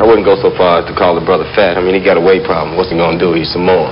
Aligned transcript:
I 0.00 0.06
wouldn't 0.06 0.24
go 0.24 0.36
so 0.40 0.56
far 0.56 0.78
as 0.78 0.86
to 0.86 0.94
call 0.96 1.16
the 1.18 1.20
brother 1.26 1.42
fat. 1.56 1.76
I 1.76 1.82
mean, 1.82 1.92
he 1.92 2.00
got 2.00 2.16
a 2.16 2.20
weight 2.20 2.44
problem. 2.44 2.76
What's 2.76 2.88
he 2.88 2.96
gonna 2.96 3.18
do? 3.18 3.34
Eat 3.34 3.46
some 3.46 3.66
more. 3.66 3.90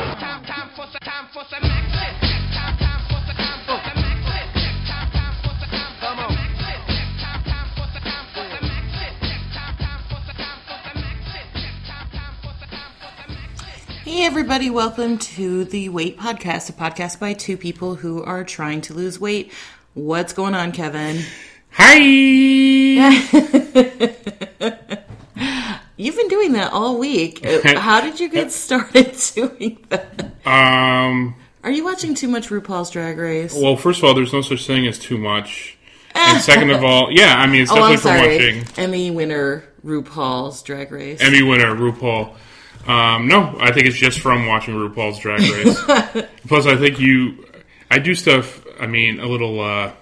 Hey, 14.04 14.24
everybody, 14.24 14.70
welcome 14.70 15.18
to 15.18 15.64
the 15.64 15.88
Weight 15.88 16.16
Podcast, 16.16 16.70
a 16.70 16.72
podcast 16.72 17.18
by 17.18 17.32
two 17.32 17.56
people 17.56 17.96
who 17.96 18.22
are 18.22 18.44
trying 18.44 18.80
to 18.82 18.94
lose 18.94 19.18
weight. 19.18 19.52
What's 19.94 20.32
going 20.32 20.54
on, 20.54 20.70
Kevin? 20.70 21.24
Hi. 21.72 21.96
You've 25.96 26.16
been 26.16 26.28
doing 26.28 26.52
that 26.52 26.72
all 26.72 26.98
week. 26.98 27.44
How 27.64 28.00
did 28.00 28.20
you 28.20 28.28
get 28.28 28.52
started 28.52 29.16
doing 29.34 29.84
that? 29.88 30.32
um. 30.46 31.34
Are 31.64 31.70
you 31.70 31.84
watching 31.84 32.14
too 32.14 32.28
much 32.28 32.48
RuPaul's 32.48 32.90
Drag 32.90 33.18
Race? 33.18 33.52
Well, 33.52 33.76
first 33.76 33.98
of 33.98 34.04
all, 34.04 34.14
there's 34.14 34.32
no 34.32 34.40
such 34.40 34.66
thing 34.66 34.86
as 34.86 34.98
too 34.98 35.18
much. 35.18 35.72
And 36.18 36.40
second 36.40 36.70
of 36.70 36.82
all, 36.82 37.12
yeah, 37.12 37.34
I 37.36 37.46
mean, 37.46 37.60
it's 37.60 37.70
oh, 37.70 37.74
I'm 37.74 37.94
definitely 37.94 38.38
sorry. 38.38 38.52
from 38.52 38.60
watching 38.60 38.82
Emmy 38.84 39.10
winner 39.10 39.64
RuPaul's 39.84 40.62
Drag 40.62 40.90
Race. 40.90 41.20
Emmy 41.20 41.42
winner 41.42 41.74
RuPaul. 41.74 42.34
Um, 42.88 43.28
no, 43.28 43.54
I 43.60 43.70
think 43.70 43.86
it's 43.86 43.98
just 43.98 44.20
from 44.20 44.46
watching 44.46 44.76
RuPaul's 44.76 45.18
Drag 45.18 45.40
Race. 45.40 46.26
Plus, 46.48 46.64
I 46.64 46.76
think 46.76 46.98
you, 47.00 47.44
I 47.90 47.98
do 47.98 48.14
stuff. 48.14 48.64
I 48.80 48.86
mean, 48.86 49.20
a 49.20 49.26
little 49.26 49.60
uh, 49.60 49.92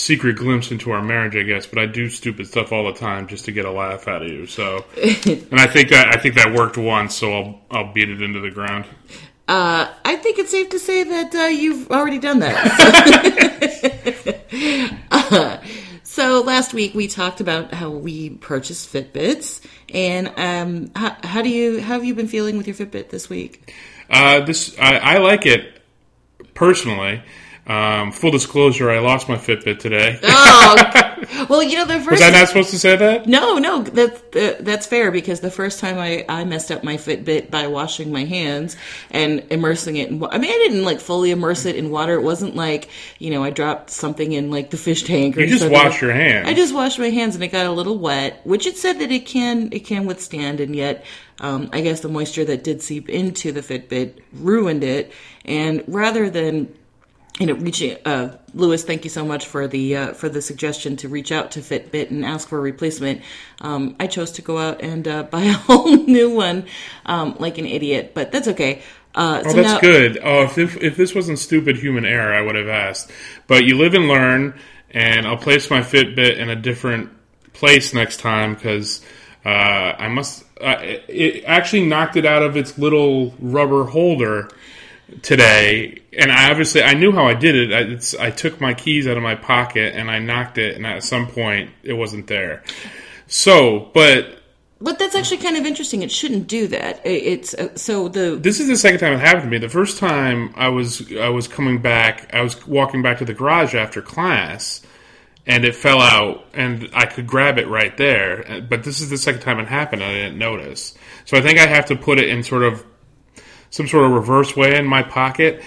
secret 0.00 0.36
glimpse 0.36 0.70
into 0.70 0.90
our 0.90 1.02
marriage, 1.02 1.36
I 1.36 1.42
guess. 1.42 1.66
But 1.66 1.78
I 1.78 1.86
do 1.86 2.08
stupid 2.08 2.46
stuff 2.46 2.72
all 2.72 2.92
the 2.92 2.98
time 2.98 3.26
just 3.28 3.44
to 3.44 3.52
get 3.52 3.64
a 3.64 3.70
laugh 3.70 4.08
out 4.08 4.22
of 4.22 4.28
you. 4.28 4.46
So, 4.46 4.84
and 4.96 5.60
I 5.60 5.66
think 5.66 5.90
that 5.90 6.08
I 6.14 6.18
think 6.18 6.34
that 6.36 6.52
worked 6.52 6.78
once, 6.78 7.14
so 7.14 7.32
I'll 7.32 7.60
I'll 7.70 7.92
beat 7.92 8.08
it 8.08 8.22
into 8.22 8.40
the 8.40 8.50
ground. 8.50 8.86
Uh, 9.46 9.92
I 10.04 10.16
think 10.16 10.38
it's 10.38 10.52
safe 10.52 10.68
to 10.70 10.78
say 10.78 11.02
that 11.02 11.34
uh, 11.34 11.38
you've 11.46 11.90
already 11.90 12.18
done 12.18 12.40
that. 12.40 12.56
Uh, 15.12 15.58
so 16.02 16.40
last 16.40 16.74
week 16.74 16.92
we 16.92 17.06
talked 17.06 17.40
about 17.40 17.72
how 17.72 17.88
we 17.88 18.30
purchased 18.30 18.92
Fitbits, 18.92 19.64
and 19.94 20.32
um, 20.36 20.90
how, 20.96 21.16
how 21.22 21.42
do 21.42 21.48
you 21.48 21.80
how 21.80 21.94
have 21.94 22.04
you 22.04 22.16
been 22.16 22.26
feeling 22.26 22.56
with 22.56 22.66
your 22.66 22.74
Fitbit 22.74 23.10
this 23.10 23.30
week? 23.30 23.72
Uh, 24.10 24.40
this 24.40 24.76
I, 24.78 24.96
I 24.96 25.18
like 25.18 25.46
it 25.46 25.80
personally. 26.54 27.22
Um, 27.66 28.10
full 28.10 28.30
disclosure: 28.30 28.90
I 28.90 28.98
lost 28.98 29.28
my 29.28 29.36
Fitbit 29.36 29.78
today. 29.78 30.18
Oh, 30.22 31.46
well, 31.48 31.62
you 31.62 31.76
know 31.76 31.84
the 31.84 31.98
first. 32.00 32.10
Was 32.10 32.22
I 32.22 32.30
not 32.30 32.48
supposed 32.48 32.70
to 32.70 32.78
say 32.78 32.96
that? 32.96 33.26
No, 33.26 33.58
no, 33.58 33.82
that's 33.82 34.36
uh, 34.36 34.56
that's 34.60 34.86
fair 34.86 35.10
because 35.10 35.40
the 35.40 35.50
first 35.50 35.78
time 35.78 35.98
I, 35.98 36.24
I 36.28 36.44
messed 36.44 36.72
up 36.72 36.82
my 36.82 36.96
Fitbit 36.96 37.50
by 37.50 37.66
washing 37.66 38.10
my 38.10 38.24
hands 38.24 38.76
and 39.10 39.44
immersing 39.50 39.96
it 39.96 40.08
in. 40.08 40.24
I 40.24 40.38
mean, 40.38 40.50
I 40.50 40.54
didn't 40.68 40.84
like 40.84 41.00
fully 41.00 41.30
immerse 41.30 41.66
it 41.66 41.76
in 41.76 41.90
water. 41.90 42.14
It 42.14 42.22
wasn't 42.22 42.56
like 42.56 42.88
you 43.18 43.30
know 43.30 43.44
I 43.44 43.50
dropped 43.50 43.90
something 43.90 44.32
in 44.32 44.50
like 44.50 44.70
the 44.70 44.76
fish 44.78 45.04
tank 45.04 45.36
or 45.36 45.42
You 45.42 45.48
just 45.48 45.60
something. 45.60 45.78
wash 45.78 46.00
your 46.02 46.12
hands. 46.12 46.48
I 46.48 46.54
just 46.54 46.74
washed 46.74 46.98
my 46.98 47.10
hands 47.10 47.34
and 47.34 47.44
it 47.44 47.48
got 47.48 47.66
a 47.66 47.72
little 47.72 47.98
wet, 47.98 48.40
which 48.44 48.66
it 48.66 48.76
said 48.78 48.98
that 49.00 49.12
it 49.12 49.26
can 49.26 49.68
it 49.72 49.84
can 49.84 50.06
withstand, 50.06 50.60
and 50.60 50.74
yet 50.74 51.04
um, 51.40 51.70
I 51.72 51.82
guess 51.82 52.00
the 52.00 52.08
moisture 52.08 52.44
that 52.46 52.64
did 52.64 52.82
seep 52.82 53.08
into 53.08 53.52
the 53.52 53.60
Fitbit 53.60 54.14
ruined 54.32 54.82
it. 54.84 55.12
And 55.44 55.82
rather 55.86 56.28
than 56.28 56.74
you 57.40 57.46
know, 57.46 57.54
reaching 57.54 57.96
uh, 58.04 58.36
Lewis, 58.52 58.84
thank 58.84 59.02
you 59.04 59.10
so 59.10 59.24
much 59.24 59.46
for 59.46 59.66
the 59.66 59.96
uh, 59.96 60.12
for 60.12 60.28
the 60.28 60.42
suggestion 60.42 60.96
to 60.98 61.08
reach 61.08 61.32
out 61.32 61.52
to 61.52 61.60
Fitbit 61.60 62.10
and 62.10 62.22
ask 62.22 62.46
for 62.46 62.58
a 62.58 62.60
replacement. 62.60 63.22
Um, 63.62 63.96
I 63.98 64.08
chose 64.08 64.32
to 64.32 64.42
go 64.42 64.58
out 64.58 64.82
and 64.82 65.08
uh, 65.08 65.22
buy 65.30 65.44
a 65.44 65.52
whole 65.52 65.96
new 65.96 66.34
one, 66.34 66.66
um, 67.06 67.36
like 67.38 67.56
an 67.56 67.64
idiot, 67.64 68.12
but 68.14 68.30
that's 68.30 68.46
okay. 68.48 68.82
Uh, 69.14 69.42
Oh, 69.44 69.52
that's 69.54 69.80
good. 69.80 70.20
Oh, 70.22 70.44
if, 70.44 70.58
if 70.58 70.76
if 70.76 70.96
this 70.96 71.14
wasn't 71.14 71.38
stupid 71.38 71.76
human 71.76 72.04
error, 72.04 72.34
I 72.34 72.42
would 72.42 72.56
have 72.56 72.68
asked. 72.68 73.10
But 73.46 73.64
you 73.64 73.78
live 73.78 73.94
and 73.94 74.06
learn, 74.06 74.60
and 74.90 75.26
I'll 75.26 75.38
place 75.38 75.70
my 75.70 75.80
Fitbit 75.80 76.36
in 76.36 76.50
a 76.50 76.56
different 76.56 77.10
place 77.54 77.94
next 77.94 78.18
time 78.20 78.54
because 78.54 79.02
uh, 79.46 79.48
I 79.48 80.08
must. 80.08 80.44
Uh, 80.60 80.76
it 81.08 81.44
actually 81.46 81.86
knocked 81.86 82.16
it 82.16 82.26
out 82.26 82.42
of 82.42 82.54
its 82.54 82.76
little 82.76 83.34
rubber 83.40 83.84
holder 83.84 84.50
today, 85.22 86.02
and 86.16 86.30
I 86.30 86.50
obviously 86.50 86.82
I 86.82 86.94
knew 86.94 87.12
how 87.12 87.26
I 87.26 87.34
did 87.34 87.54
it. 87.54 87.72
I, 87.72 87.80
it's, 87.92 88.14
I 88.14 88.30
took 88.30 88.60
my 88.60 88.74
keys 88.74 89.06
out 89.06 89.16
of 89.16 89.22
my 89.22 89.34
pocket 89.34 89.94
and 89.94 90.10
I 90.10 90.18
knocked 90.18 90.58
it, 90.58 90.76
and 90.76 90.86
at 90.86 91.04
some 91.04 91.26
point 91.26 91.70
it 91.82 91.94
wasn't 91.94 92.26
there. 92.26 92.62
So, 93.26 93.90
but 93.94 94.42
But 94.80 94.98
that's 94.98 95.14
actually 95.14 95.38
kind 95.38 95.56
of 95.56 95.66
interesting. 95.66 96.02
It 96.02 96.10
shouldn't 96.10 96.46
do 96.48 96.66
that. 96.68 97.00
It's 97.04 97.52
uh, 97.54 97.76
so 97.76 98.08
the 98.08 98.36
this 98.40 98.60
is 98.60 98.68
the 98.68 98.76
second 98.76 99.00
time 99.00 99.12
it 99.12 99.20
happened 99.20 99.44
to 99.44 99.48
me. 99.48 99.58
The 99.58 99.68
first 99.68 99.98
time 99.98 100.54
I 100.56 100.68
was 100.68 101.12
I 101.16 101.28
was 101.28 101.46
coming 101.46 101.82
back, 101.82 102.32
I 102.34 102.40
was 102.40 102.66
walking 102.66 103.02
back 103.02 103.18
to 103.18 103.24
the 103.24 103.34
garage 103.34 103.74
after 103.74 104.00
class, 104.00 104.80
and 105.46 105.64
it 105.64 105.74
fell 105.74 106.00
out, 106.00 106.46
and 106.54 106.88
I 106.94 107.04
could 107.06 107.26
grab 107.26 107.58
it 107.58 107.68
right 107.68 107.94
there. 107.96 108.64
But 108.68 108.84
this 108.84 109.00
is 109.00 109.10
the 109.10 109.18
second 109.18 109.42
time 109.42 109.60
it 109.60 109.68
happened, 109.68 110.02
and 110.02 110.10
I 110.10 110.14
didn't 110.14 110.38
notice. 110.38 110.94
So 111.26 111.36
I 111.36 111.42
think 111.42 111.58
I 111.58 111.66
have 111.66 111.86
to 111.86 111.96
put 111.96 112.18
it 112.18 112.28
in 112.28 112.42
sort 112.42 112.62
of 112.62 112.84
some 113.70 113.88
sort 113.88 114.04
of 114.04 114.12
reverse 114.12 114.56
way 114.56 114.76
in 114.76 114.86
my 114.86 115.02
pocket. 115.02 115.62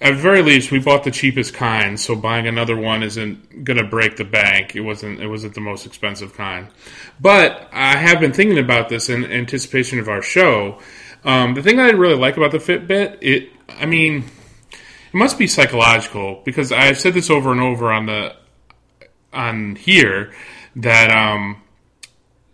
At 0.00 0.14
very 0.14 0.40
least, 0.40 0.70
we 0.70 0.78
bought 0.78 1.04
the 1.04 1.10
cheapest 1.10 1.52
kind, 1.52 2.00
so 2.00 2.16
buying 2.16 2.46
another 2.46 2.74
one 2.74 3.02
isn't 3.02 3.64
going 3.64 3.76
to 3.76 3.84
break 3.84 4.16
the 4.16 4.24
bank. 4.24 4.74
It 4.74 4.80
wasn't. 4.80 5.20
It 5.20 5.26
wasn't 5.26 5.54
the 5.54 5.60
most 5.60 5.84
expensive 5.84 6.34
kind. 6.34 6.68
But 7.20 7.68
I 7.70 7.96
have 7.98 8.18
been 8.18 8.32
thinking 8.32 8.58
about 8.58 8.88
this 8.88 9.10
in 9.10 9.26
anticipation 9.26 9.98
of 9.98 10.08
our 10.08 10.22
show. 10.22 10.78
Um, 11.22 11.52
the 11.52 11.62
thing 11.62 11.78
I 11.78 11.90
really 11.90 12.16
like 12.16 12.38
about 12.38 12.52
the 12.52 12.58
Fitbit, 12.58 13.18
it, 13.20 13.50
I 13.68 13.84
mean, 13.84 14.24
it 14.72 15.14
must 15.16 15.38
be 15.38 15.46
psychological 15.46 16.40
because 16.46 16.72
I've 16.72 16.98
said 16.98 17.12
this 17.12 17.28
over 17.28 17.52
and 17.52 17.60
over 17.60 17.92
on 17.92 18.06
the 18.06 18.34
on 19.32 19.76
here 19.76 20.32
that 20.76 21.10
um, 21.10 21.62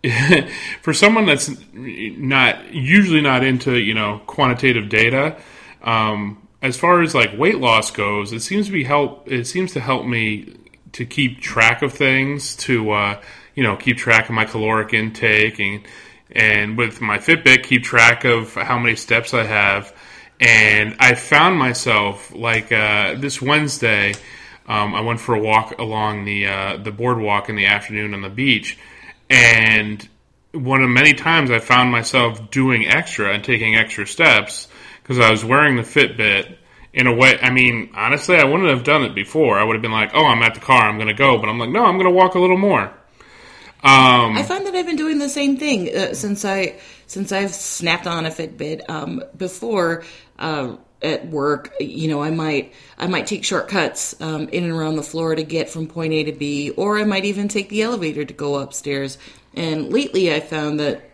for 0.81 0.93
someone 0.93 1.25
that's 1.25 1.49
not 1.73 2.73
usually 2.73 3.21
not 3.21 3.43
into 3.43 3.77
you 3.77 3.93
know 3.93 4.21
quantitative 4.27 4.89
data, 4.89 5.37
um, 5.81 6.47
as 6.61 6.77
far 6.77 7.01
as 7.01 7.15
like 7.15 7.37
weight 7.37 7.59
loss 7.59 7.91
goes, 7.91 8.33
it 8.33 8.41
seems 8.41 8.67
to 8.67 8.71
be 8.71 8.83
help. 8.83 9.31
It 9.31 9.45
seems 9.45 9.73
to 9.73 9.79
help 9.79 10.05
me 10.05 10.53
to 10.93 11.05
keep 11.05 11.41
track 11.41 11.81
of 11.81 11.93
things, 11.93 12.55
to 12.57 12.91
uh, 12.91 13.21
you 13.55 13.63
know 13.63 13.75
keep 13.75 13.97
track 13.97 14.29
of 14.29 14.35
my 14.35 14.45
caloric 14.45 14.93
intake, 14.93 15.59
and 15.59 15.85
and 16.31 16.77
with 16.77 17.01
my 17.01 17.17
Fitbit, 17.17 17.63
keep 17.63 17.83
track 17.83 18.25
of 18.25 18.53
how 18.53 18.77
many 18.79 18.95
steps 18.95 19.33
I 19.33 19.43
have. 19.43 19.93
And 20.39 20.95
I 20.99 21.15
found 21.15 21.57
myself 21.57 22.33
like 22.33 22.71
uh, 22.71 23.15
this 23.15 23.41
Wednesday. 23.41 24.13
Um, 24.67 24.93
I 24.93 25.01
went 25.01 25.19
for 25.21 25.33
a 25.33 25.39
walk 25.39 25.79
along 25.79 26.25
the 26.25 26.47
uh, 26.47 26.77
the 26.77 26.91
boardwalk 26.91 27.49
in 27.49 27.55
the 27.55 27.67
afternoon 27.67 28.13
on 28.13 28.21
the 28.21 28.29
beach, 28.29 28.77
and 29.29 30.07
one 30.53 30.81
of 30.81 30.89
many 30.89 31.13
times 31.13 31.51
I 31.51 31.59
found 31.59 31.91
myself 31.91 32.49
doing 32.51 32.87
extra 32.87 33.33
and 33.33 33.43
taking 33.43 33.75
extra 33.75 34.07
steps 34.07 34.67
because 35.01 35.19
I 35.19 35.31
was 35.31 35.43
wearing 35.43 35.75
the 35.75 35.83
Fitbit. 35.83 36.57
In 36.93 37.05
a 37.05 37.13
way, 37.13 37.37
I 37.39 37.51
mean, 37.51 37.91
honestly, 37.93 38.37
I 38.37 38.45
wouldn't 38.45 38.69
have 38.69 38.83
done 38.83 39.03
it 39.03 39.13
before. 39.13 39.59
I 39.59 39.63
would 39.63 39.75
have 39.75 39.83
been 39.83 39.91
like, 39.91 40.11
"Oh, 40.15 40.25
I'm 40.25 40.41
at 40.41 40.55
the 40.55 40.59
car, 40.59 40.89
I'm 40.89 40.95
going 40.95 41.09
to 41.09 41.13
go," 41.13 41.37
but 41.37 41.47
I'm 41.47 41.59
like, 41.59 41.69
"No, 41.69 41.85
I'm 41.85 41.95
going 41.95 42.09
to 42.09 42.11
walk 42.11 42.33
a 42.33 42.39
little 42.39 42.57
more." 42.57 42.91
I 44.35 44.43
find 44.43 44.65
that 44.65 44.73
I've 44.73 44.87
been 44.87 44.95
doing 44.95 45.19
the 45.19 45.29
same 45.29 45.57
thing 45.57 45.95
uh, 45.95 46.13
since 46.13 46.43
I 46.43 46.79
since 47.05 47.31
I've 47.31 47.53
snapped 47.53 48.07
on 48.07 48.25
a 48.25 48.31
Fitbit. 48.31 48.89
Um, 48.89 49.23
before 49.37 50.03
uh, 50.39 50.77
at 51.01 51.27
work, 51.27 51.73
you 51.79 52.07
know, 52.07 52.21
I 52.21 52.31
might 52.31 52.73
I 52.97 53.07
might 53.07 53.27
take 53.27 53.43
shortcuts 53.43 54.19
um, 54.21 54.49
in 54.49 54.63
and 54.63 54.73
around 54.73 54.95
the 54.95 55.03
floor 55.03 55.35
to 55.35 55.43
get 55.43 55.69
from 55.69 55.87
point 55.87 56.13
A 56.13 56.23
to 56.25 56.31
B, 56.31 56.71
or 56.71 56.97
I 56.97 57.03
might 57.03 57.25
even 57.25 57.47
take 57.47 57.69
the 57.69 57.81
elevator 57.81 58.25
to 58.25 58.33
go 58.33 58.55
upstairs. 58.55 59.17
And 59.53 59.91
lately, 59.91 60.33
I 60.33 60.39
found 60.39 60.79
that 60.79 61.09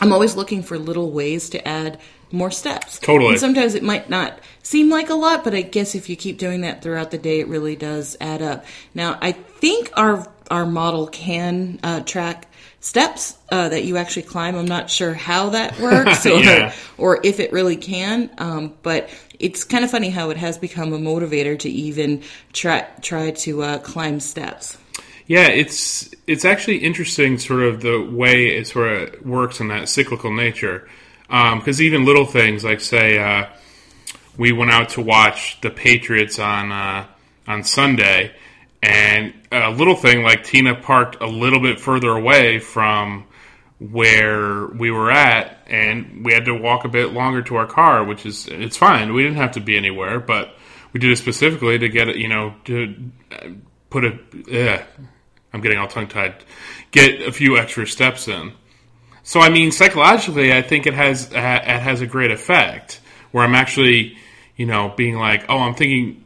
I'm 0.00 0.12
always 0.12 0.36
looking 0.36 0.62
for 0.62 0.78
little 0.78 1.10
ways 1.10 1.50
to 1.50 1.66
add 1.66 1.98
more 2.32 2.50
steps. 2.50 2.98
Totally. 2.98 3.30
And 3.30 3.40
sometimes 3.40 3.74
it 3.74 3.82
might 3.82 4.10
not 4.10 4.38
seem 4.62 4.90
like 4.90 5.10
a 5.10 5.14
lot, 5.14 5.44
but 5.44 5.54
I 5.54 5.62
guess 5.62 5.94
if 5.94 6.08
you 6.08 6.16
keep 6.16 6.38
doing 6.38 6.62
that 6.62 6.82
throughout 6.82 7.10
the 7.10 7.18
day, 7.18 7.40
it 7.40 7.48
really 7.48 7.76
does 7.76 8.16
add 8.20 8.42
up. 8.42 8.64
Now, 8.94 9.18
I 9.20 9.32
think 9.32 9.90
our 9.96 10.26
our 10.50 10.66
model 10.66 11.08
can 11.08 11.80
uh, 11.82 12.00
track 12.00 12.48
steps 12.86 13.36
uh, 13.50 13.68
that 13.68 13.84
you 13.84 13.96
actually 13.96 14.22
climb. 14.22 14.54
I'm 14.56 14.66
not 14.66 14.88
sure 14.88 15.12
how 15.12 15.50
that 15.50 15.78
works 15.80 16.24
or, 16.26 16.38
Yeah. 16.38 16.72
or 16.98 17.20
if 17.24 17.40
it 17.40 17.52
really 17.52 17.76
can, 17.76 18.30
um, 18.38 18.74
but 18.82 19.10
it's 19.38 19.64
kind 19.64 19.84
of 19.84 19.90
funny 19.90 20.08
how 20.10 20.30
it 20.30 20.36
has 20.36 20.56
become 20.58 20.92
a 20.92 20.98
motivator 20.98 21.58
to 21.58 21.68
even 21.68 22.22
try 22.52 22.86
try 23.02 23.32
to 23.32 23.62
uh, 23.62 23.78
climb 23.78 24.20
steps. 24.20 24.78
Yeah, 25.26 25.48
it's 25.48 26.08
it's 26.26 26.44
actually 26.44 26.78
interesting, 26.78 27.38
sort 27.38 27.62
of 27.62 27.80
the 27.82 28.00
way 28.00 28.46
it 28.56 28.68
sort 28.68 28.92
of 28.92 29.26
works 29.26 29.60
in 29.60 29.68
that 29.68 29.88
cyclical 29.88 30.32
nature. 30.32 30.88
Because 31.28 31.82
even 31.82 32.04
little 32.04 32.24
things 32.24 32.62
like, 32.62 32.80
say, 32.80 33.18
uh, 33.18 33.46
we 34.38 34.52
went 34.52 34.70
out 34.70 34.90
to 34.90 35.00
watch 35.00 35.60
the 35.60 35.70
Patriots 35.70 36.38
on 36.38 36.70
uh, 36.70 37.06
on 37.48 37.64
Sunday, 37.64 38.32
and 38.86 39.34
a 39.50 39.70
little 39.70 39.96
thing 39.96 40.22
like 40.22 40.44
Tina 40.44 40.76
parked 40.76 41.20
a 41.20 41.26
little 41.26 41.58
bit 41.58 41.80
further 41.80 42.10
away 42.10 42.60
from 42.60 43.26
where 43.80 44.66
we 44.66 44.92
were 44.92 45.10
at, 45.10 45.58
and 45.66 46.24
we 46.24 46.32
had 46.32 46.44
to 46.44 46.54
walk 46.54 46.84
a 46.84 46.88
bit 46.88 47.12
longer 47.12 47.42
to 47.42 47.56
our 47.56 47.66
car, 47.66 48.04
which 48.04 48.24
is 48.24 48.46
it's 48.46 48.76
fine. 48.76 49.12
We 49.12 49.24
didn't 49.24 49.38
have 49.38 49.52
to 49.52 49.60
be 49.60 49.76
anywhere, 49.76 50.20
but 50.20 50.54
we 50.92 51.00
did 51.00 51.10
it 51.10 51.16
specifically 51.16 51.78
to 51.78 51.88
get 51.88 52.08
it, 52.08 52.16
you 52.16 52.28
know, 52.28 52.54
to 52.66 53.10
uh, 53.32 53.48
put 53.90 54.04
a. 54.04 54.18
Ugh, 54.52 54.86
I'm 55.52 55.60
getting 55.60 55.78
all 55.78 55.88
tongue 55.88 56.06
tied. 56.06 56.44
Get 56.92 57.22
a 57.22 57.32
few 57.32 57.58
extra 57.58 57.88
steps 57.88 58.28
in. 58.28 58.52
So 59.24 59.40
I 59.40 59.48
mean, 59.48 59.72
psychologically, 59.72 60.52
I 60.52 60.62
think 60.62 60.86
it 60.86 60.94
has 60.94 61.32
it 61.32 61.34
has 61.34 62.02
a 62.02 62.06
great 62.06 62.30
effect 62.30 63.00
where 63.32 63.42
I'm 63.42 63.56
actually, 63.56 64.16
you 64.54 64.66
know, 64.66 64.94
being 64.96 65.16
like, 65.16 65.46
oh, 65.48 65.58
I'm 65.58 65.74
thinking 65.74 66.22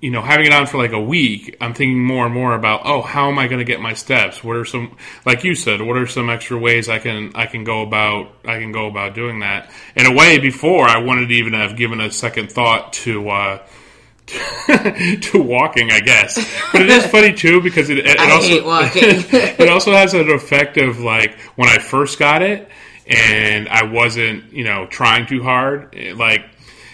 you 0.00 0.10
know, 0.10 0.20
having 0.20 0.46
it 0.46 0.52
on 0.52 0.66
for 0.66 0.78
like 0.78 0.92
a 0.92 1.00
week, 1.00 1.56
I'm 1.60 1.74
thinking 1.74 2.02
more 2.02 2.26
and 2.26 2.34
more 2.34 2.54
about, 2.54 2.82
oh, 2.84 3.02
how 3.02 3.28
am 3.28 3.38
I 3.38 3.46
going 3.46 3.60
to 3.60 3.64
get 3.64 3.80
my 3.80 3.94
steps? 3.94 4.42
What 4.42 4.56
are 4.56 4.64
some, 4.64 4.96
like 5.24 5.44
you 5.44 5.54
said, 5.54 5.80
what 5.80 5.96
are 5.96 6.08
some 6.08 6.28
extra 6.28 6.58
ways 6.58 6.88
I 6.88 6.98
can 6.98 7.32
I 7.36 7.46
can 7.46 7.62
go 7.64 7.82
about 7.82 8.34
I 8.44 8.58
can 8.58 8.72
go 8.72 8.88
about 8.88 9.14
doing 9.14 9.40
that? 9.40 9.70
In 9.94 10.06
a 10.06 10.12
way, 10.12 10.38
before 10.38 10.88
I 10.88 10.98
wanted 10.98 11.28
to 11.28 11.34
even 11.34 11.52
have 11.52 11.76
given 11.76 12.00
a 12.00 12.10
second 12.10 12.50
thought 12.50 12.92
to. 12.94 13.28
Uh, 13.28 13.58
to 14.66 15.42
walking, 15.42 15.90
I 15.90 15.98
guess, 16.00 16.36
but 16.72 16.80
it 16.80 16.88
is 16.88 17.04
funny 17.06 17.34
too 17.34 17.60
because 17.60 17.90
it, 17.90 17.98
it 17.98 18.18
I 18.18 18.30
also 18.30 18.48
hate 18.48 18.64
walking. 18.64 19.02
it 19.02 19.68
also 19.68 19.92
has 19.92 20.14
an 20.14 20.30
effect 20.30 20.78
of 20.78 21.00
like 21.00 21.38
when 21.56 21.68
I 21.68 21.78
first 21.78 22.20
got 22.20 22.40
it 22.40 22.68
and 23.06 23.68
I 23.68 23.82
wasn't 23.82 24.52
you 24.52 24.64
know 24.64 24.86
trying 24.86 25.26
too 25.26 25.42
hard, 25.42 25.94
like 26.16 26.46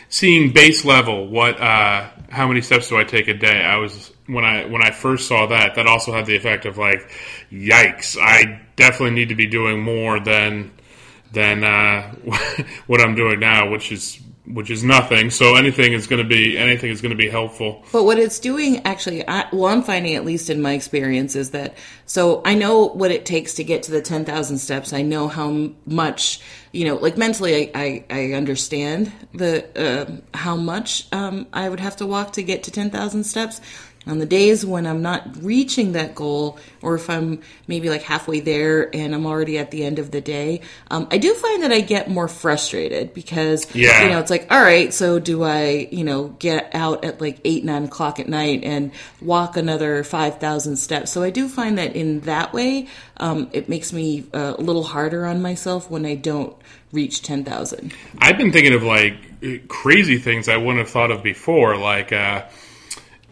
seeing 0.09 0.53
base 0.53 0.85
level 0.85 1.29
what 1.29 1.61
uh, 1.61 2.09
how 2.31 2.47
many 2.47 2.61
steps 2.61 2.89
do 2.89 2.99
I 2.99 3.05
take 3.05 3.29
a 3.29 3.35
day? 3.35 3.63
I 3.63 3.77
was 3.77 4.13
when 4.27 4.45
I 4.45 4.67
when 4.67 4.83
I 4.83 4.91
first 4.91 5.29
saw 5.29 5.47
that, 5.47 5.75
that 5.77 5.87
also 5.87 6.13
had 6.13 6.27
the 6.27 6.37
effect 6.37 6.67
of 6.67 6.79
like, 6.79 7.11
yikes! 7.51 8.17
I 8.21 8.61
definitely 8.77 9.15
need 9.15 9.31
to 9.31 9.35
be 9.35 9.47
doing 9.47 9.81
more 9.83 10.21
than 10.21 10.73
than 11.33 11.65
uh, 11.65 12.15
what 12.87 13.01
I'm 13.01 13.15
doing 13.15 13.41
now, 13.41 13.71
which 13.71 13.91
is 13.93 14.21
which 14.53 14.71
is 14.71 14.83
nothing. 14.83 15.31
So 15.31 15.57
anything 15.57 15.93
is 15.93 16.07
going 16.07 16.23
to 16.23 16.29
be 16.29 16.57
anything 16.57 16.91
is 16.91 17.01
going 17.01 17.11
to 17.11 17.17
be 17.17 17.29
helpful. 17.29 17.85
But 17.93 18.05
what 18.05 18.19
it's 18.19 18.39
doing, 18.39 18.85
actually, 18.85 19.27
I, 19.29 19.47
well, 19.53 19.67
I'm 19.67 19.83
finding 19.83 20.15
at 20.15 20.25
least 20.25 20.51
in 20.51 20.63
my 20.63 20.73
experience 20.73 21.37
is 21.37 21.51
that 21.51 21.77
so 22.07 22.43
I 22.45 22.55
know 22.55 22.87
what 22.87 23.11
it 23.11 23.27
takes 23.27 23.55
to 23.55 23.65
get 23.65 23.83
to 23.85 23.91
the 23.91 24.03
10,000 24.03 24.59
steps. 24.59 24.93
I 24.93 25.03
know 25.03 25.29
how 25.29 25.71
much, 25.87 26.41
you 26.73 26.87
know, 26.87 26.97
like 26.97 27.19
mentally, 27.19 27.73
I 27.75 27.81
I, 27.89 28.05
I 28.11 28.33
understand 28.33 29.13
the 29.33 29.65
uh, 29.77 30.37
how 30.37 30.57
much 30.57 31.07
um, 31.13 31.47
I 31.53 31.69
would 31.69 31.81
have 31.81 31.97
to 31.97 32.07
walk 32.07 32.33
to 32.35 32.43
get 32.43 32.63
to 32.65 32.71
10,000 32.71 33.25
steps. 33.25 33.61
On 34.09 34.19
the 34.19 34.27
days 34.27 34.65
when 34.65 34.87
I'm 34.87 35.03
not 35.03 35.43
reaching 35.43 35.93
that 35.93 36.15
goal, 36.15 36.59
or 36.83 36.95
if 36.95 37.11
I'm 37.11 37.43
maybe 37.67 37.91
like 37.91 38.03
halfway 38.03 38.41
there 38.41 38.95
and 38.95 39.15
I'm 39.15 39.27
already 39.27 39.59
at 39.59 39.71
the 39.71 39.85
end 39.85 39.99
of 39.99 40.11
the 40.11 40.21
day, 40.21 40.63
um, 40.91 41.07
I 41.11 41.19
do 41.19 41.35
find 41.35 41.63
that 41.63 41.73
I 41.73 41.81
get 41.81 42.09
more 42.11 42.27
frustrated 42.27 43.13
because, 43.15 43.67
Yeah. 43.75 44.05
you 44.05 44.11
know, 44.11 44.19
it's 44.19 44.31
like, 44.31 44.47
all 44.51 44.63
right, 44.63 44.93
so 44.95 45.19
do 45.19 45.45
I, 45.45 45.89
you 45.91 46.05
know, 46.05 46.29
get 46.39 46.71
out 46.75 47.05
at 47.05 47.21
like 47.21 47.39
eight, 47.45 47.65
nine 47.65 47.85
o'clock 47.85 48.19
at 48.19 48.29
night 48.29 48.65
and 48.65 48.93
walk 49.21 49.57
another 49.57 50.03
5,000 50.03 50.77
steps? 50.77 51.13
So 51.13 51.23
I 51.23 51.31
do 51.31 51.49
find 51.49 51.77
that 51.79 51.95
in 51.95 52.21
that 52.21 52.53
way, 52.55 52.89
um, 53.19 53.49
it 53.53 53.69
makes 53.69 53.93
me 53.93 54.25
uh, 54.33 54.55
a 54.59 54.63
little 54.63 54.85
harder 54.85 55.27
on 55.27 55.43
myself 55.43 55.91
when 55.91 56.07
I 56.07 56.15
don't 56.15 56.57
reach 56.93 57.23
10,000. 57.23 57.93
I've 58.19 58.39
been 58.39 58.53
thinking 58.53 58.73
of 58.73 58.83
like 58.83 59.69
crazy 59.69 60.19
things 60.19 60.49
I 60.49 60.57
wouldn't 60.57 60.79
have 60.79 60.89
thought 60.89 61.11
of 61.11 61.23
before, 61.23 61.77
like 61.77 62.13
uh, 62.13 62.45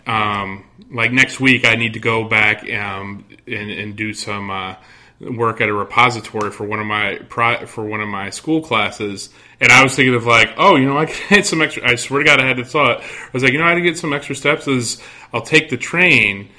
um, 0.06 0.64
like 0.90 1.12
next 1.12 1.40
week 1.40 1.64
I 1.64 1.74
need 1.74 1.94
to 1.94 2.00
go 2.00 2.24
back 2.24 2.62
um, 2.72 3.24
and, 3.46 3.70
and 3.70 3.96
do 3.96 4.14
some 4.14 4.50
uh, 4.50 4.76
work 5.20 5.60
at 5.60 5.68
a 5.68 5.72
repository 5.72 6.50
for 6.50 6.64
one 6.64 6.80
of 6.80 6.86
my 6.86 7.18
for 7.66 7.84
one 7.84 8.00
of 8.00 8.08
my 8.08 8.30
school 8.30 8.60
classes, 8.60 9.30
and 9.60 9.72
I 9.72 9.82
was 9.82 9.96
thinking 9.96 10.14
of 10.14 10.26
like, 10.26 10.54
oh, 10.56 10.76
you 10.76 10.86
know, 10.86 10.98
I 10.98 11.06
could 11.06 11.28
get 11.28 11.46
some 11.46 11.62
extra. 11.62 11.88
I 11.88 11.96
swear 11.96 12.20
to 12.20 12.26
God, 12.26 12.40
I 12.40 12.46
had 12.46 12.56
the 12.56 12.64
thought. 12.64 13.00
I 13.00 13.30
was 13.32 13.42
like, 13.42 13.52
you 13.52 13.58
know, 13.58 13.64
I 13.64 13.70
had 13.70 13.76
to 13.76 13.82
get 13.82 13.98
some 13.98 14.12
extra 14.12 14.34
steps. 14.34 14.68
Is 14.68 15.02
I'll 15.32 15.42
take 15.42 15.70
the 15.70 15.76
train. 15.76 16.50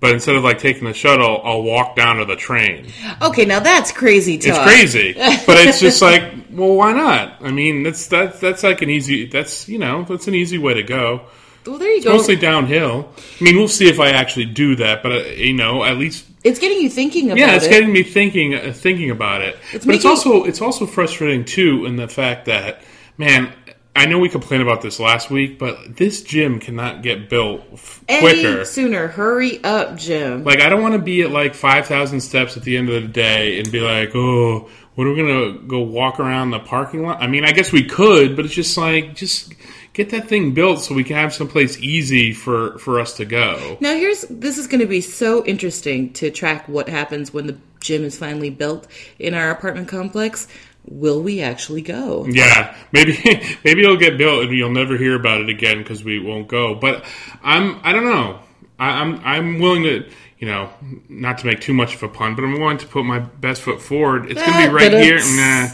But 0.00 0.12
instead 0.12 0.34
of 0.34 0.44
like 0.44 0.58
taking 0.58 0.84
the 0.84 0.92
shuttle, 0.92 1.40
I'll 1.44 1.62
walk 1.62 1.96
down 1.96 2.16
to 2.16 2.26
the 2.26 2.36
train. 2.36 2.88
Okay, 3.22 3.46
now 3.46 3.60
that's 3.60 3.90
crazy 3.90 4.34
It's 4.34 4.58
crazy, 4.58 5.12
but 5.46 5.56
it's 5.56 5.80
just 5.80 6.02
like, 6.02 6.30
well, 6.50 6.74
why 6.74 6.92
not? 6.92 7.40
I 7.40 7.50
mean, 7.50 7.84
that's 7.84 8.06
that's 8.08 8.38
that's 8.38 8.62
like 8.62 8.82
an 8.82 8.90
easy. 8.90 9.26
That's 9.26 9.66
you 9.66 9.78
know, 9.78 10.04
that's 10.04 10.28
an 10.28 10.34
easy 10.34 10.58
way 10.58 10.74
to 10.74 10.82
go. 10.82 11.26
Well, 11.66 11.78
there 11.78 11.92
you 11.94 12.02
go. 12.02 12.12
Mostly 12.12 12.36
downhill. 12.36 13.08
I 13.40 13.44
mean, 13.44 13.56
we'll 13.56 13.68
see 13.68 13.88
if 13.88 13.98
I 14.00 14.10
actually 14.10 14.46
do 14.46 14.76
that, 14.76 15.02
but 15.02 15.12
uh, 15.12 15.16
you 15.30 15.54
know, 15.54 15.84
at 15.84 15.96
least 15.96 16.26
it's 16.42 16.58
getting 16.58 16.80
you 16.80 16.90
thinking 16.90 17.26
about 17.26 17.38
it. 17.38 17.40
yeah, 17.40 17.56
it's 17.56 17.66
it. 17.66 17.70
getting 17.70 17.92
me 17.92 18.02
thinking 18.02 18.54
uh, 18.54 18.72
thinking 18.74 19.10
about 19.10 19.42
it. 19.42 19.56
It's 19.72 19.86
but 19.86 19.94
it's 19.94 20.04
also 20.04 20.44
it's 20.44 20.60
also 20.60 20.86
frustrating 20.86 21.44
too 21.44 21.86
in 21.86 21.96
the 21.96 22.08
fact 22.08 22.46
that 22.46 22.82
man, 23.16 23.52
I 23.96 24.06
know 24.06 24.18
we 24.18 24.28
complained 24.28 24.62
about 24.62 24.82
this 24.82 25.00
last 25.00 25.30
week, 25.30 25.58
but 25.58 25.96
this 25.96 26.22
gym 26.22 26.58
cannot 26.58 27.02
get 27.02 27.30
built 27.30 27.62
f- 27.72 28.04
Any 28.08 28.20
quicker. 28.20 28.64
sooner. 28.64 29.06
Hurry 29.08 29.62
up, 29.64 29.96
Jim. 29.96 30.44
Like 30.44 30.60
I 30.60 30.68
don't 30.68 30.82
want 30.82 30.94
to 30.94 31.00
be 31.00 31.22
at 31.22 31.30
like 31.30 31.54
five 31.54 31.86
thousand 31.86 32.20
steps 32.20 32.56
at 32.56 32.64
the 32.64 32.76
end 32.76 32.90
of 32.90 33.00
the 33.00 33.08
day 33.08 33.58
and 33.58 33.70
be 33.72 33.80
like, 33.80 34.10
oh, 34.14 34.68
what 34.96 35.06
are 35.06 35.10
we 35.12 35.16
gonna 35.16 35.58
go 35.66 35.80
walk 35.80 36.20
around 36.20 36.50
the 36.50 36.60
parking 36.60 37.02
lot? 37.04 37.22
I 37.22 37.26
mean, 37.26 37.44
I 37.44 37.52
guess 37.52 37.72
we 37.72 37.84
could, 37.84 38.36
but 38.36 38.44
it's 38.44 38.54
just 38.54 38.76
like 38.76 39.14
just 39.14 39.54
get 39.94 40.10
that 40.10 40.28
thing 40.28 40.52
built 40.52 40.80
so 40.80 40.92
we 40.94 41.04
can 41.04 41.16
have 41.16 41.32
someplace 41.32 41.78
easy 41.78 42.32
for 42.32 42.78
for 42.78 43.00
us 43.00 43.14
to 43.14 43.24
go. 43.24 43.78
Now 43.80 43.94
here's 43.94 44.22
this 44.22 44.58
is 44.58 44.66
going 44.66 44.80
to 44.80 44.86
be 44.86 45.00
so 45.00 45.44
interesting 45.46 46.12
to 46.14 46.30
track 46.30 46.68
what 46.68 46.88
happens 46.88 47.32
when 47.32 47.46
the 47.46 47.56
gym 47.80 48.04
is 48.04 48.18
finally 48.18 48.50
built 48.50 48.86
in 49.18 49.32
our 49.32 49.50
apartment 49.50 49.88
complex. 49.88 50.46
Will 50.86 51.22
we 51.22 51.40
actually 51.40 51.80
go? 51.80 52.26
Yeah, 52.26 52.76
maybe 52.92 53.12
maybe 53.64 53.82
it'll 53.82 53.96
get 53.96 54.18
built 54.18 54.44
and 54.44 54.52
you'll 54.52 54.70
never 54.70 54.98
hear 54.98 55.14
about 55.14 55.40
it 55.40 55.48
again 55.48 55.78
because 55.78 56.04
we 56.04 56.18
won't 56.18 56.48
go. 56.48 56.74
But 56.74 57.04
I'm 57.42 57.80
I 57.82 57.92
don't 57.92 58.04
know. 58.04 58.40
I, 58.78 59.00
I'm 59.00 59.20
I'm 59.24 59.60
willing 59.60 59.84
to 59.84 60.10
you 60.38 60.48
know 60.48 60.70
not 61.08 61.38
to 61.38 61.46
make 61.46 61.60
too 61.60 61.72
much 61.72 61.94
of 61.94 62.02
a 62.02 62.08
pun, 62.08 62.34
but 62.34 62.44
I'm 62.44 62.58
willing 62.58 62.78
to 62.78 62.86
put 62.86 63.04
my 63.04 63.20
best 63.20 63.62
foot 63.62 63.80
forward. 63.80 64.30
It's 64.30 64.42
gonna 64.42 64.58
be 64.58 64.68
ah, 64.68 64.72
right 64.72 64.92
here. 64.92 65.18
Nah, 65.18 65.68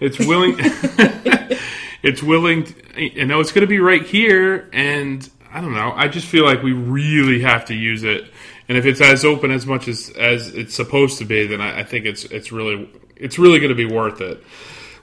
it's 0.00 0.18
willing. 0.20 0.56
it's 2.04 2.22
willing. 2.22 2.64
To, 2.64 3.02
you 3.02 3.24
know, 3.24 3.40
it's 3.40 3.50
gonna 3.50 3.66
be 3.66 3.80
right 3.80 4.02
here, 4.02 4.68
and 4.72 5.28
I 5.50 5.60
don't 5.60 5.72
know. 5.72 5.92
I 5.96 6.06
just 6.08 6.26
feel 6.26 6.44
like 6.44 6.62
we 6.62 6.72
really 6.72 7.40
have 7.40 7.64
to 7.66 7.74
use 7.74 8.04
it. 8.04 8.30
And 8.68 8.78
if 8.78 8.86
it's 8.86 9.00
as 9.00 9.24
open 9.24 9.50
as 9.50 9.66
much 9.66 9.88
as, 9.88 10.10
as 10.10 10.48
it's 10.54 10.74
supposed 10.74 11.18
to 11.18 11.24
be, 11.24 11.46
then 11.46 11.60
I, 11.60 11.80
I 11.80 11.82
think 11.84 12.06
it's 12.06 12.24
it's 12.24 12.52
really 12.52 12.90
it's 13.16 13.38
really 13.38 13.58
going 13.58 13.70
to 13.70 13.74
be 13.74 13.86
worth 13.86 14.20
it. 14.20 14.42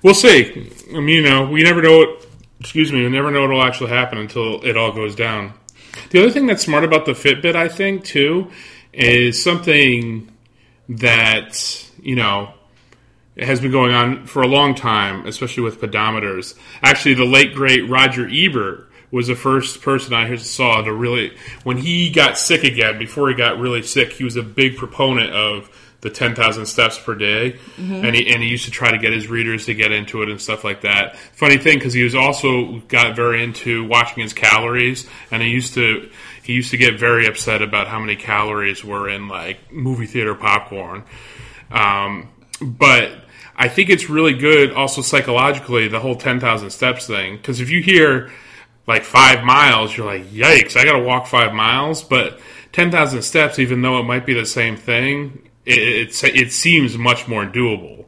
We'll 0.04 0.14
see. 0.14 0.72
I 0.90 1.00
mean, 1.00 1.10
you 1.10 1.22
know, 1.24 1.50
we 1.50 1.64
never 1.64 1.82
know 1.82 1.98
what. 1.98 2.28
Excuse 2.60 2.92
me, 2.92 3.02
we 3.04 3.10
never 3.10 3.32
know 3.32 3.42
what 3.42 3.50
will 3.50 3.64
actually 3.64 3.90
happen 3.90 4.20
until 4.20 4.64
it 4.64 4.78
all 4.78 4.92
goes 4.92 5.16
down. 5.16 5.54
The 6.12 6.20
other 6.20 6.30
thing 6.30 6.46
that's 6.46 6.64
smart 6.64 6.84
about 6.84 7.08
the 7.08 7.14
Fitbit, 7.14 7.56
I 7.56 7.68
think, 7.68 8.06
too, 8.06 8.52
is 8.94 9.42
something 9.42 10.32
that 10.90 11.90
you 12.02 12.16
know 12.16 12.54
has 13.38 13.62
been 13.62 13.72
going 13.72 13.94
on 13.94 14.26
for 14.26 14.42
a 14.42 14.48
long 14.48 14.76
time, 14.76 15.26
especially 15.26 15.64
with 15.64 15.80
pedometers. 15.80 16.56
Actually, 16.82 17.16
the 17.16 17.26
late 17.26 17.54
great 17.54 17.90
Roger 17.90 18.30
Ebert 18.30 18.90
was 19.12 19.28
the 19.28 19.36
first 19.36 19.82
person 19.82 20.14
I 20.14 20.36
saw 20.38 20.82
to 20.82 20.94
really, 20.94 21.36
when 21.64 21.78
he 21.78 22.10
got 22.10 22.38
sick 22.38 22.64
again, 22.64 22.98
before 22.98 23.30
he 23.30 23.36
got 23.36 23.60
really 23.60 23.84
sick, 23.84 24.14
he 24.14 24.24
was 24.24 24.38
a 24.38 24.44
big 24.44 24.78
proponent 24.78 25.32
of 25.32 25.70
the 26.02 26.10
10,000 26.10 26.66
steps 26.66 26.98
per 26.98 27.14
day. 27.14 27.60
And, 28.06 28.16
he, 28.16 28.34
and 28.34 28.42
he 28.42 28.50
used 28.50 28.66
to 28.66 28.72
try 28.72 28.92
to 28.92 28.98
get 28.98 29.14
his 29.14 29.28
readers 29.28 29.68
to 29.68 29.74
get 29.74 29.92
into 29.92 30.24
it 30.24 30.30
and 30.30 30.42
stuff 30.42 30.64
like 30.64 30.82
that. 30.82 31.18
Funny 31.18 31.58
thing, 31.58 31.78
because 31.78 31.94
he 31.94 32.04
was 32.04 32.16
also 32.16 32.80
got 32.88 33.16
very 33.16 33.44
into 33.44 33.86
watching 33.86 34.24
his 34.24 34.34
calories, 34.34 35.08
and 35.30 35.42
he 35.42 35.50
used 35.50 35.74
to. 35.76 36.10
He 36.44 36.54
used 36.54 36.72
to 36.72 36.78
get 36.78 37.00
very 37.00 37.28
upset 37.28 37.62
about 37.62 37.88
how 37.88 38.00
many 38.00 38.16
calories 38.16 38.84
were 38.84 39.08
in 39.08 39.28
like 39.28 39.72
movie 39.72 40.08
theater 40.08 40.34
popcorn. 40.34 41.04
Um, 41.70 42.30
but 42.62 43.12
I 43.56 43.68
think 43.68 43.90
it's 43.90 44.10
really 44.10 44.34
good 44.34 44.74
also 44.74 45.02
psychologically 45.02 45.88
the 45.88 46.00
whole 46.00 46.16
10,000 46.16 46.70
steps 46.70 47.08
thing 47.08 47.38
because 47.38 47.60
if 47.60 47.70
you 47.70 47.82
hear 47.82 48.32
like 48.88 49.04
5 49.04 49.44
miles 49.44 49.96
you're 49.96 50.06
like 50.06 50.26
yikes 50.32 50.76
I 50.76 50.84
got 50.84 50.94
to 50.94 51.04
walk 51.04 51.28
5 51.28 51.54
miles 51.54 52.04
but 52.04 52.40
10,000 52.72 53.22
steps 53.22 53.60
even 53.60 53.82
though 53.82 54.00
it 54.00 54.04
might 54.04 54.26
be 54.26 54.34
the 54.34 54.46
same 54.46 54.78
thing 54.78 55.50
it 55.66 56.24
it, 56.24 56.36
it 56.36 56.52
seems 56.52 56.98
much 56.98 57.28
more 57.28 57.46
doable. 57.46 58.06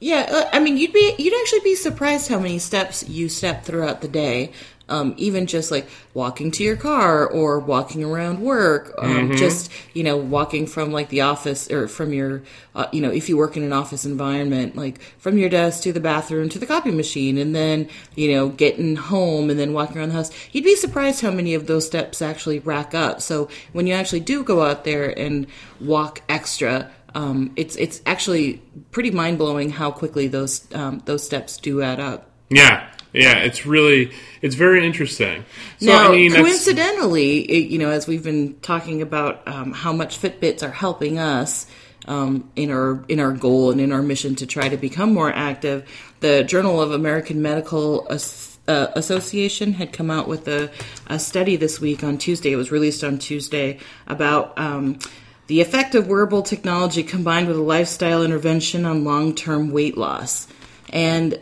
Yeah, 0.00 0.26
uh, 0.30 0.50
I 0.52 0.60
mean, 0.60 0.76
you'd 0.76 0.92
be 0.92 1.14
you'd 1.18 1.34
actually 1.40 1.60
be 1.60 1.74
surprised 1.74 2.28
how 2.28 2.38
many 2.38 2.58
steps 2.58 3.08
you 3.08 3.28
step 3.28 3.64
throughout 3.64 4.00
the 4.00 4.08
day. 4.08 4.52
Um, 4.88 5.14
even 5.16 5.46
just 5.46 5.70
like 5.70 5.88
walking 6.12 6.50
to 6.52 6.62
your 6.62 6.76
car 6.76 7.26
or 7.26 7.58
walking 7.58 8.04
around 8.04 8.40
work, 8.40 8.94
um, 8.98 9.34
just 9.34 9.70
you 9.94 10.02
know, 10.02 10.16
walking 10.16 10.66
from 10.66 10.92
like 10.92 11.08
the 11.08 11.22
office 11.22 11.70
or 11.70 11.88
from 11.88 12.12
your, 12.12 12.42
uh, 12.74 12.86
you 12.92 13.00
know, 13.00 13.10
if 13.10 13.28
you 13.30 13.36
work 13.36 13.56
in 13.56 13.62
an 13.62 13.72
office 13.72 14.04
environment, 14.04 14.76
like 14.76 15.00
from 15.18 15.38
your 15.38 15.48
desk 15.48 15.82
to 15.84 15.92
the 15.92 16.00
bathroom 16.00 16.50
to 16.50 16.58
the 16.58 16.66
copy 16.66 16.90
machine, 16.90 17.38
and 17.38 17.54
then 17.54 17.88
you 18.14 18.32
know, 18.32 18.48
getting 18.50 18.96
home 18.96 19.48
and 19.48 19.58
then 19.58 19.72
walking 19.72 19.98
around 19.98 20.10
the 20.10 20.16
house. 20.16 20.30
You'd 20.52 20.64
be 20.64 20.76
surprised 20.76 21.22
how 21.22 21.30
many 21.30 21.54
of 21.54 21.66
those 21.66 21.86
steps 21.86 22.20
actually 22.20 22.58
rack 22.58 22.94
up. 22.94 23.22
So 23.22 23.48
when 23.72 23.86
you 23.86 23.94
actually 23.94 24.20
do 24.20 24.44
go 24.44 24.62
out 24.62 24.84
there 24.84 25.18
and 25.18 25.46
walk 25.80 26.22
extra, 26.28 26.90
um, 27.14 27.52
it's 27.56 27.76
it's 27.76 28.02
actually 28.06 28.60
pretty 28.90 29.10
mind 29.10 29.38
blowing 29.38 29.70
how 29.70 29.90
quickly 29.90 30.28
those 30.28 30.66
um, 30.74 31.02
those 31.04 31.24
steps 31.24 31.56
do 31.56 31.80
add 31.80 32.00
up. 32.00 32.30
Yeah, 32.50 32.88
yeah, 33.14 33.38
it's 33.38 33.64
really 33.64 34.12
it's 34.42 34.56
very 34.56 34.84
interesting. 34.84 35.44
So 35.78 35.86
now, 35.86 36.08
I 36.08 36.10
mean, 36.10 36.34
coincidentally, 36.34 37.40
it, 37.40 37.70
you 37.70 37.78
know, 37.78 37.90
as 37.90 38.08
we've 38.08 38.24
been 38.24 38.58
talking 38.60 39.02
about 39.02 39.46
um, 39.46 39.72
how 39.72 39.92
much 39.92 40.20
Fitbits 40.20 40.62
are 40.62 40.72
helping 40.72 41.18
us 41.18 41.66
um, 42.06 42.50
in 42.56 42.70
our 42.70 43.04
in 43.08 43.20
our 43.20 43.32
goal 43.32 43.70
and 43.70 43.80
in 43.80 43.92
our 43.92 44.02
mission 44.02 44.34
to 44.36 44.46
try 44.46 44.68
to 44.68 44.76
become 44.76 45.14
more 45.14 45.32
active, 45.32 45.88
the 46.20 46.42
Journal 46.42 46.80
of 46.80 46.90
American 46.90 47.40
Medical 47.40 48.06
As- 48.10 48.58
uh, 48.66 48.88
Association 48.96 49.74
had 49.74 49.92
come 49.92 50.10
out 50.10 50.26
with 50.26 50.48
a, 50.48 50.70
a 51.06 51.18
study 51.18 51.54
this 51.54 51.80
week 51.80 52.02
on 52.02 52.18
Tuesday. 52.18 52.50
It 52.52 52.56
was 52.56 52.72
released 52.72 53.04
on 53.04 53.18
Tuesday 53.18 53.78
about. 54.06 54.58
Um, 54.58 54.98
the 55.46 55.60
effect 55.60 55.94
of 55.94 56.08
wearable 56.08 56.40
technology 56.40 57.02
combined 57.02 57.48
with 57.48 57.58
a 57.58 57.62
lifestyle 57.62 58.22
intervention 58.22 58.86
on 58.86 59.04
long-term 59.04 59.72
weight 59.72 59.94
loss, 59.94 60.48
and 60.88 61.38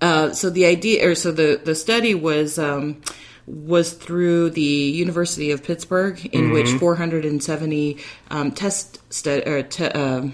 uh, 0.00 0.32
so 0.32 0.50
the 0.50 0.64
idea, 0.66 1.08
or 1.08 1.14
so 1.14 1.32
the 1.32 1.60
the 1.62 1.74
study 1.74 2.14
was 2.14 2.58
um, 2.58 3.00
was 3.46 3.92
through 3.92 4.50
the 4.50 4.60
University 4.60 5.50
of 5.50 5.64
Pittsburgh, 5.64 6.24
in 6.32 6.50
which 6.50 6.70
470 6.72 7.98
um, 8.30 8.52
test 8.52 9.00
stu- 9.12 9.42
or 9.46 9.62
te- 9.62 9.86
uh, 9.86 10.28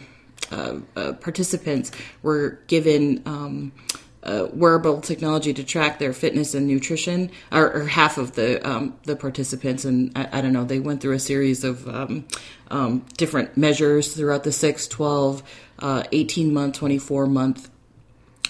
uh, 0.51 0.77
uh, 0.97 1.13
participants 1.15 1.93
were 2.23 2.61
given. 2.67 3.23
Um, 3.27 3.73
uh, 4.23 4.49
wearable 4.55 5.03
technology 5.03 5.53
to 5.53 5.63
track 5.63 5.99
their 5.99 6.15
fitness 6.15 6.55
and 6.55 6.67
nutrition, 6.67 7.31
or, 7.53 7.71
or 7.71 7.85
half 7.85 8.17
of 8.17 8.33
the 8.33 8.67
um, 8.67 8.99
the 9.03 9.15
participants, 9.15 9.85
and 9.85 10.11
I, 10.17 10.39
I 10.39 10.41
don't 10.41 10.55
know. 10.55 10.65
They 10.65 10.81
went 10.81 11.03
through 11.03 11.13
a 11.13 11.19
series 11.19 11.63
of 11.63 11.87
um, 11.87 12.25
um, 12.71 13.05
different 13.19 13.59
measures 13.59 14.15
throughout 14.15 14.45
the 14.45 14.51
6, 14.51 14.89
12, 14.89 15.43
uh, 15.79 16.05
18 16.11 16.55
month, 16.55 16.75
24 16.77 17.27
month 17.27 17.69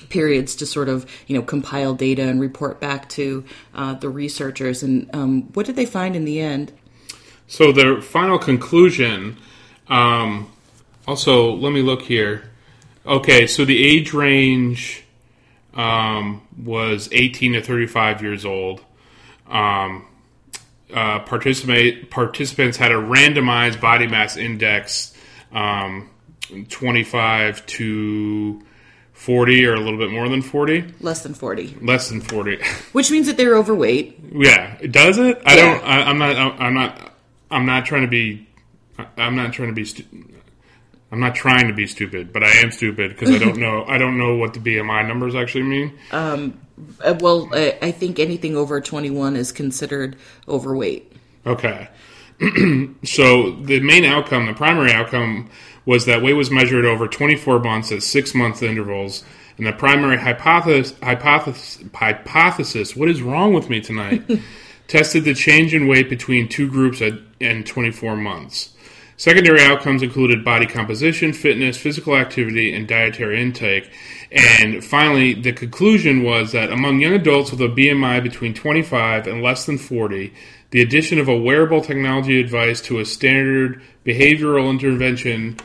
periods 0.09 0.55
to 0.57 0.67
sort 0.67 0.89
of 0.89 1.11
you 1.27 1.37
know 1.37 1.43
compile 1.43 1.95
data 1.95 2.23
and 2.23 2.41
report 2.41 2.81
back 2.81 3.09
to 3.11 3.45
uh, 3.75 3.95
the 3.95 4.09
researchers. 4.09 4.83
And 4.83 5.09
um, 5.15 5.43
what 5.55 5.67
did 5.67 5.77
they 5.77 5.87
find 5.87 6.15
in 6.17 6.25
the 6.25 6.41
end? 6.41 6.73
So 7.47 7.73
the 7.73 8.01
final 8.03 8.39
conclusion. 8.39 9.37
Um, 9.89 10.51
also, 11.07 11.53
let 11.53 11.73
me 11.73 11.83
look 11.83 12.03
here. 12.03 12.51
Okay, 13.07 13.47
so 13.47 13.67
the 13.67 13.85
age 13.85 14.15
range 14.15 15.05
um, 15.75 16.41
was 16.63 17.09
18 17.13 17.53
to 17.55 17.61
35 17.61 18.23
years 18.23 18.45
old. 18.47 18.81
Um, 19.47 20.07
uh, 20.93 21.19
participate 21.21 22.11
participants 22.11 22.77
had 22.79 22.93
a 22.93 22.97
randomized 22.97 23.81
body 23.81 24.07
mass 24.07 24.37
index, 24.37 25.13
um, 25.53 26.09
25 26.69 27.67
to 27.67 28.63
40, 29.15 29.65
or 29.67 29.75
a 29.75 29.81
little 29.81 29.99
bit 29.99 30.11
more 30.11 30.29
than 30.29 30.43
40, 30.43 30.85
Less 31.01 31.23
than 31.23 31.33
forty, 31.35 31.77
less 31.81 32.09
than 32.11 32.21
40. 32.21 32.59
which 32.93 33.11
means 33.11 33.27
that 33.27 33.37
they're 33.37 33.57
overweight. 33.57 34.19
Yeah, 34.33 34.77
does 34.91 35.19
it? 35.19 35.41
I 35.47 35.57
Yeah. 35.57 35.63
don't. 35.79 35.85
I, 35.85 36.03
I'm 36.03 36.19
not. 36.19 36.37
I'm 36.61 36.75
not. 36.75 37.13
I'm 37.51 37.65
not 37.67 37.87
trying 37.87 38.03
to 38.03 38.09
be. 38.09 38.47
I'm 39.17 39.35
not 39.37 39.53
trying 39.53 39.69
to 39.69 39.75
be. 39.75 39.85
Stu- 39.85 40.05
I'm 41.13 41.21
not 41.21 41.35
trying 41.37 41.69
to 41.69 41.73
be 41.75 41.87
stupid, 41.87 42.33
but 42.33 42.43
I 42.43 42.51
am 42.59 42.71
stupid 42.73 43.11
because 43.13 43.31
I 43.31 43.39
don't 43.39 43.57
know. 43.65 43.85
I 43.87 43.99
don't 43.99 44.19
know 44.19 44.35
what 44.37 44.53
the 44.53 44.61
BMI 44.61 45.07
numbers 45.07 45.35
actually 45.37 45.63
mean. 45.65 45.99
Uh, 46.11 46.51
well, 47.21 47.49
I, 47.53 47.79
I 47.83 47.91
think 47.93 48.19
anything 48.19 48.57
over 48.57 48.81
twenty 48.81 49.11
one 49.11 49.37
is 49.37 49.53
considered 49.53 50.17
overweight. 50.49 51.13
Okay. 51.47 51.89
so 53.05 53.53
the 53.53 53.79
main 53.81 54.05
outcome, 54.05 54.47
the 54.47 54.55
primary 54.55 54.93
outcome, 54.93 55.51
was 55.87 56.07
that 56.07 56.23
weight 56.23 56.35
was 56.35 56.51
measured 56.51 56.85
over 56.85 57.07
24 57.07 57.59
months 57.61 57.93
at 57.93 58.03
six 58.03 58.35
month 58.35 58.63
intervals, 58.63 59.25
and 59.57 59.67
the 59.67 59.73
primary 59.73 60.19
hypothesis, 60.19 60.97
hypothesis, 61.03 61.85
hypothesis 61.95 62.97
what 62.97 63.09
is 63.09 63.23
wrong 63.23 63.53
with 63.53 63.71
me 63.71 63.81
tonight, 63.81 64.23
tested 64.89 65.25
the 65.25 65.35
change 65.35 65.75
in 65.75 65.87
weight 65.87 66.09
between 66.09 66.49
two 66.49 66.69
groups 66.69 67.01
at 67.01 67.15
in 67.41 67.65
24 67.65 68.17
months. 68.17 68.71
Secondary 69.17 69.63
outcomes 69.63 70.03
included 70.03 70.45
body 70.45 70.67
composition, 70.67 71.33
fitness, 71.33 71.77
physical 71.77 72.17
activity, 72.17 72.75
and 72.75 72.89
dietary 72.89 73.41
intake. 73.41 73.89
And 74.33 74.85
finally, 74.85 75.35
the 75.35 75.53
conclusion 75.53 76.25
was 76.25 76.51
that 76.51 76.73
among 76.73 77.01
young 77.01 77.13
adults 77.13 77.53
with 77.53 77.61
a 77.61 77.69
BMI 77.69 78.23
between 78.23 78.55
25 78.55 79.29
and 79.29 79.41
less 79.41 79.67
than 79.67 79.79
40, 79.79 80.35
the 80.71 80.83
addition 80.83 81.21
of 81.21 81.29
a 81.29 81.37
wearable 81.37 81.81
technology 81.81 82.43
device 82.43 82.81
to 82.83 82.99
a 82.99 83.05
standard 83.05 83.81
behavioral 84.05 84.69
intervention 84.69 85.59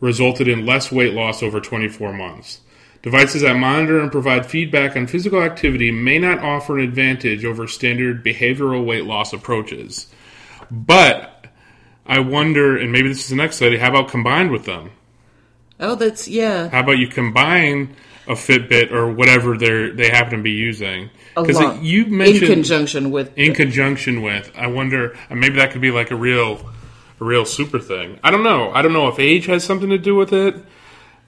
resulted 0.00 0.48
in 0.48 0.66
less 0.66 0.92
weight 0.92 1.14
loss 1.14 1.42
over 1.42 1.60
24 1.60 2.12
months. 2.12 2.60
Devices 3.02 3.42
that 3.42 3.54
monitor 3.54 4.00
and 4.00 4.10
provide 4.10 4.46
feedback 4.46 4.96
on 4.96 5.06
physical 5.06 5.42
activity 5.42 5.90
may 5.90 6.18
not 6.18 6.40
offer 6.40 6.78
an 6.78 6.84
advantage 6.84 7.44
over 7.44 7.68
standard 7.68 8.24
behavioral 8.24 8.84
weight 8.84 9.04
loss 9.04 9.32
approaches. 9.32 10.08
But 10.70 11.46
I 12.04 12.20
wonder, 12.20 12.76
and 12.76 12.90
maybe 12.90 13.08
this 13.08 13.24
is 13.24 13.30
the 13.30 13.36
next 13.36 13.56
study, 13.56 13.76
how 13.76 13.90
about 13.90 14.08
combined 14.08 14.50
with 14.50 14.64
them? 14.64 14.90
Oh, 15.80 15.94
that's 15.94 16.26
yeah. 16.26 16.68
How 16.68 16.80
about 16.80 16.98
you 16.98 17.06
combine 17.06 17.94
a 18.26 18.32
Fitbit 18.32 18.90
or 18.90 19.12
whatever 19.12 19.56
they 19.56 19.90
they 19.90 20.08
happen 20.08 20.38
to 20.38 20.42
be 20.42 20.50
using? 20.50 21.10
Because 21.36 21.60
you 21.82 22.04
in 22.04 22.16
mentioned 22.16 22.48
conjunction 22.48 23.10
with 23.10 23.36
in 23.38 23.54
conjunction 23.54 24.22
with. 24.22 24.50
I 24.56 24.66
wonder, 24.66 25.16
uh, 25.30 25.34
maybe 25.36 25.56
that 25.56 25.70
could 25.70 25.80
be 25.80 25.92
like 25.92 26.10
a 26.10 26.16
real, 26.16 26.68
a 27.20 27.24
real 27.24 27.44
super 27.44 27.78
thing. 27.78 28.18
I 28.22 28.30
don't 28.30 28.42
know. 28.42 28.70
I 28.72 28.82
don't 28.82 28.92
know 28.92 29.08
if 29.08 29.18
age 29.18 29.46
has 29.46 29.64
something 29.64 29.90
to 29.90 29.98
do 29.98 30.14
with 30.14 30.32
it. 30.32 30.56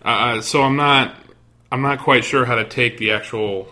Uh, 0.02 0.40
so 0.40 0.62
I'm 0.62 0.76
not, 0.76 1.14
I'm 1.70 1.82
not 1.82 2.00
quite 2.00 2.24
sure 2.24 2.44
how 2.44 2.54
to 2.54 2.64
take 2.64 2.98
the 2.98 3.12
actual. 3.12 3.68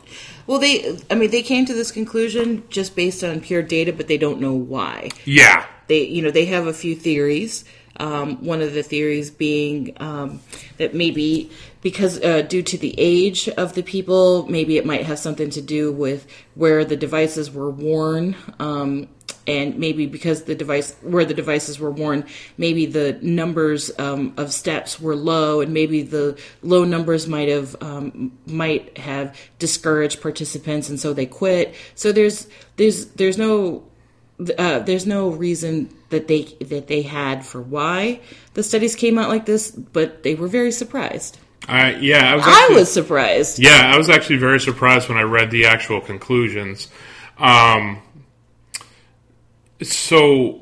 well, 0.46 0.58
they 0.58 0.98
I 1.10 1.14
mean 1.14 1.30
they 1.30 1.42
came 1.42 1.64
to 1.66 1.74
this 1.74 1.90
conclusion 1.90 2.64
just 2.68 2.94
based 2.94 3.24
on 3.24 3.40
pure 3.40 3.62
data, 3.62 3.92
but 3.92 4.08
they 4.08 4.18
don't 4.18 4.40
know 4.40 4.52
why. 4.52 5.10
Yeah, 5.24 5.64
they 5.86 6.04
you 6.04 6.22
know 6.22 6.30
they 6.30 6.46
have 6.46 6.66
a 6.66 6.74
few 6.74 6.94
theories 6.94 7.64
um, 7.98 8.44
one 8.44 8.62
of 8.62 8.74
the 8.74 8.82
theories 8.82 9.30
being 9.30 9.96
um, 9.98 10.40
that 10.76 10.94
maybe 10.94 11.50
because 11.82 12.22
uh, 12.22 12.42
due 12.42 12.62
to 12.62 12.78
the 12.78 12.94
age 12.96 13.48
of 13.50 13.74
the 13.74 13.82
people 13.82 14.46
maybe 14.48 14.76
it 14.76 14.86
might 14.86 15.06
have 15.06 15.18
something 15.18 15.50
to 15.50 15.60
do 15.60 15.92
with 15.92 16.26
where 16.54 16.84
the 16.84 16.96
devices 16.96 17.50
were 17.50 17.70
worn 17.70 18.36
um, 18.58 19.08
and 19.48 19.78
maybe 19.78 20.06
because 20.06 20.44
the 20.44 20.54
device 20.54 20.94
where 21.02 21.24
the 21.24 21.34
devices 21.34 21.80
were 21.80 21.90
worn 21.90 22.24
maybe 22.56 22.86
the 22.86 23.18
numbers 23.22 23.90
um, 23.98 24.32
of 24.36 24.52
steps 24.52 25.00
were 25.00 25.16
low 25.16 25.60
and 25.60 25.72
maybe 25.72 26.02
the 26.02 26.38
low 26.62 26.84
numbers 26.84 27.26
might 27.26 27.48
have 27.48 27.74
um, 27.82 28.30
might 28.46 28.96
have 28.98 29.36
discouraged 29.58 30.20
participants 30.20 30.88
and 30.88 31.00
so 31.00 31.12
they 31.12 31.26
quit 31.26 31.74
so 31.94 32.12
there's 32.12 32.46
there's 32.76 33.06
there's 33.06 33.38
no 33.38 33.82
uh, 34.58 34.78
there's 34.80 35.06
no 35.06 35.30
reason 35.30 35.92
that 36.10 36.28
they 36.28 36.42
that 36.60 36.86
they 36.86 37.02
had 37.02 37.44
for 37.44 37.60
why 37.60 38.20
the 38.54 38.62
studies 38.62 38.94
came 38.94 39.18
out 39.18 39.28
like 39.28 39.46
this, 39.46 39.70
but 39.70 40.22
they 40.22 40.34
were 40.34 40.48
very 40.48 40.72
surprised. 40.72 41.38
I 41.66 41.96
yeah, 41.96 42.32
I 42.32 42.36
was. 42.36 42.44
I 42.46 42.68
was 42.72 42.92
surprised. 42.92 43.58
Yeah, 43.58 43.92
I 43.92 43.98
was 43.98 44.08
actually 44.08 44.38
very 44.38 44.60
surprised 44.60 45.08
when 45.08 45.18
I 45.18 45.22
read 45.22 45.50
the 45.50 45.66
actual 45.66 46.00
conclusions. 46.00 46.88
Um, 47.38 48.00
so, 49.82 50.60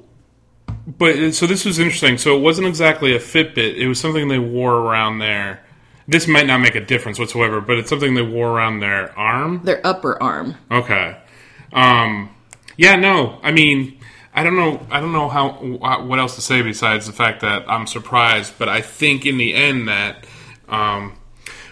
but 0.87 1.33
so 1.33 1.47
this 1.47 1.65
was 1.65 1.79
interesting. 1.79 2.19
So 2.19 2.37
it 2.37 2.41
wasn't 2.41 2.67
exactly 2.67 3.15
a 3.15 3.19
Fitbit; 3.19 3.77
it 3.77 3.89
was 3.89 4.01
something 4.01 4.29
they 4.29 4.39
wore 4.39 4.75
around 4.75 5.19
their. 5.19 5.63
This 6.09 6.29
might 6.29 6.47
not 6.47 6.59
make 6.59 6.77
a 6.77 6.85
difference 6.85 7.19
whatsoever, 7.19 7.61
but 7.61 7.79
it's 7.79 7.89
something 7.89 8.15
they 8.15 8.23
wore 8.23 8.51
around 8.51 8.81
their 8.81 9.17
arm. 9.19 9.63
Their 9.65 9.85
upper 9.85 10.23
arm. 10.23 10.55
Okay. 10.71 11.17
Um, 11.73 12.31
yeah, 12.77 12.95
no. 12.95 13.41
I 13.43 13.51
mean, 13.51 13.99
I 14.33 14.45
don't 14.45 14.55
know. 14.55 14.87
I 14.91 15.01
don't 15.01 15.13
know 15.13 15.29
how 15.29 15.53
what 16.05 16.19
else 16.19 16.35
to 16.35 16.43
say 16.43 16.63
besides 16.63 17.07
the 17.07 17.13
fact 17.13 17.41
that 17.41 17.65
I'm 17.69 17.87
surprised. 17.87 18.55
But 18.59 18.69
I 18.69 18.83
think 18.83 19.25
in 19.25 19.39
the 19.39 19.55
end 19.55 19.89
that 19.89 20.27
um, 20.69 21.17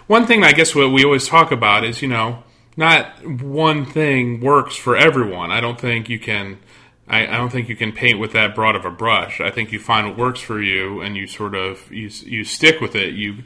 one 0.06 0.26
thing 0.26 0.42
I 0.42 0.52
guess 0.52 0.74
what 0.74 0.90
we 0.90 1.04
always 1.04 1.28
talk 1.28 1.52
about 1.52 1.84
is 1.84 2.00
you 2.00 2.08
know 2.08 2.42
not 2.76 3.26
one 3.26 3.84
thing 3.84 4.40
works 4.40 4.76
for 4.76 4.96
everyone. 4.96 5.50
I 5.50 5.60
don't 5.60 5.78
think 5.78 6.08
you 6.08 6.18
can. 6.18 6.58
I, 7.06 7.26
I 7.26 7.36
don't 7.36 7.50
think 7.50 7.68
you 7.68 7.76
can 7.76 7.92
paint 7.92 8.18
with 8.18 8.32
that 8.32 8.54
broad 8.54 8.76
of 8.76 8.84
a 8.84 8.90
brush. 8.90 9.40
I 9.40 9.50
think 9.50 9.72
you 9.72 9.78
find 9.78 10.08
what 10.08 10.16
works 10.16 10.40
for 10.40 10.60
you, 10.60 11.00
and 11.00 11.16
you 11.16 11.26
sort 11.26 11.54
of 11.54 11.90
you 11.92 12.10
you 12.24 12.44
stick 12.44 12.80
with 12.80 12.94
it. 12.94 13.14
You, 13.14 13.42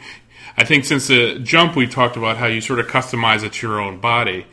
I 0.56 0.64
think 0.64 0.84
since 0.84 1.08
the 1.08 1.38
jump 1.40 1.74
we 1.74 1.86
talked 1.86 2.16
about 2.16 2.36
how 2.36 2.46
you 2.46 2.60
sort 2.60 2.78
of 2.78 2.86
customize 2.86 3.42
it 3.42 3.54
to 3.54 3.66
your 3.66 3.80
own 3.80 4.00
body. 4.00 4.46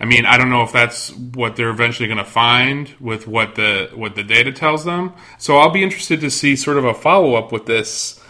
I 0.00 0.04
mean, 0.04 0.26
I 0.26 0.38
don't 0.38 0.48
know 0.48 0.62
if 0.62 0.72
that's 0.72 1.10
what 1.12 1.56
they're 1.56 1.70
eventually 1.70 2.06
going 2.06 2.18
to 2.18 2.24
find 2.24 2.94
with 3.00 3.26
what 3.26 3.56
the 3.56 3.90
what 3.94 4.14
the 4.14 4.22
data 4.22 4.52
tells 4.52 4.84
them. 4.84 5.12
So 5.38 5.58
I'll 5.58 5.72
be 5.72 5.82
interested 5.82 6.20
to 6.20 6.30
see 6.30 6.54
sort 6.54 6.78
of 6.78 6.84
a 6.84 6.94
follow 6.94 7.34
up 7.34 7.50
with 7.50 7.66
this 7.66 8.20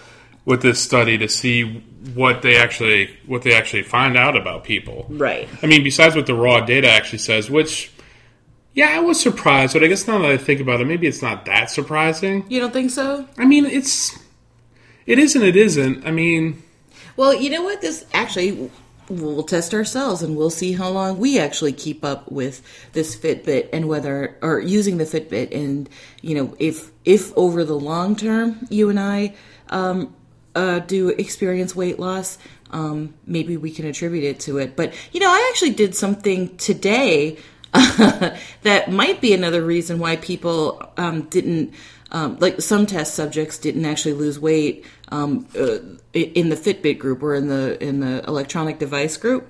with 0.47 0.63
this 0.63 0.81
study 0.81 1.19
to 1.19 1.29
see 1.29 1.85
what 2.15 2.41
they 2.41 2.57
actually 2.57 3.19
what 3.27 3.43
they 3.43 3.55
actually 3.55 3.83
find 3.83 4.17
out 4.17 4.35
about 4.35 4.65
people. 4.65 5.07
Right. 5.11 5.47
I 5.63 5.67
mean, 5.67 5.85
besides 5.85 6.17
what 6.17 6.27
the 6.27 6.35
raw 6.35 6.61
data 6.61 6.91
actually 6.91 7.19
says, 7.19 7.51
which 7.51 7.93
yeah, 8.79 8.91
I 8.91 9.01
was 9.01 9.21
surprised, 9.21 9.73
but 9.73 9.83
I 9.83 9.89
guess 9.89 10.07
now 10.07 10.19
that 10.19 10.31
I 10.31 10.37
think 10.37 10.61
about 10.61 10.81
it, 10.81 10.87
maybe 10.87 11.09
it's 11.09 11.21
not 11.21 11.47
that 11.47 11.69
surprising. 11.69 12.45
You 12.49 12.61
don't 12.61 12.73
think 12.73 12.93
so? 12.93 13.27
I 13.37 13.45
mean, 13.45 13.67
it's 13.67 14.17
It 15.05 15.19
isn't. 15.19 15.43
It 15.43 15.57
isn't. 15.57 16.07
I 16.07 16.13
mean, 16.13 16.63
Well, 17.17 17.35
you 17.35 17.51
know 17.51 17.65
what? 17.65 17.81
This 17.81 18.07
actually, 18.15 18.71
we'll 19.09 19.43
test 19.43 19.75
ourselves 19.75 20.23
and 20.23 20.37
we'll 20.37 20.49
see 20.49 20.75
how 20.75 20.91
long 20.91 21.19
we 21.19 21.41
actually 21.41 21.73
keep 21.73 22.05
up 22.05 22.31
with 22.31 22.63
this 22.93 23.17
Fitbit 23.17 23.69
and 23.73 23.89
whether, 23.89 24.39
or 24.43 24.61
using 24.61 24.99
the 24.99 25.05
Fitbit, 25.05 25.53
and 25.53 25.89
you 26.23 26.37
know, 26.37 26.55
if 26.61 26.93
if 27.05 27.37
over 27.37 27.65
the 27.65 27.75
long 27.75 28.15
term 28.15 28.65
you 28.71 28.91
and 28.91 29.01
I 29.01 29.35
um, 29.71 30.15
uh, 30.55 30.79
do 30.79 31.09
experience 31.09 31.75
weight 31.75 31.99
loss, 31.99 32.39
um, 32.71 33.15
maybe 33.27 33.57
we 33.57 33.73
can 33.73 33.87
attribute 33.87 34.23
it 34.23 34.39
to 34.41 34.59
it. 34.59 34.77
But 34.77 34.95
you 35.11 35.19
know, 35.19 35.31
I 35.31 35.49
actually 35.51 35.73
did 35.73 35.97
something 35.97 36.57
today 36.59 37.39
that 38.63 38.91
might 38.91 39.21
be 39.21 39.33
another 39.35 39.63
reason 39.65 39.99
why 39.99 40.17
people 40.17 40.83
um, 40.97 41.23
didn't. 41.23 41.75
Um, 42.11 42.39
like 42.41 42.63
some 42.63 42.87
test 42.87 43.15
subjects 43.15 43.59
didn't 43.59 43.85
actually 43.85 44.15
lose 44.15 44.39
weight 44.41 44.87
um, 45.11 45.47
uh, 45.55 45.77
in 46.15 46.49
the 46.49 46.57
Fitbit 46.57 46.99
group 46.99 47.23
or 47.23 47.35
in 47.35 47.49
the 47.49 47.83
in 47.85 48.01
the 48.01 48.25
electronic 48.27 48.79
device 48.79 49.19
group. 49.19 49.47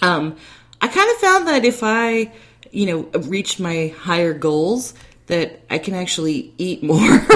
Um, 0.00 0.36
I 0.80 0.86
kind 0.88 1.10
of 1.10 1.16
found 1.16 1.48
that 1.48 1.64
if 1.64 1.82
I, 1.82 2.32
you 2.70 2.86
know, 2.86 3.00
reached 3.22 3.58
my 3.58 3.88
higher 3.98 4.32
goals, 4.32 4.94
that 5.26 5.60
I 5.70 5.78
can 5.78 5.94
actually 5.94 6.54
eat 6.56 6.82
more. 6.84 6.98
Isn't 7.00 7.28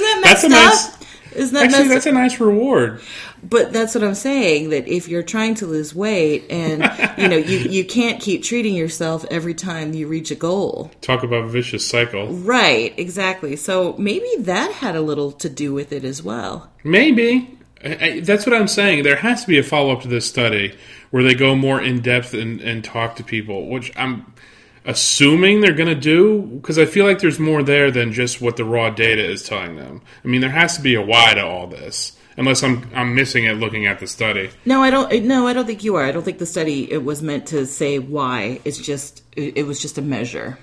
that 0.00 0.20
That's 0.22 0.42
messed 0.42 0.44
a 0.44 0.46
up? 0.46 0.50
nice- 0.50 0.99
Isn't 1.40 1.54
that 1.54 1.64
actually, 1.64 1.88
messed 1.88 1.90
that's 1.90 2.06
a 2.06 2.12
nice 2.12 2.38
reward. 2.38 3.00
but 3.42 3.72
that's 3.72 3.94
what 3.94 4.04
I'm 4.04 4.14
saying. 4.14 4.70
That 4.70 4.86
if 4.86 5.08
you're 5.08 5.22
trying 5.22 5.54
to 5.56 5.66
lose 5.66 5.94
weight 5.94 6.44
and 6.50 6.82
you 7.18 7.28
know 7.28 7.36
you 7.36 7.58
you 7.58 7.84
can't 7.84 8.20
keep 8.20 8.42
treating 8.42 8.74
yourself 8.74 9.24
every 9.30 9.54
time 9.54 9.94
you 9.94 10.06
reach 10.06 10.30
a 10.30 10.34
goal. 10.34 10.90
Talk 11.00 11.22
about 11.22 11.44
a 11.44 11.48
vicious 11.48 11.86
cycle. 11.86 12.28
Right, 12.28 12.92
exactly. 12.98 13.56
So 13.56 13.94
maybe 13.98 14.28
that 14.40 14.72
had 14.72 14.96
a 14.96 15.00
little 15.00 15.32
to 15.32 15.48
do 15.48 15.72
with 15.72 15.92
it 15.92 16.04
as 16.04 16.22
well. 16.22 16.70
Maybe. 16.84 17.56
I, 17.82 17.96
I, 18.00 18.20
that's 18.20 18.44
what 18.44 18.54
I'm 18.54 18.68
saying. 18.68 19.04
There 19.04 19.16
has 19.16 19.40
to 19.42 19.48
be 19.48 19.58
a 19.58 19.62
follow 19.62 19.92
up 19.94 20.02
to 20.02 20.08
this 20.08 20.26
study 20.26 20.76
where 21.10 21.22
they 21.22 21.34
go 21.34 21.56
more 21.56 21.80
in 21.80 22.00
depth 22.02 22.34
and, 22.34 22.60
and 22.60 22.84
talk 22.84 23.16
to 23.16 23.24
people, 23.24 23.68
which 23.68 23.90
I'm 23.96 24.34
assuming 24.84 25.60
they're 25.60 25.72
going 25.72 25.88
to 25.88 25.94
do 25.94 26.42
because 26.42 26.78
I 26.78 26.86
feel 26.86 27.06
like 27.06 27.18
there's 27.18 27.38
more 27.38 27.62
there 27.62 27.90
than 27.90 28.12
just 28.12 28.40
what 28.40 28.56
the 28.56 28.64
raw 28.64 28.90
data 28.90 29.24
is 29.24 29.42
telling 29.42 29.76
them. 29.76 30.02
I 30.24 30.28
mean, 30.28 30.40
there 30.40 30.50
has 30.50 30.76
to 30.76 30.82
be 30.82 30.94
a 30.94 31.02
why 31.02 31.34
to 31.34 31.44
all 31.44 31.66
this, 31.66 32.16
unless 32.36 32.62
I'm 32.62 32.88
I'm 32.94 33.14
missing 33.14 33.44
it 33.44 33.54
looking 33.54 33.86
at 33.86 34.00
the 34.00 34.06
study. 34.06 34.50
No, 34.64 34.82
I 34.82 34.90
don't. 34.90 35.24
No, 35.24 35.46
I 35.46 35.52
don't 35.52 35.66
think 35.66 35.84
you 35.84 35.96
are. 35.96 36.04
I 36.04 36.12
don't 36.12 36.22
think 36.22 36.38
the 36.38 36.46
study 36.46 36.90
it 36.90 37.04
was 37.04 37.22
meant 37.22 37.46
to 37.48 37.66
say 37.66 37.98
why. 37.98 38.60
It's 38.64 38.78
just 38.78 39.22
it, 39.36 39.66
was 39.66 39.80
just 39.80 39.98
a 39.98 40.02
measure. 40.02 40.58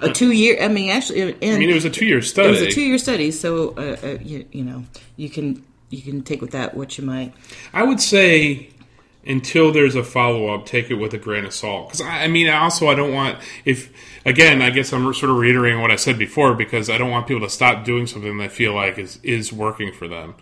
A 0.00 0.12
two 0.12 0.32
year. 0.32 0.58
I 0.60 0.68
mean, 0.68 0.90
actually, 0.90 1.22
and 1.22 1.36
I 1.42 1.58
mean, 1.58 1.70
it 1.70 1.74
was 1.74 1.84
a 1.84 1.90
two 1.90 2.06
year 2.06 2.22
study. 2.22 2.48
it 2.48 2.50
was 2.50 2.62
a 2.62 2.70
two 2.70 2.82
year 2.82 2.98
study. 2.98 3.30
So 3.30 3.70
uh, 3.70 3.96
uh, 4.02 4.18
you, 4.20 4.46
you 4.52 4.64
know 4.64 4.84
you 5.16 5.30
can 5.30 5.64
you 5.90 6.02
can 6.02 6.22
take 6.22 6.40
with 6.40 6.52
that 6.52 6.74
what 6.74 6.98
you 6.98 7.04
might. 7.04 7.32
I 7.72 7.82
would 7.82 8.00
say 8.00 8.70
until 9.26 9.72
there's 9.72 9.94
a 9.94 10.02
follow 10.02 10.48
up, 10.54 10.66
take 10.66 10.90
it 10.90 10.94
with 10.94 11.14
a 11.14 11.18
grain 11.18 11.44
of 11.44 11.52
salt. 11.54 11.88
Because 11.88 12.00
I, 12.00 12.24
I 12.24 12.28
mean, 12.28 12.48
also 12.48 12.88
I 12.88 12.94
don't 12.94 13.12
want 13.12 13.38
if 13.64 13.92
again, 14.24 14.62
I 14.62 14.70
guess 14.70 14.92
I'm 14.92 15.02
sort 15.14 15.30
of 15.30 15.36
reiterating 15.36 15.80
what 15.80 15.90
I 15.90 15.96
said 15.96 16.18
before 16.18 16.54
because 16.54 16.90
I 16.90 16.98
don't 16.98 17.10
want 17.10 17.26
people 17.26 17.42
to 17.42 17.50
stop 17.50 17.84
doing 17.84 18.06
something 18.06 18.36
they 18.38 18.48
feel 18.48 18.74
like 18.74 18.98
is 18.98 19.18
is 19.22 19.52
working 19.52 19.92
for 19.92 20.08
them 20.08 20.34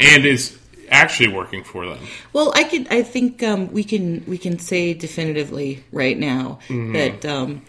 and 0.00 0.24
is 0.24 0.58
actually 0.90 1.28
working 1.28 1.64
for 1.64 1.86
them. 1.86 1.98
Well, 2.32 2.52
I 2.54 2.64
can. 2.64 2.86
I 2.90 3.02
think 3.02 3.42
um, 3.42 3.72
we 3.72 3.84
can 3.84 4.24
we 4.26 4.38
can 4.38 4.58
say 4.58 4.94
definitively 4.94 5.84
right 5.92 6.18
now 6.18 6.58
Mm-hmm. 6.68 6.92
that 6.92 7.24
um, 7.26 7.62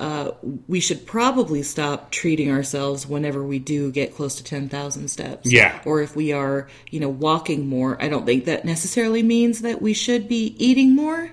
uh, 0.00 0.32
we 0.66 0.80
should 0.80 1.06
probably 1.06 1.62
stop 1.62 2.10
treating 2.10 2.50
ourselves 2.50 3.06
whenever 3.06 3.44
we 3.44 3.58
do 3.58 3.92
get 3.92 4.14
close 4.14 4.36
to 4.36 4.44
ten 4.44 4.68
thousand 4.68 5.08
steps. 5.08 5.52
Yeah. 5.52 5.80
Or 5.84 6.00
if 6.00 6.16
we 6.16 6.32
are, 6.32 6.68
you 6.90 7.00
know, 7.00 7.10
walking 7.10 7.68
more. 7.68 8.02
I 8.02 8.08
don't 8.08 8.24
think 8.24 8.46
that 8.46 8.64
necessarily 8.64 9.22
means 9.22 9.60
that 9.60 9.82
we 9.82 9.92
should 9.92 10.26
be 10.26 10.56
eating 10.58 10.96
more. 10.96 11.30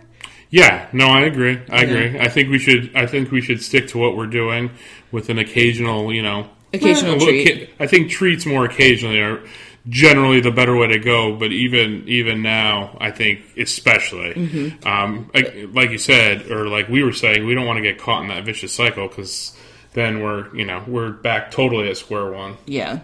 Yeah, 0.50 0.88
no, 0.94 1.08
I 1.08 1.22
agree. 1.22 1.62
I 1.70 1.84
agree. 1.84 2.20
I 2.20 2.30
think 2.30 2.50
we 2.50 2.60
should. 2.60 2.96
I 2.96 3.06
think 3.06 3.32
we 3.32 3.42
should 3.42 3.62
stick 3.62 3.88
to 3.90 3.98
what 3.98 4.16
we're 4.16 4.28
doing 4.28 4.72
with 5.12 5.30
an 5.30 5.40
occasional, 5.40 6.14
you 6.14 6.22
know, 6.22 6.50
Occasional 6.74 7.18
well, 7.18 7.28
treat. 7.28 7.70
I 7.80 7.88
think 7.88 8.12
treats 8.12 8.46
more 8.46 8.66
occasionally 8.66 9.20
are 9.20 9.42
generally 9.90 10.40
the 10.42 10.52
better 10.52 10.76
way 10.76 10.88
to 10.88 11.00
go. 11.00 11.36
But 11.36 11.52
even 11.52 12.04
even 12.08 12.42
now, 12.42 12.98
I 13.00 13.12
think 13.12 13.42
especially, 13.58 14.34
Mm-hmm. 14.34 14.88
um, 14.88 15.30
like, 15.34 15.56
like 15.74 15.90
you 15.92 15.98
said, 15.98 16.50
or 16.52 16.68
like 16.68 16.90
we 16.90 17.04
were 17.04 17.14
saying, 17.14 17.46
we 17.46 17.54
don't 17.56 17.66
want 17.66 17.78
to 17.78 17.84
get 17.84 17.98
caught 18.00 18.22
in 18.24 18.30
that 18.30 18.44
vicious 18.46 18.74
cycle 18.74 19.08
because 19.08 19.56
then 19.94 20.22
we're 20.22 20.54
you 20.56 20.66
know 20.66 20.84
we're 20.88 21.12
back 21.12 21.52
totally 21.52 21.90
at 21.90 21.98
square 21.98 22.32
one. 22.32 22.58
Yeah. 22.66 23.00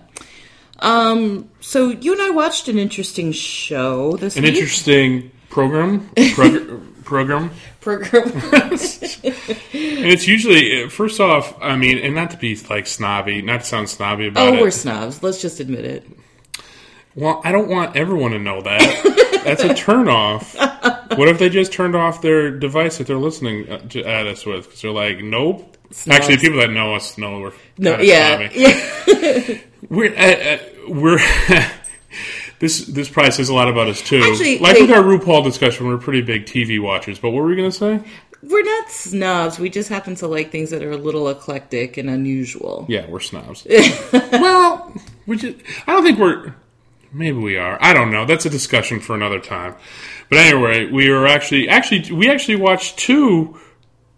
Um. 0.79 1.49
So 1.61 1.89
you 1.89 2.13
and 2.13 2.21
I 2.21 2.29
watched 2.31 2.67
an 2.67 2.77
interesting 2.77 3.31
show 3.31 4.17
this 4.17 4.35
An 4.35 4.43
week. 4.43 4.55
interesting 4.55 5.31
program. 5.49 6.09
Prog- 6.35 6.81
program. 7.05 7.51
program. 7.79 8.31
And 8.31 10.05
it's 10.11 10.27
usually 10.27 10.89
first 10.89 11.19
off, 11.19 11.55
I 11.61 11.75
mean, 11.75 11.97
and 11.99 12.15
not 12.15 12.31
to 12.31 12.37
be 12.37 12.55
like 12.69 12.87
snobby, 12.87 13.41
not 13.41 13.61
to 13.61 13.65
sound 13.65 13.89
snobby 13.89 14.27
about 14.27 14.49
oh, 14.49 14.53
it. 14.55 14.61
we're 14.61 14.71
snobs. 14.71 15.21
Let's 15.23 15.41
just 15.41 15.59
admit 15.59 15.85
it. 15.85 16.07
Well, 17.15 17.41
I 17.43 17.51
don't 17.51 17.69
want 17.69 17.95
everyone 17.95 18.31
to 18.31 18.39
know 18.39 18.61
that. 18.61 19.41
That's 19.43 19.63
a 19.63 19.69
turnoff. 19.69 20.55
What 21.17 21.27
if 21.27 21.37
they 21.37 21.49
just 21.49 21.71
turned 21.71 21.95
off 21.95 22.21
their 22.21 22.49
device 22.51 22.97
that 22.97 23.07
they're 23.07 23.17
listening 23.17 23.69
uh, 23.69 23.77
to- 23.89 24.03
at 24.03 24.25
us 24.27 24.45
with? 24.45 24.65
Because 24.65 24.81
they're 24.81 24.91
like, 24.91 25.19
nope. 25.19 25.77
Actually, 26.09 26.37
people 26.37 26.59
that 26.59 26.71
know 26.71 26.95
us 26.95 27.17
know 27.19 27.39
we're 27.39 27.53
No. 27.77 27.99
Yeah. 27.99 28.49
snobby. 28.49 28.59
Yeah. 28.59 29.57
We're 29.89 30.15
uh, 30.15 30.55
uh, 30.55 30.57
we're. 30.87 31.19
This 32.59 32.85
this 32.85 33.09
probably 33.09 33.31
says 33.31 33.49
a 33.49 33.53
lot 33.53 33.67
about 33.67 33.89
us 33.89 34.01
too. 34.01 34.21
Actually, 34.23 34.59
like 34.59 34.75
wait. 34.75 34.83
with 34.83 34.91
our 34.91 35.03
RuPaul 35.03 35.43
discussion, 35.43 35.85
we're 35.85 35.97
pretty 35.97 36.21
big 36.21 36.45
TV 36.45 36.81
watchers. 36.81 37.19
But 37.19 37.31
what 37.31 37.41
were 37.43 37.49
we 37.49 37.57
going 37.57 37.69
to 37.69 37.75
say? 37.77 37.99
We're 38.41 38.63
not 38.63 38.89
snobs. 38.89 39.59
We 39.59 39.69
just 39.69 39.89
happen 39.89 40.15
to 40.15 40.27
like 40.27 40.49
things 40.51 40.69
that 40.69 40.81
are 40.81 40.91
a 40.91 40.97
little 40.97 41.27
eclectic 41.27 41.97
and 41.97 42.09
unusual. 42.09 42.85
Yeah, 42.87 43.05
we're 43.09 43.19
snobs. 43.19 43.67
well, 44.13 44.93
we 45.25 45.35
just, 45.37 45.57
I 45.87 45.91
don't 45.91 46.03
think 46.03 46.19
we're. 46.19 46.55
Maybe 47.13 47.37
we 47.37 47.57
are. 47.57 47.77
I 47.79 47.93
don't 47.93 48.11
know. 48.11 48.25
That's 48.25 48.45
a 48.45 48.49
discussion 48.49 48.99
for 48.99 49.15
another 49.15 49.39
time. 49.39 49.75
But 50.29 50.39
anyway, 50.39 50.89
we 50.91 51.09
were 51.09 51.27
actually 51.27 51.69
actually 51.69 52.11
we 52.11 52.29
actually 52.29 52.55
watched 52.55 52.97
two 52.97 53.59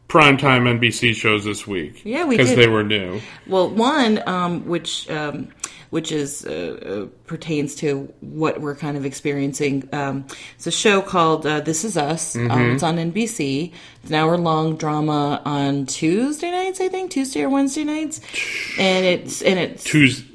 primetime 0.08 0.80
NBC 0.80 1.14
shows 1.14 1.44
this 1.44 1.68
week. 1.68 2.02
Yeah, 2.06 2.26
we 2.26 2.38
because 2.38 2.56
they 2.56 2.68
were 2.68 2.84
new. 2.84 3.22
Well, 3.48 3.70
one 3.70 4.28
um, 4.28 4.66
which 4.66 5.10
um, 5.10 5.50
which 5.90 6.12
is 6.12 6.46
uh, 6.46 7.06
uh, 7.06 7.18
pertains 7.26 7.76
to 7.76 8.14
what 8.22 8.62
we're 8.62 8.76
kind 8.76 8.98
of 8.98 9.06
experiencing. 9.06 9.90
Um, 9.92 10.26
it's 10.56 10.68
a 10.68 10.72
show 10.72 11.02
called 11.02 11.46
uh, 11.46 11.62
This 11.62 11.84
Is 11.84 11.98
Us. 11.98 12.36
Mm-hmm. 12.36 12.52
Um, 12.52 12.72
it's 12.72 12.84
on 12.84 12.98
NBC. 12.98 13.74
It's 14.02 14.10
an 14.10 14.16
hour 14.16 14.38
long 14.38 14.78
drama 14.78 15.42
on 15.44 15.86
Tuesday 15.86 16.52
nights, 16.52 16.80
I 16.80 16.90
think, 16.90 17.12
Tuesday 17.12 17.44
or 17.44 17.50
Wednesday 17.50 17.84
nights, 17.84 18.20
and 18.80 19.06
it's 19.06 19.42
and 19.42 19.60
it's 19.60 19.84
Tuesday. 19.84 20.35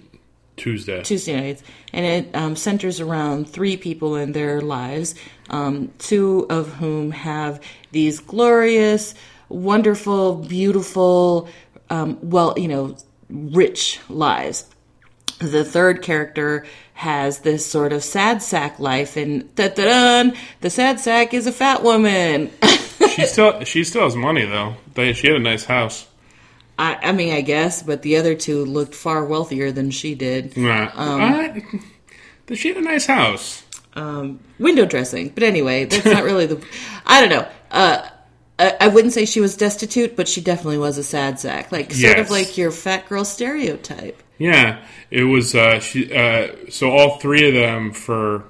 Tuesday. 0.60 1.02
Tuesday 1.02 1.40
nights, 1.40 1.62
and 1.92 2.04
it 2.04 2.36
um, 2.36 2.54
centers 2.54 3.00
around 3.00 3.48
three 3.48 3.78
people 3.78 4.14
in 4.16 4.32
their 4.32 4.60
lives, 4.60 5.14
um, 5.48 5.90
two 5.98 6.46
of 6.50 6.74
whom 6.74 7.12
have 7.12 7.62
these 7.92 8.20
glorious, 8.20 9.14
wonderful, 9.48 10.34
beautiful, 10.34 11.48
um, 11.88 12.18
well, 12.20 12.54
you 12.58 12.68
know, 12.68 12.94
rich 13.30 14.00
lives. 14.10 14.66
The 15.38 15.64
third 15.64 16.02
character 16.02 16.66
has 16.92 17.38
this 17.38 17.64
sort 17.64 17.94
of 17.94 18.04
sad 18.04 18.42
sack 18.42 18.78
life, 18.78 19.16
and 19.16 19.48
the 19.56 20.42
sad 20.68 21.00
sack 21.00 21.32
is 21.32 21.46
a 21.46 21.52
fat 21.52 21.82
woman. 21.82 22.50
she 23.08 23.24
still 23.24 23.64
she 23.64 23.82
still 23.84 24.02
has 24.02 24.14
money 24.14 24.44
though. 24.44 24.76
They, 24.92 25.14
she 25.14 25.28
had 25.28 25.36
a 25.36 25.40
nice 25.40 25.64
house. 25.64 26.06
I, 26.80 26.96
I 27.08 27.12
mean, 27.12 27.32
I 27.34 27.42
guess, 27.42 27.82
but 27.82 28.00
the 28.02 28.16
other 28.16 28.34
two 28.34 28.64
looked 28.64 28.94
far 28.94 29.24
wealthier 29.24 29.70
than 29.70 29.90
she 29.90 30.14
did. 30.14 30.56
Nah. 30.56 30.90
Um, 30.94 31.20
I- 31.20 31.62
she 32.54 32.68
had 32.68 32.78
a 32.78 32.80
nice 32.80 33.06
house. 33.06 33.62
um, 33.94 34.40
window 34.58 34.84
dressing. 34.86 35.28
But 35.28 35.42
anyway, 35.44 35.84
that's 35.84 36.04
not 36.06 36.24
really 36.24 36.46
the. 36.46 36.64
I 37.06 37.20
don't 37.20 37.30
know. 37.30 37.48
Uh, 37.70 38.08
I, 38.58 38.76
I 38.80 38.88
wouldn't 38.88 39.12
say 39.12 39.24
she 39.24 39.40
was 39.40 39.56
destitute, 39.56 40.16
but 40.16 40.26
she 40.26 40.40
definitely 40.40 40.78
was 40.78 40.98
a 40.98 41.02
sad 41.04 41.38
sack, 41.38 41.70
like 41.70 41.92
sort 41.92 42.18
of 42.18 42.30
like 42.30 42.56
your 42.58 42.70
fat 42.72 43.08
girl 43.08 43.24
stereotype. 43.24 44.20
Yeah, 44.38 44.82
it 45.10 45.24
was. 45.24 45.54
Uh, 45.54 45.78
she. 45.80 46.12
Uh, 46.12 46.48
so 46.70 46.90
all 46.90 47.18
three 47.18 47.46
of 47.46 47.54
them 47.54 47.92
for. 47.92 48.44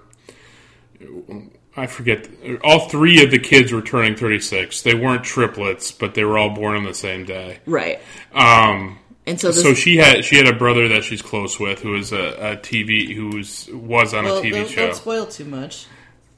I 1.80 1.86
forget. 1.86 2.28
All 2.62 2.88
three 2.88 3.22
of 3.24 3.30
the 3.30 3.38
kids 3.38 3.72
were 3.72 3.82
turning 3.82 4.14
thirty 4.16 4.40
six. 4.40 4.82
They 4.82 4.94
weren't 4.94 5.24
triplets, 5.24 5.92
but 5.92 6.14
they 6.14 6.24
were 6.24 6.38
all 6.38 6.50
born 6.50 6.76
on 6.76 6.84
the 6.84 6.94
same 6.94 7.24
day. 7.24 7.60
Right. 7.66 8.00
Um, 8.32 8.98
And 9.26 9.40
so 9.40 9.48
this. 9.48 9.62
so 9.62 9.74
she 9.74 9.96
had 9.96 10.24
she 10.24 10.36
had 10.36 10.46
a 10.46 10.52
brother 10.52 10.88
that 10.88 11.04
she's 11.04 11.22
close 11.22 11.58
with 11.58 11.80
who 11.80 11.92
was 11.92 12.12
a, 12.12 12.52
a 12.52 12.56
TV 12.56 13.14
who 13.14 13.36
was 13.36 13.68
was 13.72 14.12
on 14.14 14.24
well, 14.24 14.38
a 14.38 14.42
TV 14.42 14.52
don't, 14.52 14.68
show. 14.68 14.86
don't 14.86 14.96
spoil 14.96 15.26
too 15.26 15.44
much. 15.44 15.86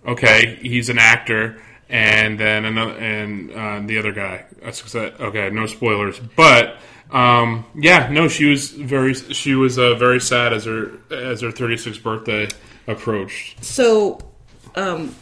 Okay, 0.06 0.58
he's 0.62 0.88
an 0.88 0.98
actor, 0.98 1.62
and 1.88 2.38
then 2.38 2.64
another 2.64 2.92
and 2.98 3.50
uh, 3.52 3.80
the 3.84 3.98
other 3.98 4.12
guy. 4.12 4.44
Okay, 4.64 5.50
no 5.50 5.66
spoilers, 5.66 6.18
but 6.18 6.76
um, 7.12 7.66
yeah, 7.74 8.08
no, 8.10 8.26
she 8.28 8.46
was 8.46 8.70
very 8.70 9.14
she 9.14 9.54
was 9.54 9.78
uh, 9.78 9.94
very 9.94 10.20
sad 10.20 10.52
as 10.52 10.64
her 10.64 10.92
as 11.10 11.42
her 11.42 11.50
36th 11.50 12.02
birthday 12.02 12.48
approached. 12.86 13.62
So, 13.62 14.18
um, 14.74 15.14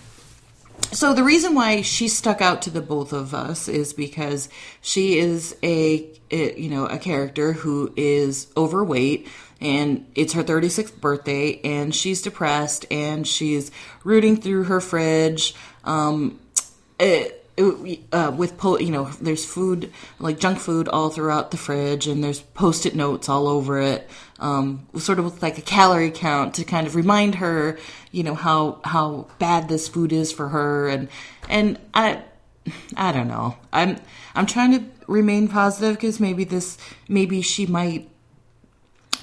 so 0.93 1.15
the 1.15 1.23
reason 1.23 1.55
why 1.55 1.83
she 1.83 2.09
stuck 2.09 2.41
out 2.41 2.63
to 2.63 2.71
the 2.71 2.81
both 2.81 3.13
of 3.13 3.35
us 3.35 3.69
is 3.69 3.93
because 3.93 4.49
she 4.81 5.19
is 5.19 5.57
a, 5.63 6.07
a 6.31 6.61
you 6.61 6.69
know 6.69 6.87
a 6.87 6.99
character 6.99 7.53
who 7.53 7.93
is 7.97 8.49
overweight 8.57 9.29
and 9.61 10.07
it's 10.15 10.33
her 10.33 10.43
36th 10.43 11.01
birthday 11.01 11.61
and 11.63 11.95
she's 11.95 12.23
depressed 12.23 12.87
and 12.91 13.27
she's 13.27 13.71
rooting 14.05 14.37
through 14.37 14.65
her 14.65 14.81
fridge 14.81 15.55
um, 15.85 16.39
it, 16.99 17.37
uh, 18.13 18.33
with 18.35 18.57
po- 18.57 18.79
you 18.79 18.91
know 18.91 19.05
there's 19.21 19.45
food 19.45 19.93
like 20.19 20.39
junk 20.39 20.59
food 20.59 20.89
all 20.89 21.11
throughout 21.11 21.51
the 21.51 21.57
fridge 21.57 22.07
and 22.07 22.25
there's 22.25 22.41
post-it 22.41 22.95
notes 22.95 23.29
all 23.29 23.47
over 23.47 23.81
it 23.81 24.09
um, 24.41 24.87
sort 24.97 25.19
of 25.19 25.43
like 25.43 25.59
a 25.59 25.63
calorie 25.63 26.11
count 26.11 26.55
to 26.55 26.65
kind 26.65 26.87
of 26.87 26.97
remind 26.97 27.37
her 27.37 27.79
you 28.11 28.23
know 28.23 28.35
how 28.35 28.81
how 28.85 29.29
bad 29.39 29.69
this 29.69 29.87
food 29.89 30.13
is 30.13 30.33
for 30.33 30.49
her. 30.49 30.89
And 30.89 31.09
and 31.49 31.79
i 31.95 32.23
i 32.97 33.13
don't 33.13 33.29
know. 33.29 33.57
I'm 33.73 33.99
i'm 34.35 34.47
trying 34.47 34.73
to 34.73 34.85
remain 35.07 35.49
positive 35.49 35.97
because 35.97 36.21
maybe 36.21 36.45
this 36.45 36.79
maybe 37.09 37.43
she 37.43 37.67
might 37.67 38.09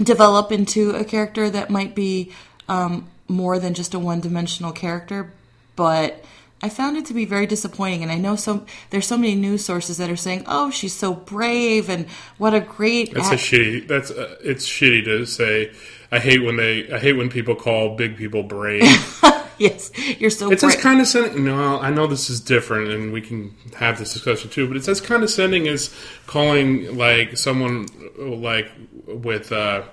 develop 0.02 0.52
into 0.52 0.92
a 0.92 1.04
character 1.04 1.50
that 1.50 1.70
might 1.70 1.96
be 1.96 2.32
um, 2.70 3.08
more 3.28 3.58
than 3.60 3.74
just 3.74 3.94
a 3.94 4.00
one-dimensional 4.00 4.72
character. 4.72 5.34
But 5.76 6.24
I 6.62 6.70
found 6.70 6.98
it 6.98 7.06
to 7.06 7.14
be 7.14 7.26
very 7.26 7.46
disappointing, 7.46 8.02
and 8.02 8.12
I 8.12 8.18
know 8.18 8.36
so 8.36 8.66
there's 8.90 9.06
so 9.06 9.18
many 9.18 9.36
news 9.36 9.64
sources 9.64 9.98
that 9.98 10.10
are 10.10 10.16
saying, 10.16 10.44
"Oh, 10.48 10.72
she's 10.72 10.94
so 10.94 11.14
brave 11.14 11.88
and 11.90 12.08
what 12.38 12.54
a 12.56 12.60
great." 12.60 13.14
That's 13.14 13.28
act- 13.28 13.42
a 13.42 13.44
shitty. 13.44 13.88
That's 13.88 14.10
uh, 14.10 14.36
it's 14.44 14.68
shitty 14.68 15.06
to 15.06 15.26
say. 15.26 15.72
I 16.12 16.20
hate 16.20 16.44
when 16.44 16.58
they. 16.58 16.92
I 16.92 16.98
hate 16.98 17.14
when 17.14 17.30
people 17.30 17.54
call 17.56 17.96
big 17.96 18.18
people 18.18 18.42
brave. 18.42 18.82
yes, 19.60 19.92
you're 20.20 20.32
so. 20.32 20.52
It's 20.52 20.64
bra- 20.64 20.72
as 20.72 20.82
condescending. 20.82 21.46
No, 21.46 21.80
I 21.80 21.92
know 21.92 22.08
this 22.08 22.30
is 22.30 22.42
different, 22.42 22.90
and 22.90 23.14
we 23.14 23.22
can 23.22 23.56
have 23.76 24.00
this 24.00 24.14
discussion 24.14 24.50
too. 24.50 24.68
But 24.68 24.78
it's 24.78 24.88
as 24.88 25.00
condescending 25.00 25.68
as 25.68 25.94
calling 26.26 26.98
like 26.98 27.38
someone 27.38 27.88
like 28.18 28.72
with. 29.06 29.52
Uh, 29.52 29.84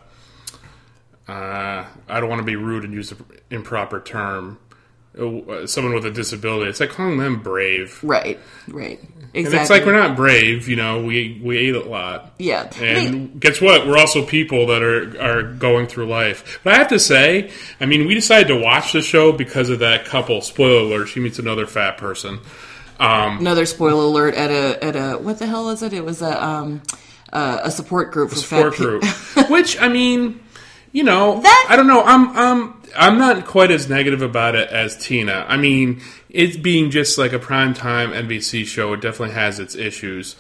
uh, 1.27 1.87
I 2.07 2.21
don't 2.21 2.29
want 2.29 2.41
to 2.41 2.45
be 2.45 2.57
rude 2.57 2.85
and 2.85 2.93
use 2.93 3.11
an 3.11 3.25
improper 3.51 3.99
term 4.01 4.59
someone 5.17 5.95
with 5.95 6.07
a 6.07 6.11
disability. 6.11 6.71
It's 6.71 6.81
like 6.81 6.91
calling 6.91 7.19
them 7.19 7.43
brave. 7.43 8.03
Right, 8.03 8.39
right. 8.69 9.01
Exactly. 9.33 9.59
And 9.59 9.63
it's 9.63 9.71
like 9.71 9.85
we're 9.85 9.99
not 9.99 10.17
brave, 10.17 10.69
you 10.69 10.77
know. 10.77 11.03
We 11.03 11.41
we 11.43 11.57
ate 11.59 11.75
a 11.75 11.83
lot. 11.83 12.35
Yeah. 12.39 12.73
And 12.81 13.41
guess 13.41 13.61
what? 13.61 13.85
We're 13.85 13.99
also 13.99 14.25
people 14.25 14.69
that 14.69 14.83
are 14.83 15.21
are 15.21 15.43
going 15.43 15.89
through 15.89 16.07
life. 16.07 16.61
But 16.63 16.75
I 16.75 16.77
have 16.77 16.89
to 16.89 17.01
say, 17.01 17.51
I 17.81 17.87
mean, 17.87 18.07
we 18.07 18.15
decided 18.15 18.47
to 18.49 18.61
watch 18.61 18.93
the 18.93 19.03
show 19.03 19.33
because 19.33 19.71
of 19.71 19.81
that 19.81 20.05
couple. 20.05 20.41
Spoiler 20.41 20.83
alert: 20.83 21.07
she 21.07 21.19
meets 21.19 21.41
another 21.41 21.67
fat 21.67 21.99
person. 21.99 22.39
Um, 23.01 23.39
another 23.39 23.67
spoiler 23.67 24.05
alert 24.05 24.35
at 24.35 24.51
a 24.51 24.85
at 24.85 24.95
a 24.95 25.19
what 25.19 25.41
the 25.41 25.47
hell 25.47 25.71
is 25.71 25.83
it? 25.83 25.93
It 25.93 26.05
was 26.05 26.23
a 26.23 26.45
um, 26.45 26.83
uh, 27.33 27.59
a 27.65 27.71
support 27.73 28.13
group 28.13 28.31
for 28.31 28.37
support 28.37 28.75
group. 28.75 29.05
Which 29.51 29.81
I 29.81 29.89
mean, 29.89 30.44
you 30.95 31.03
know, 31.03 31.41
that 31.41 31.67
I 31.69 31.75
don't 31.75 31.89
know. 31.89 32.05
I'm 32.05 32.37
um 32.37 32.83
I'm 32.97 33.19
not 33.19 33.45
quite 33.47 33.73
as 33.73 33.91
negative 33.91 34.23
about 34.23 34.55
it 34.55 34.71
as 34.71 34.97
Tina. 34.97 35.45
I 35.49 35.57
mean, 35.57 36.01
it 36.31 36.63
being 36.63 36.93
just 36.93 37.19
like 37.19 37.33
a 37.33 37.39
primetime 37.41 38.13
NBC 38.15 38.65
show, 38.65 38.93
it 38.93 39.01
definitely 39.01 39.35
has 39.35 39.59
its 39.59 39.75
issues. 39.75 40.37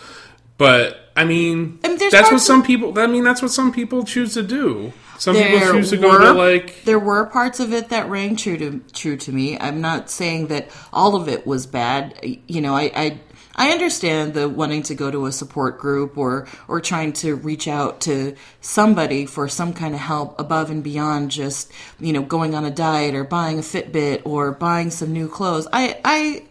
But 0.56 1.10
I 1.16 1.24
mean, 1.24 1.80
I 1.82 1.88
mean 1.88 1.98
that's 1.98 2.30
what 2.30 2.40
some 2.40 2.62
people. 2.62 2.96
I 3.00 3.08
mean, 3.08 3.24
that's 3.24 3.42
what 3.42 3.50
some 3.50 3.72
people 3.72 4.04
choose 4.04 4.34
to 4.34 4.44
do. 4.44 4.92
Some 5.18 5.34
people 5.34 5.58
choose 5.58 5.90
to 5.90 5.96
were, 5.96 6.02
go 6.02 6.18
to 6.20 6.32
like. 6.34 6.84
There 6.84 7.00
were 7.00 7.26
parts 7.26 7.58
of 7.58 7.72
it 7.72 7.88
that 7.88 8.08
rang 8.08 8.36
true 8.36 8.56
to 8.56 8.78
true 8.92 9.16
to 9.16 9.32
me. 9.32 9.58
I'm 9.58 9.80
not 9.80 10.08
saying 10.08 10.46
that 10.48 10.68
all 10.92 11.16
of 11.16 11.28
it 11.28 11.48
was 11.48 11.66
bad. 11.66 12.14
You 12.46 12.60
know, 12.60 12.76
I, 12.76 12.92
I 12.94 13.20
I 13.56 13.70
understand 13.70 14.34
the 14.34 14.48
wanting 14.48 14.82
to 14.84 14.94
go 14.94 15.10
to 15.10 15.26
a 15.26 15.32
support 15.32 15.78
group 15.78 16.16
or 16.18 16.46
or 16.68 16.80
trying 16.80 17.12
to 17.14 17.36
reach 17.36 17.68
out 17.68 18.00
to 18.02 18.34
somebody 18.60 19.26
for 19.26 19.48
some 19.48 19.72
kind 19.72 19.94
of 19.94 20.00
help 20.00 20.38
above 20.40 20.70
and 20.70 20.82
beyond 20.82 21.30
just 21.30 21.70
you 22.00 22.12
know 22.12 22.22
going 22.22 22.54
on 22.54 22.64
a 22.64 22.70
diet 22.70 23.14
or 23.14 23.24
buying 23.24 23.58
a 23.58 23.62
Fitbit 23.62 24.22
or 24.24 24.52
buying 24.52 24.90
some 24.90 25.12
new 25.12 25.28
clothes. 25.28 25.68
I 25.72 26.00
I 26.04 26.44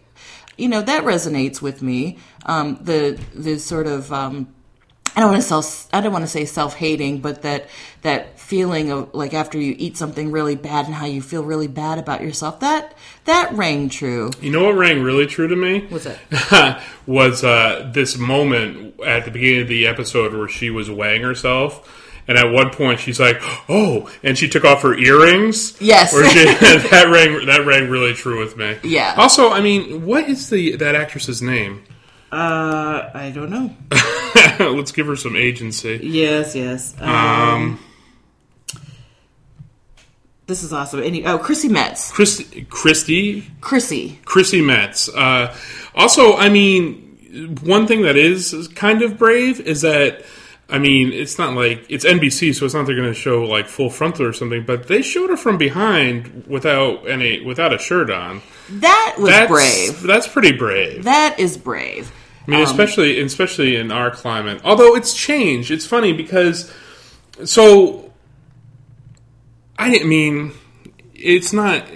you 0.56 0.68
know 0.68 0.82
that 0.82 1.04
resonates 1.04 1.60
with 1.60 1.82
me. 1.82 2.18
Um, 2.46 2.78
the 2.80 3.20
the 3.34 3.58
sort 3.58 3.86
of 3.86 4.12
um, 4.12 4.54
I 5.16 5.20
don't 5.20 5.30
want 5.30 5.42
to 5.42 5.48
self, 5.48 5.88
I 5.92 6.00
don't 6.00 6.12
want 6.12 6.24
to 6.24 6.30
say 6.30 6.44
self-hating, 6.44 7.20
but 7.20 7.42
that 7.42 7.68
that 8.02 8.33
feeling 8.54 8.92
of 8.92 9.12
like 9.12 9.34
after 9.34 9.58
you 9.58 9.74
eat 9.78 9.96
something 9.96 10.30
really 10.30 10.54
bad 10.54 10.86
and 10.86 10.94
how 10.94 11.06
you 11.06 11.20
feel 11.20 11.42
really 11.42 11.66
bad 11.66 11.98
about 11.98 12.20
yourself. 12.20 12.60
That 12.60 12.94
that 13.24 13.52
rang 13.54 13.88
true. 13.88 14.30
You 14.40 14.52
know 14.52 14.66
what 14.66 14.76
rang 14.76 15.02
really 15.02 15.26
true 15.26 15.48
to 15.48 15.56
me? 15.56 15.86
What's 15.88 16.06
it? 16.06 16.16
was 17.06 17.42
uh, 17.42 17.90
this 17.92 18.16
moment 18.16 19.00
at 19.00 19.24
the 19.24 19.32
beginning 19.32 19.62
of 19.62 19.68
the 19.68 19.88
episode 19.88 20.32
where 20.34 20.46
she 20.46 20.70
was 20.70 20.88
weighing 20.88 21.22
herself. 21.22 22.12
And 22.28 22.38
at 22.38 22.52
one 22.52 22.70
point, 22.70 23.00
she's 23.00 23.18
like, 23.18 23.38
"Oh!" 23.68 24.08
and 24.22 24.38
she 24.38 24.48
took 24.48 24.64
off 24.64 24.82
her 24.82 24.94
earrings. 24.94 25.76
Yes, 25.80 26.12
she, 26.12 26.16
that 26.90 27.10
rang. 27.10 27.46
That 27.46 27.66
rang 27.66 27.90
really 27.90 28.14
true 28.14 28.38
with 28.38 28.56
me. 28.56 28.78
Yeah. 28.84 29.16
Also, 29.18 29.50
I 29.50 29.62
mean, 29.62 30.06
what 30.06 30.28
is 30.28 30.48
the 30.48 30.76
that 30.76 30.94
actress's 30.94 31.42
name? 31.42 31.82
Uh, 32.30 33.10
I 33.12 33.32
don't 33.34 33.50
know. 33.50 33.74
Let's 34.74 34.92
give 34.92 35.08
her 35.08 35.16
some 35.16 35.34
agency. 35.34 35.98
Yes, 36.02 36.54
yes. 36.54 36.94
Um, 37.00 37.10
um 37.10 37.80
this 40.46 40.62
is 40.62 40.72
awesome. 40.72 41.02
Any, 41.02 41.24
oh, 41.24 41.38
Chrissy 41.38 41.68
Metz. 41.68 42.10
Christy, 42.12 42.66
Christy. 42.68 43.50
Chrissy. 43.60 44.18
Chrissy 44.24 44.60
Metz. 44.60 45.08
Uh, 45.08 45.56
also, 45.94 46.36
I 46.36 46.48
mean, 46.48 47.54
one 47.62 47.86
thing 47.86 48.02
that 48.02 48.16
is 48.16 48.68
kind 48.74 49.02
of 49.02 49.18
brave 49.18 49.60
is 49.60 49.82
that. 49.82 50.24
I 50.66 50.78
mean, 50.78 51.12
it's 51.12 51.38
not 51.38 51.54
like 51.54 51.84
it's 51.90 52.06
NBC, 52.06 52.54
so 52.54 52.64
it's 52.64 52.74
not 52.74 52.86
they're 52.86 52.96
going 52.96 53.12
to 53.12 53.14
show 53.14 53.42
like 53.42 53.68
full 53.68 53.90
frontal 53.90 54.24
or 54.24 54.32
something. 54.32 54.64
But 54.64 54.88
they 54.88 55.02
showed 55.02 55.28
her 55.28 55.36
from 55.36 55.58
behind 55.58 56.46
without 56.46 57.06
any 57.06 57.44
without 57.44 57.74
a 57.74 57.78
shirt 57.78 58.10
on. 58.10 58.40
That 58.70 59.16
was 59.18 59.28
that's, 59.28 59.50
brave. 59.50 60.02
That's 60.02 60.26
pretty 60.26 60.52
brave. 60.52 61.04
That 61.04 61.38
is 61.38 61.58
brave. 61.58 62.10
I 62.46 62.50
mean, 62.50 62.60
um, 62.60 62.66
especially 62.66 63.20
especially 63.20 63.76
in 63.76 63.92
our 63.92 64.10
climate. 64.10 64.62
Although 64.64 64.96
it's 64.96 65.12
changed. 65.12 65.70
It's 65.70 65.86
funny 65.86 66.14
because 66.14 66.72
so 67.44 68.03
I 69.78 69.90
didn't 69.90 70.08
mean, 70.08 70.52
it's 71.14 71.52
not. 71.52 71.86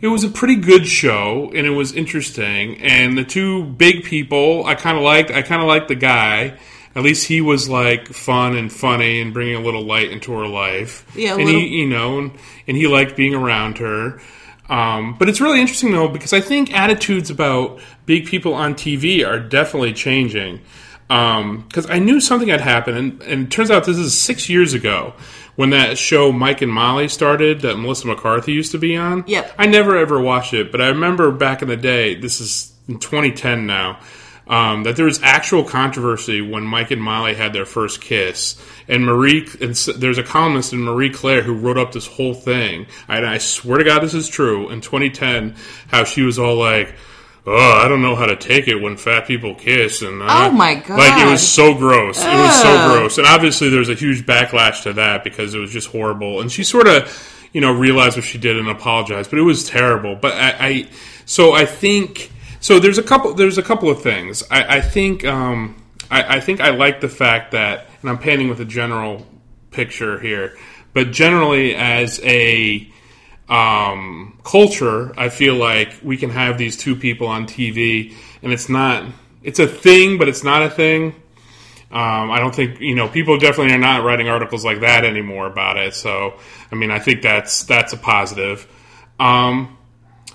It 0.00 0.08
was 0.08 0.24
a 0.24 0.28
pretty 0.28 0.56
good 0.56 0.86
show, 0.86 1.50
and 1.54 1.66
it 1.66 1.70
was 1.70 1.92
interesting. 1.92 2.78
And 2.82 3.16
the 3.16 3.24
two 3.24 3.64
big 3.64 4.04
people, 4.04 4.66
I 4.66 4.74
kind 4.74 4.96
of 4.96 5.02
liked. 5.02 5.30
I 5.30 5.42
kind 5.42 5.62
of 5.62 5.68
liked 5.68 5.88
the 5.88 5.94
guy. 5.94 6.58
At 6.96 7.02
least 7.02 7.26
he 7.26 7.40
was 7.40 7.68
like 7.68 8.08
fun 8.08 8.56
and 8.56 8.72
funny 8.72 9.20
and 9.20 9.32
bringing 9.32 9.56
a 9.56 9.60
little 9.60 9.84
light 9.84 10.10
into 10.10 10.32
her 10.32 10.46
life. 10.46 11.06
Yeah, 11.16 11.34
and 11.34 11.44
little... 11.44 11.60
he, 11.60 11.80
you 11.80 11.88
know, 11.88 12.18
and, 12.18 12.32
and 12.68 12.76
he 12.76 12.86
liked 12.86 13.16
being 13.16 13.34
around 13.34 13.78
her. 13.78 14.20
Um, 14.68 15.16
but 15.18 15.28
it's 15.28 15.40
really 15.40 15.60
interesting 15.60 15.92
though 15.92 16.08
because 16.08 16.32
I 16.32 16.40
think 16.40 16.72
attitudes 16.72 17.30
about 17.30 17.80
big 18.06 18.26
people 18.26 18.54
on 18.54 18.74
TV 18.74 19.26
are 19.26 19.38
definitely 19.38 19.92
changing. 19.92 20.60
Because 21.08 21.86
um, 21.86 21.92
I 21.92 21.98
knew 21.98 22.18
something 22.18 22.48
had 22.48 22.62
happened, 22.62 22.96
and, 22.96 23.22
and 23.22 23.42
it 23.44 23.50
turns 23.50 23.70
out 23.70 23.84
this 23.84 23.98
is 23.98 24.16
six 24.16 24.48
years 24.48 24.72
ago 24.72 25.14
when 25.56 25.70
that 25.70 25.98
show 25.98 26.32
Mike 26.32 26.62
and 26.62 26.72
Molly 26.72 27.08
started 27.08 27.60
that 27.60 27.76
Melissa 27.76 28.06
McCarthy 28.06 28.52
used 28.52 28.72
to 28.72 28.78
be 28.78 28.96
on. 28.96 29.24
Yep. 29.26 29.54
I 29.58 29.66
never 29.66 29.96
ever 29.96 30.20
watched 30.20 30.54
it, 30.54 30.72
but 30.72 30.80
I 30.80 30.88
remember 30.88 31.30
back 31.30 31.62
in 31.62 31.68
the 31.68 31.76
day. 31.76 32.14
This 32.14 32.40
is 32.40 32.72
in 32.88 32.98
2010 32.98 33.66
now. 33.66 34.00
Um, 34.46 34.82
that 34.82 34.96
there 34.96 35.06
was 35.06 35.22
actual 35.22 35.64
controversy 35.64 36.42
when 36.42 36.64
Mike 36.64 36.90
and 36.90 37.02
Molly 37.02 37.32
had 37.32 37.54
their 37.54 37.64
first 37.64 38.02
kiss, 38.02 38.60
and 38.88 39.06
Marie. 39.06 39.48
And 39.60 39.74
there's 39.74 40.18
a 40.18 40.22
columnist 40.22 40.74
in 40.74 40.80
Marie 40.80 41.08
Claire 41.08 41.42
who 41.42 41.54
wrote 41.54 41.78
up 41.78 41.92
this 41.92 42.06
whole 42.06 42.34
thing. 42.34 42.86
And 43.08 43.24
I 43.24 43.38
swear 43.38 43.78
to 43.78 43.84
God, 43.84 44.02
this 44.02 44.12
is 44.12 44.28
true. 44.28 44.68
In 44.68 44.82
2010, 44.82 45.54
how 45.88 46.04
she 46.04 46.20
was 46.20 46.38
all 46.38 46.56
like 46.56 46.94
oh, 47.46 47.80
I 47.84 47.88
don't 47.88 48.02
know 48.02 48.16
how 48.16 48.26
to 48.26 48.36
take 48.36 48.68
it 48.68 48.76
when 48.76 48.96
fat 48.96 49.26
people 49.26 49.54
kiss. 49.54 50.02
And 50.02 50.22
uh, 50.22 50.26
oh 50.28 50.50
my 50.50 50.76
god, 50.76 50.98
like 50.98 51.26
it 51.26 51.30
was 51.30 51.46
so 51.46 51.74
gross. 51.74 52.20
Ugh. 52.20 52.34
It 52.34 52.38
was 52.38 52.62
so 52.62 52.88
gross, 52.88 53.18
and 53.18 53.26
obviously 53.26 53.68
there's 53.68 53.88
a 53.88 53.94
huge 53.94 54.26
backlash 54.26 54.82
to 54.84 54.92
that 54.94 55.24
because 55.24 55.54
it 55.54 55.58
was 55.58 55.70
just 55.72 55.88
horrible. 55.88 56.40
And 56.40 56.50
she 56.50 56.64
sort 56.64 56.86
of, 56.86 57.48
you 57.52 57.60
know, 57.60 57.72
realized 57.72 58.16
what 58.16 58.24
she 58.24 58.38
did 58.38 58.58
and 58.58 58.68
apologized, 58.68 59.30
but 59.30 59.38
it 59.38 59.42
was 59.42 59.68
terrible. 59.68 60.16
But 60.16 60.34
I, 60.34 60.56
I 60.58 60.88
so 61.26 61.52
I 61.52 61.66
think 61.66 62.30
so. 62.60 62.78
There's 62.78 62.98
a 62.98 63.02
couple. 63.02 63.34
There's 63.34 63.58
a 63.58 63.62
couple 63.62 63.90
of 63.90 64.02
things. 64.02 64.42
I, 64.50 64.76
I 64.76 64.80
think. 64.80 65.24
Um, 65.24 65.80
I, 66.10 66.36
I 66.36 66.40
think 66.40 66.60
I 66.60 66.70
like 66.70 67.00
the 67.00 67.08
fact 67.08 67.52
that, 67.52 67.86
and 68.02 68.10
I'm 68.10 68.18
painting 68.18 68.48
with 68.48 68.60
a 68.60 68.64
general 68.64 69.26
picture 69.70 70.20
here, 70.20 70.56
but 70.92 71.10
generally 71.10 71.74
as 71.74 72.20
a 72.22 72.88
um, 73.48 74.38
culture, 74.44 75.12
I 75.18 75.28
feel 75.28 75.54
like 75.54 75.94
we 76.02 76.16
can 76.16 76.30
have 76.30 76.58
these 76.58 76.76
two 76.76 76.96
people 76.96 77.26
on 77.26 77.46
TV, 77.46 78.14
and 78.42 78.52
it's 78.52 78.68
not. 78.68 79.04
It's 79.42 79.58
a 79.58 79.66
thing, 79.66 80.16
but 80.16 80.28
it's 80.28 80.42
not 80.42 80.62
a 80.62 80.70
thing. 80.70 81.14
Um, 81.90 82.30
I 82.30 82.40
don't 82.40 82.54
think 82.54 82.80
you 82.80 82.94
know 82.94 83.08
people 83.08 83.38
definitely 83.38 83.74
are 83.74 83.78
not 83.78 84.02
writing 84.02 84.28
articles 84.28 84.64
like 84.64 84.80
that 84.80 85.04
anymore 85.04 85.46
about 85.46 85.76
it. 85.76 85.94
So, 85.94 86.38
I 86.72 86.74
mean, 86.74 86.90
I 86.90 86.98
think 86.98 87.22
that's 87.22 87.64
that's 87.64 87.92
a 87.92 87.96
positive. 87.96 88.66
Um, 89.20 89.76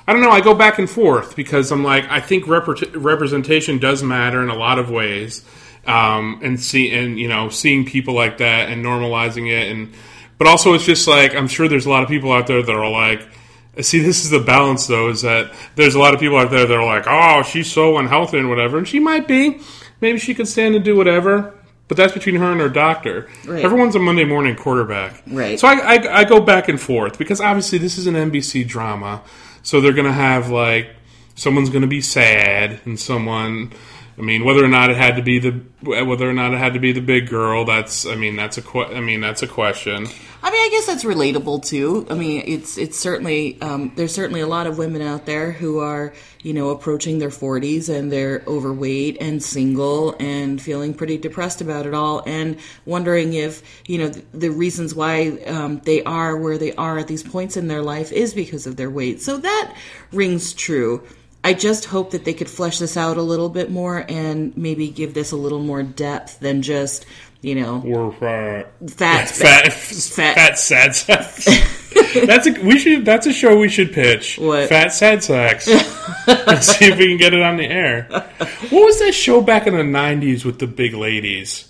I 0.07 0.13
don't 0.13 0.21
know. 0.21 0.31
I 0.31 0.41
go 0.41 0.55
back 0.55 0.79
and 0.79 0.89
forth 0.89 1.35
because 1.35 1.71
I'm 1.71 1.83
like, 1.83 2.09
I 2.09 2.21
think 2.21 2.45
repre- 2.45 2.91
representation 2.95 3.77
does 3.77 4.01
matter 4.01 4.41
in 4.41 4.49
a 4.49 4.55
lot 4.55 4.79
of 4.79 4.89
ways, 4.89 5.43
um, 5.85 6.39
and 6.43 6.59
see, 6.59 6.91
and 6.91 7.19
you 7.19 7.27
know, 7.27 7.49
seeing 7.49 7.85
people 7.85 8.13
like 8.13 8.37
that 8.37 8.69
and 8.69 8.85
normalizing 8.85 9.51
it, 9.51 9.71
and 9.71 9.93
but 10.39 10.47
also 10.47 10.73
it's 10.73 10.85
just 10.85 11.07
like 11.07 11.35
I'm 11.35 11.47
sure 11.47 11.67
there's 11.67 11.85
a 11.85 11.89
lot 11.91 12.01
of 12.01 12.09
people 12.09 12.31
out 12.31 12.47
there 12.47 12.63
that 12.63 12.75
are 12.75 12.89
like, 12.89 13.21
see, 13.81 13.99
this 13.99 14.23
is 14.23 14.31
the 14.31 14.39
balance 14.39 14.87
though, 14.87 15.09
is 15.09 15.21
that 15.21 15.51
there's 15.75 15.93
a 15.93 15.99
lot 15.99 16.15
of 16.15 16.19
people 16.19 16.37
out 16.37 16.49
there 16.49 16.65
that 16.65 16.75
are 16.75 16.85
like, 16.85 17.03
oh, 17.07 17.43
she's 17.43 17.71
so 17.71 17.97
unhealthy 17.97 18.39
and 18.39 18.49
whatever, 18.49 18.79
and 18.79 18.87
she 18.87 18.99
might 18.99 19.27
be, 19.27 19.59
maybe 20.01 20.17
she 20.17 20.33
could 20.33 20.47
stand 20.47 20.73
and 20.75 20.83
do 20.83 20.95
whatever. 20.95 21.53
But 21.87 21.97
that's 21.97 22.13
between 22.13 22.35
her 22.35 22.51
and 22.51 22.61
her 22.61 22.69
doctor. 22.69 23.27
Right. 23.45 23.65
Everyone's 23.65 23.95
a 23.95 23.99
Monday 23.99 24.23
morning 24.23 24.55
quarterback. 24.55 25.23
Right. 25.25 25.59
So 25.59 25.67
I, 25.67 25.95
I, 25.95 26.17
I 26.19 26.23
go 26.23 26.39
back 26.39 26.69
and 26.69 26.79
forth 26.79 27.17
because 27.17 27.41
obviously 27.41 27.79
this 27.79 27.97
is 27.97 28.05
an 28.05 28.13
NBC 28.13 28.67
drama. 28.67 29.23
So 29.63 29.81
they're 29.81 29.93
going 29.93 30.05
to 30.05 30.13
have 30.13 30.51
like 30.51 30.91
someone's 31.33 31.69
going 31.69 31.81
to 31.81 31.87
be 31.87 32.01
sad 32.01 32.79
and 32.85 32.99
someone. 32.99 33.73
I 34.19 34.21
mean, 34.21 34.43
whether 34.45 34.63
or 34.63 34.67
not 34.67 34.91
it 34.91 34.97
had 34.97 35.15
to 35.15 35.23
be 35.23 35.39
the 35.39 35.51
whether 35.81 36.29
or 36.29 36.33
not 36.33 36.53
it 36.53 36.59
had 36.59 36.73
to 36.73 36.79
be 36.79 36.91
the 36.91 37.01
big 37.01 37.27
girl. 37.27 37.65
That's 37.65 38.05
I 38.05 38.13
mean 38.15 38.35
that's 38.35 38.57
a 38.59 38.61
que- 38.61 38.93
I 38.95 38.99
mean 38.99 39.21
that's 39.21 39.41
a 39.41 39.47
question. 39.47 40.05
I 40.41 40.51
mean, 40.51 40.61
I 40.61 40.69
guess 40.69 40.85
that's 40.85 41.03
relatable 41.03 41.65
too. 41.65 42.07
I 42.09 42.13
mean, 42.13 42.43
it's 42.45 42.77
it's 42.77 42.97
certainly 42.97 43.61
um, 43.61 43.91
there's 43.95 44.13
certainly 44.13 44.39
a 44.39 44.47
lot 44.47 44.67
of 44.67 44.77
women 44.77 45.01
out 45.01 45.25
there 45.25 45.51
who 45.51 45.79
are 45.79 46.13
you 46.41 46.53
know 46.53 46.69
approaching 46.69 47.19
their 47.19 47.29
40s 47.29 47.89
and 47.89 48.09
they're 48.09 48.41
overweight 48.47 49.17
and 49.19 49.43
single 49.43 50.15
and 50.17 50.61
feeling 50.61 50.93
pretty 50.93 51.17
depressed 51.17 51.59
about 51.59 51.85
it 51.85 51.93
all 51.93 52.23
and 52.25 52.57
wondering 52.85 53.33
if 53.33 53.63
you 53.87 53.97
know 53.97 54.09
the, 54.33 54.49
reasons 54.49 54.95
why 54.95 55.29
um, 55.45 55.79
they 55.79 56.03
are 56.03 56.35
where 56.37 56.57
they 56.57 56.73
are 56.73 56.97
at 56.97 57.07
these 57.07 57.23
points 57.23 57.57
in 57.57 57.67
their 57.67 57.81
life 57.81 58.11
is 58.11 58.33
because 58.33 58.65
of 58.65 58.77
their 58.77 58.89
weight. 58.89 59.21
So 59.21 59.37
that 59.37 59.75
rings 60.11 60.53
true. 60.53 61.05
I 61.43 61.53
just 61.53 61.85
hope 61.85 62.11
that 62.11 62.25
they 62.25 62.33
could 62.33 62.49
flesh 62.49 62.79
this 62.79 62.97
out 62.97 63.15
a 63.15 63.21
little 63.21 63.47
bit 63.47 63.71
more 63.71 64.05
and 64.09 64.55
maybe 64.57 64.89
give 64.89 65.13
this 65.13 65.31
a 65.31 65.37
little 65.37 65.61
more 65.61 65.83
depth 65.83 66.41
than 66.41 66.61
just 66.61 67.05
you 67.41 67.55
know 67.55 67.81
Or 67.85 68.11
uh, 68.13 68.63
fat 68.87 69.29
fat, 69.29 69.71
fat- 69.73 69.73
fat, 69.73 70.59
sad 70.59 70.95
sex. 70.95 71.45
that's 72.25 72.47
a 72.47 72.51
we 72.63 72.77
should. 72.79 73.05
That's 73.05 73.27
a 73.27 73.33
show 73.33 73.57
we 73.57 73.69
should 73.69 73.93
pitch. 73.93 74.37
What? 74.37 74.67
Fat 74.69 74.89
sad 74.89 75.23
sex. 75.23 75.67
Let's 76.27 76.67
see 76.77 76.85
if 76.85 76.97
we 76.97 77.07
can 77.07 77.17
get 77.17 77.33
it 77.33 77.41
on 77.41 77.57
the 77.57 77.65
air. 77.65 78.07
What 78.09 78.85
was 78.85 78.99
that 78.99 79.13
show 79.13 79.41
back 79.41 79.67
in 79.67 79.75
the 79.75 79.83
'90s 79.83 80.43
with 80.43 80.59
the 80.59 80.67
big 80.67 80.93
ladies? 80.93 81.68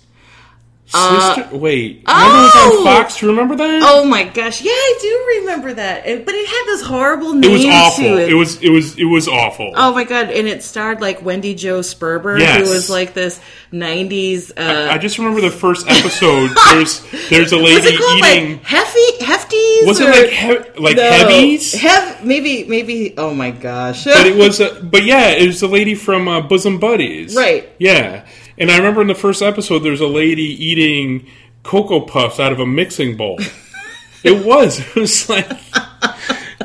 Sister, 0.90 1.56
wait, 1.56 2.02
remember 2.06 2.36
it 2.38 2.42
was 2.42 2.52
oh! 2.56 2.78
on 2.78 2.84
Fox? 2.84 3.18
Do 3.20 3.26
you 3.26 3.32
remember 3.32 3.54
that? 3.56 3.80
Oh 3.84 4.04
my 4.04 4.24
gosh, 4.24 4.60
yeah, 4.62 4.72
I 4.72 4.98
do 5.00 5.40
remember 5.40 5.72
that. 5.74 6.06
It- 6.06 6.26
but 6.26 6.34
it 6.34 6.46
had 6.48 6.64
this 6.66 6.82
horrible 6.82 7.32
name 7.34 7.50
it 7.50 7.52
was 7.54 7.64
awful. 7.66 8.04
to 8.04 8.18
it. 8.22 8.30
It 8.30 8.34
was. 8.34 8.60
It 8.62 8.70
was. 8.70 8.98
It 8.98 9.04
was 9.04 9.28
awful. 9.28 9.72
oh 9.76 9.94
my 9.94 10.04
god, 10.04 10.30
and 10.30 10.48
it 10.48 10.62
starred 10.64 11.00
like 11.00 11.24
Wendy 11.24 11.54
Jo 11.54 11.80
Sperber, 11.80 12.38
Yes. 12.40 12.66
who 12.66 12.74
was 12.74 12.90
like 12.90 13.14
this 13.14 13.40
'90s. 13.72 14.50
Uh, 14.56 14.88
I 14.90 14.98
just 14.98 15.18
remember 15.18 15.40
the 15.40 15.50
first 15.50 15.86
episode. 15.88 16.50
There's 16.70 17.00
there's 17.30 17.52
a 17.52 17.56
lady 17.70 17.96
called 17.96 18.18
eating. 18.18 18.52
like 18.54 18.62
Heffy 18.64 19.18
Hefties? 19.18 19.86
was 19.86 20.00
it 20.00 20.08
like 20.08 20.30
he, 20.30 20.80
like 20.80 20.96
No. 20.96 21.10
heavies? 21.10 21.72
Hev, 21.74 22.24
maybe 22.24 22.64
maybe. 22.64 23.14
Oh 23.16 23.32
my 23.32 23.50
gosh. 23.52 24.04
but 24.04 24.26
it 24.26 24.36
was, 24.36 24.60
uh, 24.60 24.80
but 24.82 25.04
yeah, 25.04 25.28
it 25.30 25.46
was 25.46 25.60
the 25.60 25.68
lady 25.68 25.94
from 25.94 26.28
uh, 26.28 26.40
Bosom 26.40 26.78
Buddies, 26.78 27.34
Right. 27.36 27.68
Yeah, 27.78 28.26
and 28.60 28.70
I 28.70 28.76
remember 28.76 29.00
in 29.00 29.08
the 29.08 29.14
first 29.16 29.42
episode, 29.42 29.80
there's 29.80 30.00
a 30.00 30.06
lady 30.06 30.42
eating 30.64 31.26
cocoa 31.64 32.00
puffs 32.00 32.38
out 32.38 32.52
of 32.52 32.60
a 32.60 32.66
mixing 32.66 33.16
bowl. 33.16 33.38
it 34.22 34.44
was, 34.46 34.78
it 34.80 34.94
was 34.94 35.28
like, 35.28 35.48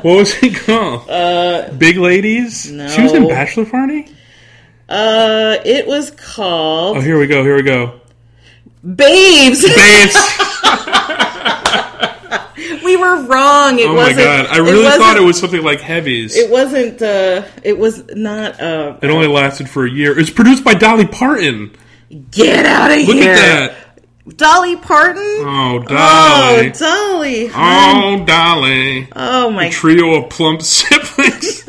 what 0.02 0.16
was 0.16 0.34
it 0.42 0.54
called? 0.64 1.08
Uh, 1.10 1.70
Big 1.76 1.96
Ladies. 1.96 2.62
She 2.64 3.02
was 3.02 3.12
in. 3.12 3.26
Bachelor 3.28 3.66
Party. 3.66 4.06
uh, 4.88 5.56
it 5.64 5.86
was 5.86 6.10
called. 6.12 6.98
Oh, 6.98 7.00
here 7.00 7.18
we 7.18 7.26
go. 7.26 7.42
Here 7.42 7.56
we 7.56 7.62
go. 7.62 8.00
Babes. 8.84 9.62
Babes. 9.62 10.14
we 12.84 12.96
were 12.96 13.22
wrong. 13.26 13.78
It 13.78 13.86
Oh 13.86 13.94
my 13.94 14.08
wasn't. 14.08 14.18
god! 14.18 14.46
I 14.46 14.58
really 14.58 14.84
wasn't- 14.84 15.02
thought 15.02 15.16
it 15.16 15.22
was 15.24 15.38
something 15.40 15.62
like 15.62 15.80
Heavies. 15.80 16.36
It 16.36 16.50
wasn't. 16.50 17.02
Uh, 17.02 17.42
it 17.64 17.78
was 17.78 18.04
not. 18.14 18.60
Uh, 18.60 18.96
It 19.02 19.10
only 19.10 19.26
lasted 19.26 19.68
for 19.68 19.84
a 19.86 19.90
year. 19.90 20.16
It's 20.18 20.30
produced 20.30 20.62
by 20.64 20.74
Dolly 20.74 21.06
Parton. 21.06 21.74
Get 22.30 22.66
out 22.66 22.90
of 22.90 23.06
Look 23.06 23.16
here. 23.16 23.32
at 23.32 23.36
that. 23.36 24.36
Dolly 24.36 24.76
Parton. 24.76 25.22
Oh, 25.22 25.76
oh 25.76 25.82
Dolly. 25.82 26.68
Oh, 26.68 26.70
Dolly. 26.72 27.50
Oh, 27.54 28.24
Dolly. 28.26 29.08
Oh 29.14 29.50
my. 29.50 29.70
Trio 29.70 30.14
of 30.24 30.30
plump 30.30 30.62
siblings. 30.62 31.64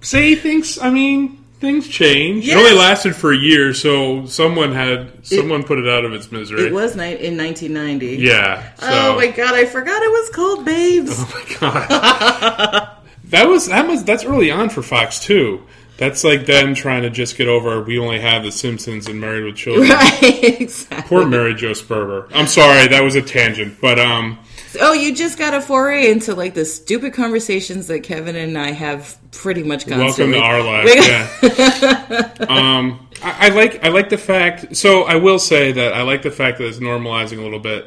See, 0.00 0.36
things, 0.36 0.78
I 0.78 0.90
mean, 0.90 1.44
things 1.58 1.88
change. 1.88 2.46
It 2.46 2.56
only 2.56 2.74
lasted 2.74 3.16
for 3.16 3.32
a 3.32 3.36
year, 3.36 3.74
so 3.74 4.26
someone 4.26 4.72
had, 4.72 5.26
someone 5.26 5.64
put 5.64 5.80
it 5.80 5.88
out 5.88 6.04
of 6.04 6.12
its 6.12 6.30
misery. 6.30 6.66
It 6.66 6.72
was 6.72 6.94
ni- 6.94 7.16
in 7.16 7.36
1990. 7.36 8.18
Yeah. 8.18 8.72
So. 8.76 8.86
Oh 8.88 9.16
my 9.16 9.26
god, 9.26 9.54
I 9.54 9.64
forgot 9.64 10.00
it 10.00 10.08
was 10.10 10.30
called 10.30 10.64
Babes. 10.64 11.10
Oh 11.12 11.32
my 11.34 11.56
god. 11.58 12.90
that 13.24 13.48
was, 13.48 13.66
that 13.66 13.88
was, 13.88 14.04
that's 14.04 14.24
early 14.24 14.52
on 14.52 14.68
for 14.70 14.82
Fox, 14.82 15.18
too. 15.18 15.66
That's 15.98 16.24
like 16.24 16.46
them 16.46 16.74
trying 16.74 17.02
to 17.02 17.10
just 17.10 17.36
get 17.38 17.48
over, 17.48 17.82
we 17.82 17.98
only 17.98 18.20
have 18.20 18.42
The 18.42 18.52
Simpsons 18.52 19.06
and 19.08 19.20
Married 19.20 19.44
with 19.44 19.56
Children. 19.56 19.88
right, 19.90 20.60
exactly. 20.60 21.02
Poor 21.08 21.26
Mary 21.26 21.54
Jo 21.54 21.70
Sperber. 21.70 22.28
I'm 22.34 22.46
sorry, 22.46 22.86
that 22.88 23.02
was 23.02 23.14
a 23.14 23.22
tangent, 23.22 23.80
but 23.80 23.98
um, 23.98 24.38
Oh, 24.80 24.92
you 24.92 25.14
just 25.14 25.38
got 25.38 25.54
a 25.54 25.60
foray 25.60 26.10
into 26.10 26.34
like 26.34 26.54
the 26.54 26.64
stupid 26.64 27.14
conversations 27.14 27.86
that 27.86 28.00
Kevin 28.00 28.36
and 28.36 28.58
I 28.58 28.72
have 28.72 29.16
pretty 29.32 29.62
much 29.62 29.86
welcome 29.86 30.06
constantly. 30.06 30.38
to 30.38 30.44
our 30.44 30.62
life. 30.62 30.86
Yeah. 31.42 32.46
um, 32.48 33.08
I, 33.22 33.46
I 33.46 33.48
like 33.50 33.84
I 33.84 33.88
like 33.88 34.08
the 34.10 34.18
fact. 34.18 34.76
So 34.76 35.04
I 35.04 35.16
will 35.16 35.38
say 35.38 35.72
that 35.72 35.94
I 35.94 36.02
like 36.02 36.22
the 36.22 36.30
fact 36.30 36.58
that 36.58 36.66
it's 36.66 36.78
normalizing 36.78 37.38
a 37.38 37.42
little 37.42 37.58
bit. 37.60 37.86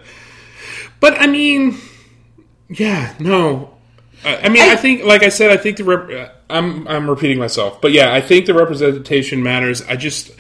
But 0.99 1.19
I 1.19 1.27
mean, 1.27 1.77
yeah, 2.69 3.13
no. 3.19 3.75
I, 4.23 4.49
mean, 4.49 4.61
I, 4.63 4.73
I- 4.73 4.75
think, 4.75 5.03
like 5.03 5.23
I 5.23 5.29
said, 5.29 5.51
I 5.51 5.57
think 5.57 5.77
the 5.77 5.83
rep- 5.83 6.09
uh, 6.09 6.33
I'm 6.49 6.87
I'm 6.87 7.09
repeating 7.09 7.37
myself, 7.37 7.79
but 7.81 7.91
yeah, 7.91 8.13
I 8.13 8.21
think 8.21 8.45
the 8.47 8.53
representation 8.53 9.43
matters. 9.43 9.81
I 9.83 9.95
just 9.95 10.31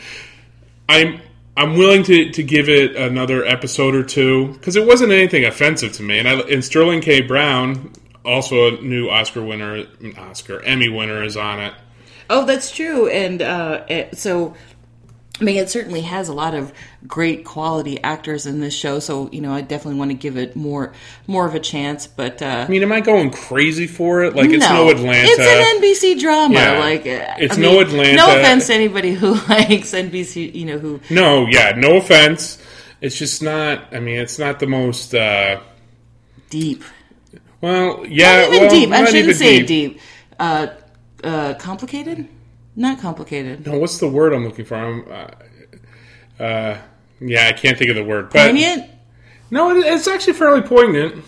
I'm 0.87 1.21
I'm 1.55 1.77
willing 1.77 2.03
to, 2.03 2.31
to 2.31 2.43
give 2.43 2.69
it 2.69 2.95
another 2.95 3.45
episode 3.45 3.93
or 3.93 4.03
two 4.03 4.53
because 4.53 4.75
it 4.75 4.87
wasn't 4.87 5.11
anything 5.11 5.45
offensive 5.45 5.93
to 5.93 6.03
me. 6.03 6.17
And 6.19 6.27
I, 6.27 6.39
and 6.39 6.63
Sterling 6.63 7.01
K. 7.01 7.21
Brown, 7.21 7.91
also 8.23 8.77
a 8.77 8.81
new 8.81 9.09
Oscar 9.09 9.43
winner, 9.43 9.85
Oscar 10.17 10.61
Emmy 10.61 10.87
winner, 10.89 11.23
is 11.23 11.35
on 11.37 11.59
it. 11.59 11.73
Oh, 12.29 12.45
that's 12.45 12.71
true. 12.71 13.07
And 13.09 13.41
uh, 13.41 14.11
so, 14.13 14.55
I 15.39 15.43
mean, 15.43 15.57
it 15.57 15.69
certainly 15.69 16.01
has 16.01 16.27
a 16.27 16.33
lot 16.33 16.53
of 16.53 16.73
great 17.07 17.45
quality 17.45 18.01
actors 18.03 18.45
in 18.45 18.59
this 18.59 18.73
show. 18.73 18.99
So, 18.99 19.29
you 19.31 19.39
know, 19.39 19.53
I 19.53 19.61
definitely 19.61 19.97
want 19.97 20.11
to 20.11 20.15
give 20.15 20.35
it 20.37 20.55
more 20.55 20.93
more 21.27 21.47
of 21.47 21.55
a 21.55 21.59
chance. 21.59 22.07
But 22.07 22.41
uh, 22.41 22.65
I 22.67 22.67
mean, 22.67 22.83
am 22.83 22.91
I 22.91 22.99
going 22.99 23.31
crazy 23.31 23.87
for 23.87 24.23
it? 24.23 24.35
Like 24.35 24.49
it's 24.49 24.67
no, 24.67 24.89
Atlanta. 24.89 25.27
It's 25.29 25.39
an 25.39 25.81
NBC 25.81 26.19
drama. 26.19 26.55
Yeah. 26.55 26.79
Like 26.79 27.01
uh, 27.01 27.35
It's 27.37 27.57
I 27.57 27.61
no 27.61 27.71
mean, 27.73 27.81
Atlanta. 27.83 28.15
No 28.15 28.39
offense 28.39 28.67
to 28.67 28.73
anybody 28.73 29.13
who 29.13 29.33
likes 29.49 29.93
NBC. 29.93 30.53
You 30.53 30.65
know 30.65 30.77
who. 30.79 30.99
no, 31.09 31.47
yeah, 31.47 31.71
no 31.75 31.97
offense. 31.97 32.61
It's 33.01 33.17
just 33.17 33.41
not. 33.41 33.93
I 33.93 33.99
mean, 33.99 34.19
it's 34.19 34.39
not 34.39 34.59
the 34.59 34.67
most. 34.67 35.15
uh 35.15 35.61
Deep. 36.49 36.83
Well, 37.61 38.05
yeah, 38.07 38.41
Not 38.41 38.47
even 38.53 38.59
well, 38.61 38.69
deep. 38.69 38.91
I 38.91 39.05
shouldn't 39.05 39.35
say 39.35 39.63
deep. 39.63 39.99
Uh, 40.39 40.67
uh, 41.23 41.53
complicated? 41.55 42.27
Not 42.79 42.99
complicated. 43.01 43.67
No, 43.67 43.77
what's 43.77 43.97
the 43.97 44.07
word 44.07 44.31
I'm 44.33 44.45
looking 44.45 44.63
for? 44.63 44.75
I'm, 44.75 45.05
uh, 45.11 46.41
uh, 46.41 46.77
yeah, 47.19 47.47
I 47.49 47.51
can't 47.51 47.77
think 47.77 47.89
of 47.89 47.97
the 47.97 48.05
word. 48.05 48.29
But 48.29 48.51
Poignant? 48.51 48.89
No, 49.51 49.69
it, 49.71 49.85
it's 49.85 50.07
actually 50.07 50.31
fairly 50.33 50.61
poignant. 50.61 51.25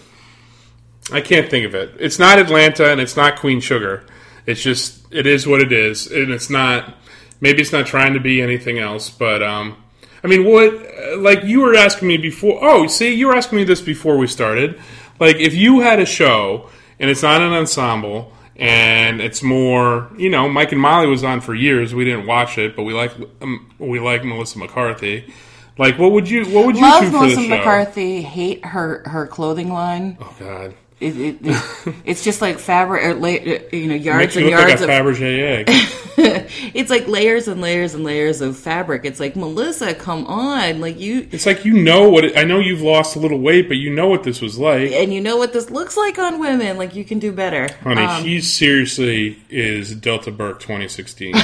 I 1.11 1.19
can't 1.19 1.49
think 1.49 1.65
of 1.65 1.75
it. 1.75 1.93
It's 1.99 2.17
not 2.17 2.39
Atlanta 2.39 2.89
and 2.89 3.01
it's 3.01 3.17
not 3.17 3.37
Queen 3.37 3.59
Sugar. 3.59 4.05
It's 4.45 4.63
just 4.63 5.05
it 5.11 5.27
is 5.27 5.45
what 5.45 5.59
it 5.61 5.73
is, 5.73 6.07
and 6.07 6.31
it's 6.31 6.49
not. 6.49 6.95
Maybe 7.41 7.61
it's 7.61 7.73
not 7.73 7.85
trying 7.85 8.13
to 8.13 8.21
be 8.21 8.41
anything 8.41 8.79
else, 8.79 9.09
but 9.09 9.43
um, 9.43 9.75
I 10.23 10.27
mean, 10.27 10.45
what? 10.45 10.73
uh, 10.73 11.17
Like 11.17 11.43
you 11.43 11.59
were 11.59 11.75
asking 11.75 12.07
me 12.07 12.15
before. 12.15 12.59
Oh, 12.61 12.87
see, 12.87 13.13
you 13.13 13.27
were 13.27 13.35
asking 13.35 13.57
me 13.57 13.65
this 13.65 13.81
before 13.81 14.17
we 14.17 14.27
started. 14.27 14.79
Like 15.19 15.35
if 15.35 15.53
you 15.53 15.81
had 15.81 15.99
a 15.99 16.05
show 16.05 16.69
and 16.97 17.09
it's 17.09 17.23
not 17.23 17.41
an 17.41 17.51
ensemble 17.51 18.31
and 18.55 19.21
it's 19.21 19.41
more, 19.41 20.09
you 20.17 20.29
know, 20.29 20.47
Mike 20.49 20.71
and 20.71 20.81
Molly 20.81 21.07
was 21.07 21.23
on 21.23 21.41
for 21.41 21.53
years. 21.55 21.95
We 21.95 22.05
didn't 22.05 22.27
watch 22.27 22.57
it, 22.57 22.75
but 22.75 22.83
we 22.83 22.93
like 22.93 23.13
um, 23.41 23.73
we 23.79 23.99
like 23.99 24.23
Melissa 24.23 24.59
McCarthy. 24.59 25.33
Like, 25.77 25.97
what 25.97 26.11
would 26.11 26.29
you 26.29 26.45
what 26.45 26.65
would 26.65 26.75
you 26.75 26.81
Love 26.81 27.11
Melissa? 27.11 27.41
McCarthy. 27.41 28.21
Hate 28.21 28.63
her 28.65 29.03
her 29.07 29.25
clothing 29.27 29.71
line. 29.71 30.17
Oh 30.19 30.35
God. 30.39 30.73
It, 31.01 31.17
it, 31.19 31.37
it- 31.41 31.95
it's 32.05 32.23
just 32.23 32.41
like 32.41 32.59
fabric, 32.59 33.03
or, 33.03 33.13
la- 33.15 33.27
you 33.27 33.87
know, 33.87 33.95
yards 33.95 34.35
you 34.35 34.43
and 34.47 34.51
like 34.55 34.67
yards 34.67 34.81
a 34.81 34.85
of. 34.85 34.89
Fabergé 34.91 35.67
egg. 35.67 35.69
it's 36.75 36.89
like 36.89 37.07
layers 37.07 37.47
and 37.47 37.59
layers 37.61 37.93
and 37.93 38.03
layers 38.03 38.41
of 38.41 38.57
fabric. 38.57 39.05
It's 39.05 39.19
like 39.19 39.35
Melissa, 39.35 39.93
come 39.95 40.25
on, 40.27 40.79
like 40.81 40.99
you. 40.99 41.27
It's 41.31 41.45
like 41.45 41.65
you 41.65 41.73
know 41.73 42.09
what. 42.09 42.25
It, 42.25 42.37
I 42.37 42.43
know 42.43 42.59
you've 42.59 42.81
lost 42.81 43.15
a 43.15 43.19
little 43.19 43.39
weight, 43.39 43.67
but 43.67 43.77
you 43.77 43.89
know 43.93 44.07
what 44.07 44.23
this 44.23 44.41
was 44.41 44.57
like. 44.59 44.91
And 44.91 45.13
you 45.13 45.21
know 45.21 45.37
what 45.37 45.53
this 45.53 45.69
looks 45.69 45.97
like 45.97 46.19
on 46.19 46.39
women. 46.39 46.77
Like 46.77 46.95
you 46.95 47.03
can 47.03 47.19
do 47.19 47.31
better. 47.31 47.67
Honey, 47.83 48.01
Um, 48.03 48.23
she 48.23 48.41
seriously 48.41 49.39
is 49.49 49.95
Delta 49.95 50.31
Burke 50.31 50.59
2016. 50.59 51.33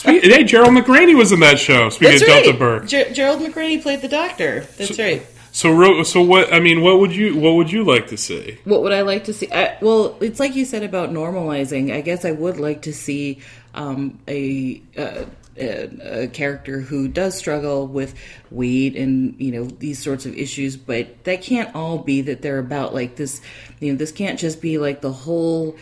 Hey, 0.00 0.44
Gerald 0.44 0.70
McRaney 0.70 1.16
was 1.16 1.32
in 1.32 1.40
that 1.40 1.58
show. 1.58 1.90
Speaking 1.90 2.12
that's 2.12 2.22
of 2.22 2.28
right. 2.28 2.44
Delta 2.44 2.58
Burke. 2.58 2.86
Ger- 2.86 3.10
Gerald 3.12 3.40
McRaney 3.40 3.82
played 3.82 4.00
the 4.00 4.08
doctor. 4.08 4.60
That's 4.78 4.96
right. 4.98 5.26
So, 5.58 5.72
real- 5.72 6.04
so 6.04 6.22
what? 6.22 6.54
I 6.54 6.60
mean, 6.60 6.82
what 6.82 7.00
would 7.00 7.12
you 7.12 7.36
what 7.36 7.54
would 7.56 7.72
you 7.72 7.82
like 7.82 8.06
to 8.10 8.16
see? 8.16 8.58
What 8.62 8.80
would 8.84 8.92
I 8.92 9.00
like 9.00 9.24
to 9.24 9.32
see? 9.32 9.50
I, 9.50 9.76
well, 9.80 10.16
it's 10.20 10.38
like 10.38 10.54
you 10.54 10.64
said 10.64 10.84
about 10.84 11.10
normalizing. 11.10 11.92
I 11.92 12.00
guess 12.00 12.24
I 12.24 12.30
would 12.30 12.60
like 12.60 12.82
to 12.82 12.92
see 12.92 13.40
um, 13.74 14.20
a, 14.28 14.80
a 14.96 15.26
a 15.56 16.28
character 16.28 16.78
who 16.78 17.08
does 17.08 17.36
struggle 17.36 17.88
with 17.88 18.14
weight 18.52 18.94
and 18.94 19.34
you 19.40 19.50
know 19.50 19.64
these 19.64 19.98
sorts 19.98 20.26
of 20.26 20.34
issues, 20.36 20.76
but 20.76 21.24
that 21.24 21.42
can't 21.42 21.74
all 21.74 21.98
be 21.98 22.20
that 22.20 22.40
they're 22.40 22.60
about 22.60 22.94
like 22.94 23.16
this. 23.16 23.40
You 23.80 23.90
know, 23.90 23.98
this 23.98 24.12
can't 24.12 24.38
just 24.38 24.62
be 24.62 24.78
like 24.78 25.00
the 25.00 25.10
whole. 25.10 25.74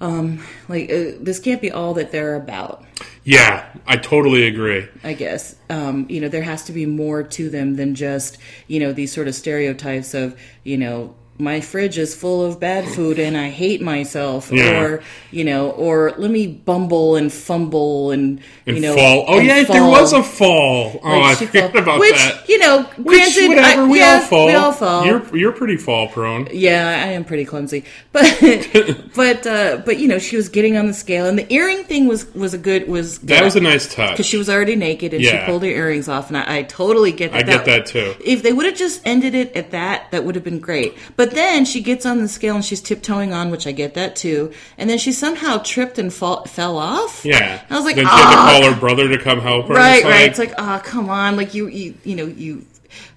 Um, 0.00 0.42
like 0.68 0.90
uh, 0.90 1.12
this 1.20 1.38
can't 1.38 1.62
be 1.62 1.70
all 1.70 1.94
that 1.94 2.12
they're 2.12 2.34
about. 2.34 2.84
Yeah, 3.24 3.66
I 3.86 3.96
totally 3.96 4.46
agree. 4.46 4.86
I 5.02 5.14
guess. 5.14 5.56
Um, 5.70 6.06
you 6.08 6.20
know, 6.20 6.28
there 6.28 6.42
has 6.42 6.64
to 6.64 6.72
be 6.72 6.84
more 6.84 7.22
to 7.22 7.48
them 7.48 7.76
than 7.76 7.94
just, 7.94 8.38
you 8.66 8.80
know, 8.80 8.92
these 8.92 9.12
sort 9.12 9.28
of 9.28 9.34
stereotypes 9.34 10.12
of, 10.12 10.38
you 10.62 10.76
know, 10.76 11.14
my 11.38 11.60
fridge 11.60 11.98
is 11.98 12.14
full 12.14 12.44
of 12.44 12.60
bad 12.60 12.86
food 12.86 13.18
and 13.18 13.36
I 13.36 13.48
hate 13.50 13.82
myself, 13.82 14.50
Yeah. 14.52 14.80
or 14.80 15.02
you 15.32 15.42
know, 15.44 15.70
or 15.70 16.12
let 16.16 16.30
me 16.30 16.46
bumble 16.46 17.16
and 17.16 17.32
fumble 17.32 18.12
and, 18.12 18.40
And 18.66 18.76
you 18.76 18.82
know, 18.82 18.94
fall. 18.94 19.24
Oh 19.26 19.38
yeah, 19.40 19.64
there 19.64 19.82
was 19.84 20.12
a 20.12 20.22
fall. 20.22 21.00
Oh, 21.02 21.22
I 21.22 21.34
forgot 21.34 21.74
about 21.76 21.98
which, 21.98 22.14
that. 22.14 22.48
you 22.48 22.58
know, 22.58 22.84
Which, 22.98 23.36
whatever, 23.36 23.60
I- 23.82 23.86
we 23.86 23.98
yeah, 23.98 24.14
all 24.14 24.20
fall. 24.20 24.46
We 24.46 24.54
all 24.54 24.72
fall. 24.72 25.06
You're 25.06 25.36
you're 25.36 25.52
pretty 25.52 25.76
fall 25.76 26.08
prone. 26.08 26.48
Yeah, 26.52 26.86
I 27.04 27.08
am 27.12 27.24
pretty 27.24 27.44
clumsy, 27.44 27.84
but 28.12 28.24
but 29.14 29.46
uh, 29.46 29.82
but 29.84 29.98
you 29.98 30.06
know, 30.08 30.18
she 30.18 30.36
was 30.36 30.48
getting 30.48 30.76
on 30.76 30.86
the 30.86 30.94
scale, 30.94 31.26
and 31.26 31.38
the 31.38 31.52
earring 31.52 31.84
thing 31.84 32.06
was 32.06 32.32
was 32.34 32.54
a 32.54 32.58
good 32.58 32.86
was 32.88 33.18
good 33.18 33.28
That 33.30 33.44
was 33.44 33.56
a 33.56 33.60
nice 33.60 33.92
touch. 33.92 34.12
because 34.12 34.26
she 34.26 34.36
was 34.36 34.48
already 34.48 34.76
naked 34.76 35.12
and 35.14 35.24
she 35.24 35.36
pulled 35.46 35.62
her 35.62 35.68
earrings 35.68 36.08
off, 36.08 36.28
and 36.28 36.36
I, 36.38 36.58
I 36.58 36.62
totally 36.62 37.10
get 37.12 37.32
that. 37.32 37.40
I 37.40 37.42
get 37.42 37.64
that 37.64 37.86
too. 37.86 38.14
If 38.24 38.42
they 38.42 38.52
would 38.52 38.66
have 38.66 38.76
just 38.76 39.00
ended 39.04 39.34
it 39.34 39.54
at 39.56 39.72
that, 39.72 40.10
that 40.12 40.24
would 40.24 40.34
have 40.36 40.44
been 40.44 40.60
great. 40.60 40.96
But 41.16 41.23
then 41.32 41.64
she 41.64 41.80
gets 41.80 42.04
on 42.06 42.18
the 42.18 42.28
scale 42.28 42.54
and 42.56 42.64
she's 42.64 42.80
tiptoeing 42.80 43.32
on, 43.32 43.50
which 43.50 43.66
I 43.66 43.72
get 43.72 43.94
that 43.94 44.16
too. 44.16 44.52
And 44.78 44.88
then 44.90 44.98
she 44.98 45.12
somehow 45.12 45.58
tripped 45.58 45.98
and 45.98 46.12
fall, 46.12 46.44
fell 46.46 46.76
off. 46.78 47.24
Yeah. 47.24 47.62
I 47.70 47.74
was 47.76 47.84
like, 47.84 47.96
then 47.96 48.04
she 48.06 48.10
had 48.10 48.30
to 48.30 48.36
"Ah." 48.36 48.58
call 48.60 48.72
her 48.72 48.80
brother 48.80 49.08
to 49.08 49.18
come 49.18 49.40
help 49.40 49.66
her. 49.68 49.74
right, 49.74 49.96
It's 49.98 50.04
right. 50.04 50.10
like, 50.20 50.30
It's 50.30 50.38
like, 50.38 50.54
oh, 50.58 50.80
come 50.84 51.08
on, 51.08 51.36
like 51.36 51.54
you, 51.54 51.68
you, 51.68 51.94
you 52.04 52.16
know, 52.16 52.26
you 52.26 52.66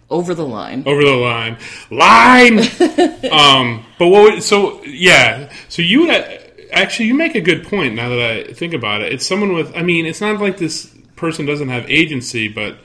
over 0.09 0.33
the 0.33 0.45
line. 0.45 0.83
over 0.85 1.03
the 1.03 1.15
line. 1.15 1.57
Line. 1.91 2.59
um, 3.31 3.85
but 3.99 4.07
what? 4.07 4.33
Would, 4.35 4.43
so 4.43 4.83
yeah. 4.85 5.51
So 5.69 5.81
you 5.81 6.01
would 6.07 6.41
actually 6.71 7.07
you 7.07 7.13
make 7.13 7.35
a 7.35 7.41
good 7.41 7.65
point. 7.67 7.95
Now 7.95 8.09
that 8.09 8.19
I 8.19 8.53
think 8.53 8.73
about 8.73 9.01
it, 9.01 9.11
it's 9.11 9.25
someone 9.25 9.53
with. 9.53 9.75
I 9.75 9.81
mean, 9.83 10.05
it's 10.05 10.21
not 10.21 10.39
like 10.39 10.57
this 10.57 10.85
person 11.15 11.45
doesn't 11.45 11.69
have 11.69 11.89
agency, 11.89 12.47
but. 12.47 12.77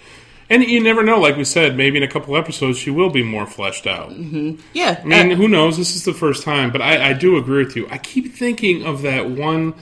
And 0.52 0.62
you 0.62 0.82
never 0.82 1.02
know, 1.02 1.18
like 1.18 1.38
we 1.38 1.44
said, 1.44 1.78
maybe 1.78 1.96
in 1.96 2.02
a 2.02 2.08
couple 2.08 2.36
episodes 2.36 2.76
she 2.76 2.90
will 2.90 3.08
be 3.08 3.22
more 3.22 3.46
fleshed 3.46 3.86
out. 3.86 4.12
Yeah, 4.12 5.00
I 5.02 5.04
mean, 5.04 5.32
uh, 5.32 5.34
who 5.34 5.48
knows? 5.48 5.78
This 5.78 5.96
is 5.96 6.04
the 6.04 6.12
first 6.12 6.42
time, 6.42 6.70
but 6.70 6.82
I, 6.82 7.10
I 7.10 7.12
do 7.14 7.38
agree 7.38 7.64
with 7.64 7.74
you. 7.74 7.88
I 7.90 7.96
keep 7.96 8.34
thinking 8.34 8.84
of 8.84 9.00
that 9.00 9.30
one 9.30 9.72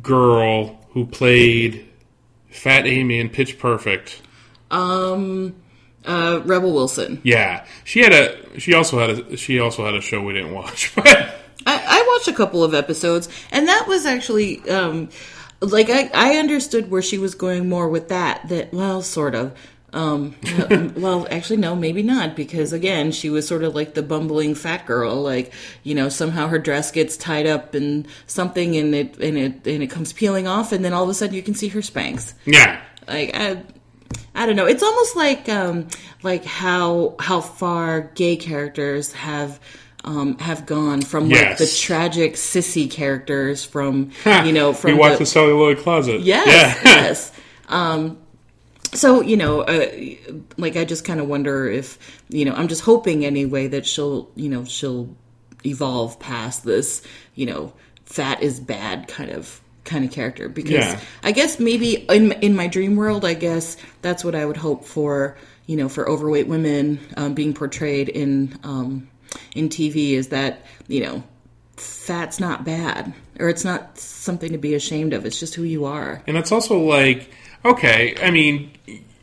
girl 0.00 0.80
who 0.92 1.04
played 1.04 1.86
Fat 2.48 2.86
Amy 2.86 3.20
in 3.20 3.28
Pitch 3.28 3.58
Perfect. 3.58 4.22
um, 4.70 5.54
uh, 6.06 6.40
Rebel 6.46 6.72
Wilson. 6.72 7.20
Yeah, 7.22 7.66
she 7.84 8.00
had 8.00 8.14
a. 8.14 8.58
She 8.58 8.72
also 8.72 8.98
had 8.98 9.10
a. 9.10 9.36
She 9.36 9.60
also 9.60 9.84
had 9.84 9.94
a 9.94 10.00
show 10.00 10.22
we 10.22 10.32
didn't 10.32 10.54
watch. 10.54 10.94
But 11.64 11.66
I, 11.66 11.84
I 11.86 12.14
watched 12.14 12.28
a 12.28 12.32
couple 12.32 12.64
of 12.64 12.72
episodes, 12.72 13.28
and 13.50 13.68
that 13.68 13.86
was 13.86 14.06
actually 14.06 14.66
um, 14.68 15.10
like 15.60 15.88
I, 15.90 16.10
I 16.14 16.36
understood 16.36 16.90
where 16.90 17.02
she 17.02 17.18
was 17.18 17.34
going 17.34 17.68
more 17.68 17.88
with 17.88 18.08
that. 18.08 18.48
That 18.48 18.72
well, 18.72 19.02
sort 19.02 19.34
of. 19.34 19.54
Um, 19.94 20.34
well, 20.96 21.26
actually, 21.30 21.58
no, 21.58 21.76
maybe 21.76 22.02
not, 22.02 22.34
because 22.34 22.72
again, 22.72 23.12
she 23.12 23.30
was 23.30 23.46
sort 23.46 23.62
of 23.62 23.74
like 23.74 23.94
the 23.94 24.02
bumbling 24.02 24.56
fat 24.56 24.84
girl. 24.86 25.22
Like, 25.22 25.52
you 25.84 25.94
know, 25.94 26.08
somehow 26.08 26.48
her 26.48 26.58
dress 26.58 26.90
gets 26.90 27.16
tied 27.16 27.46
up 27.46 27.74
in 27.76 28.06
something, 28.26 28.76
and 28.76 28.94
it 28.94 29.16
and 29.18 29.38
it 29.38 29.66
and 29.66 29.82
it 29.82 29.90
comes 29.90 30.12
peeling 30.12 30.48
off, 30.48 30.72
and 30.72 30.84
then 30.84 30.92
all 30.92 31.04
of 31.04 31.08
a 31.08 31.14
sudden 31.14 31.34
you 31.34 31.42
can 31.42 31.54
see 31.54 31.68
her 31.68 31.80
Spanx 31.80 32.34
yeah, 32.44 32.80
like 33.06 33.30
I, 33.34 33.62
I 34.34 34.46
don't 34.46 34.56
know. 34.56 34.66
It's 34.66 34.82
almost 34.82 35.16
like 35.16 35.48
um, 35.48 35.88
like 36.22 36.44
how 36.44 37.14
how 37.20 37.40
far 37.40 38.00
gay 38.14 38.36
characters 38.36 39.12
have 39.12 39.60
um, 40.04 40.38
have 40.38 40.66
gone 40.66 41.02
from 41.02 41.28
like 41.28 41.56
the 41.58 41.66
tragic 41.66 42.34
sissy 42.34 42.90
characters 42.90 43.64
from 43.64 44.10
you 44.24 44.52
know 44.52 44.72
from 44.72 44.92
we 44.92 44.98
watched 44.98 45.18
the, 45.18 45.24
the 45.24 45.26
celluloid 45.26 45.78
closet. 45.78 46.20
yes 46.20 46.46
yeah. 46.46 46.82
yes. 46.84 47.32
Um, 47.68 48.18
so 48.94 49.20
you 49.20 49.36
know, 49.36 49.62
uh, 49.62 49.90
like 50.56 50.76
I 50.76 50.84
just 50.84 51.04
kind 51.04 51.20
of 51.20 51.28
wonder 51.28 51.66
if 51.68 51.98
you 52.28 52.44
know 52.44 52.54
I'm 52.54 52.68
just 52.68 52.82
hoping 52.82 53.24
anyway 53.24 53.68
that 53.68 53.86
she'll 53.86 54.30
you 54.34 54.48
know 54.48 54.64
she'll 54.64 55.14
evolve 55.66 56.20
past 56.20 56.64
this 56.64 57.02
you 57.34 57.46
know 57.46 57.72
fat 58.04 58.42
is 58.42 58.60
bad 58.60 59.08
kind 59.08 59.30
of 59.30 59.60
kind 59.84 60.04
of 60.04 60.10
character. 60.10 60.48
Because 60.48 60.72
Yeah. 60.72 61.00
I 61.22 61.32
guess 61.32 61.58
maybe 61.58 61.94
in 62.08 62.32
in 62.32 62.56
my 62.56 62.66
dream 62.66 62.96
world 62.96 63.24
I 63.24 63.34
guess 63.34 63.76
that's 64.02 64.24
what 64.24 64.34
I 64.34 64.44
would 64.44 64.56
hope 64.56 64.84
for 64.84 65.36
you 65.66 65.76
know 65.76 65.88
for 65.88 66.08
overweight 66.08 66.46
women 66.46 67.00
um, 67.16 67.34
being 67.34 67.54
portrayed 67.54 68.08
in 68.08 68.58
um, 68.62 69.08
in 69.54 69.68
TV 69.68 70.12
is 70.12 70.28
that 70.28 70.64
you 70.88 71.00
know 71.02 71.22
fat's 71.76 72.38
not 72.38 72.64
bad 72.64 73.12
or 73.40 73.48
it's 73.48 73.64
not 73.64 73.98
something 73.98 74.52
to 74.52 74.58
be 74.58 74.74
ashamed 74.74 75.12
of. 75.12 75.26
It's 75.26 75.38
just 75.38 75.54
who 75.54 75.64
you 75.64 75.84
are. 75.84 76.22
And 76.26 76.36
it's 76.36 76.52
also 76.52 76.78
like, 76.78 77.30
okay, 77.64 78.14
I 78.22 78.30
mean, 78.30 78.72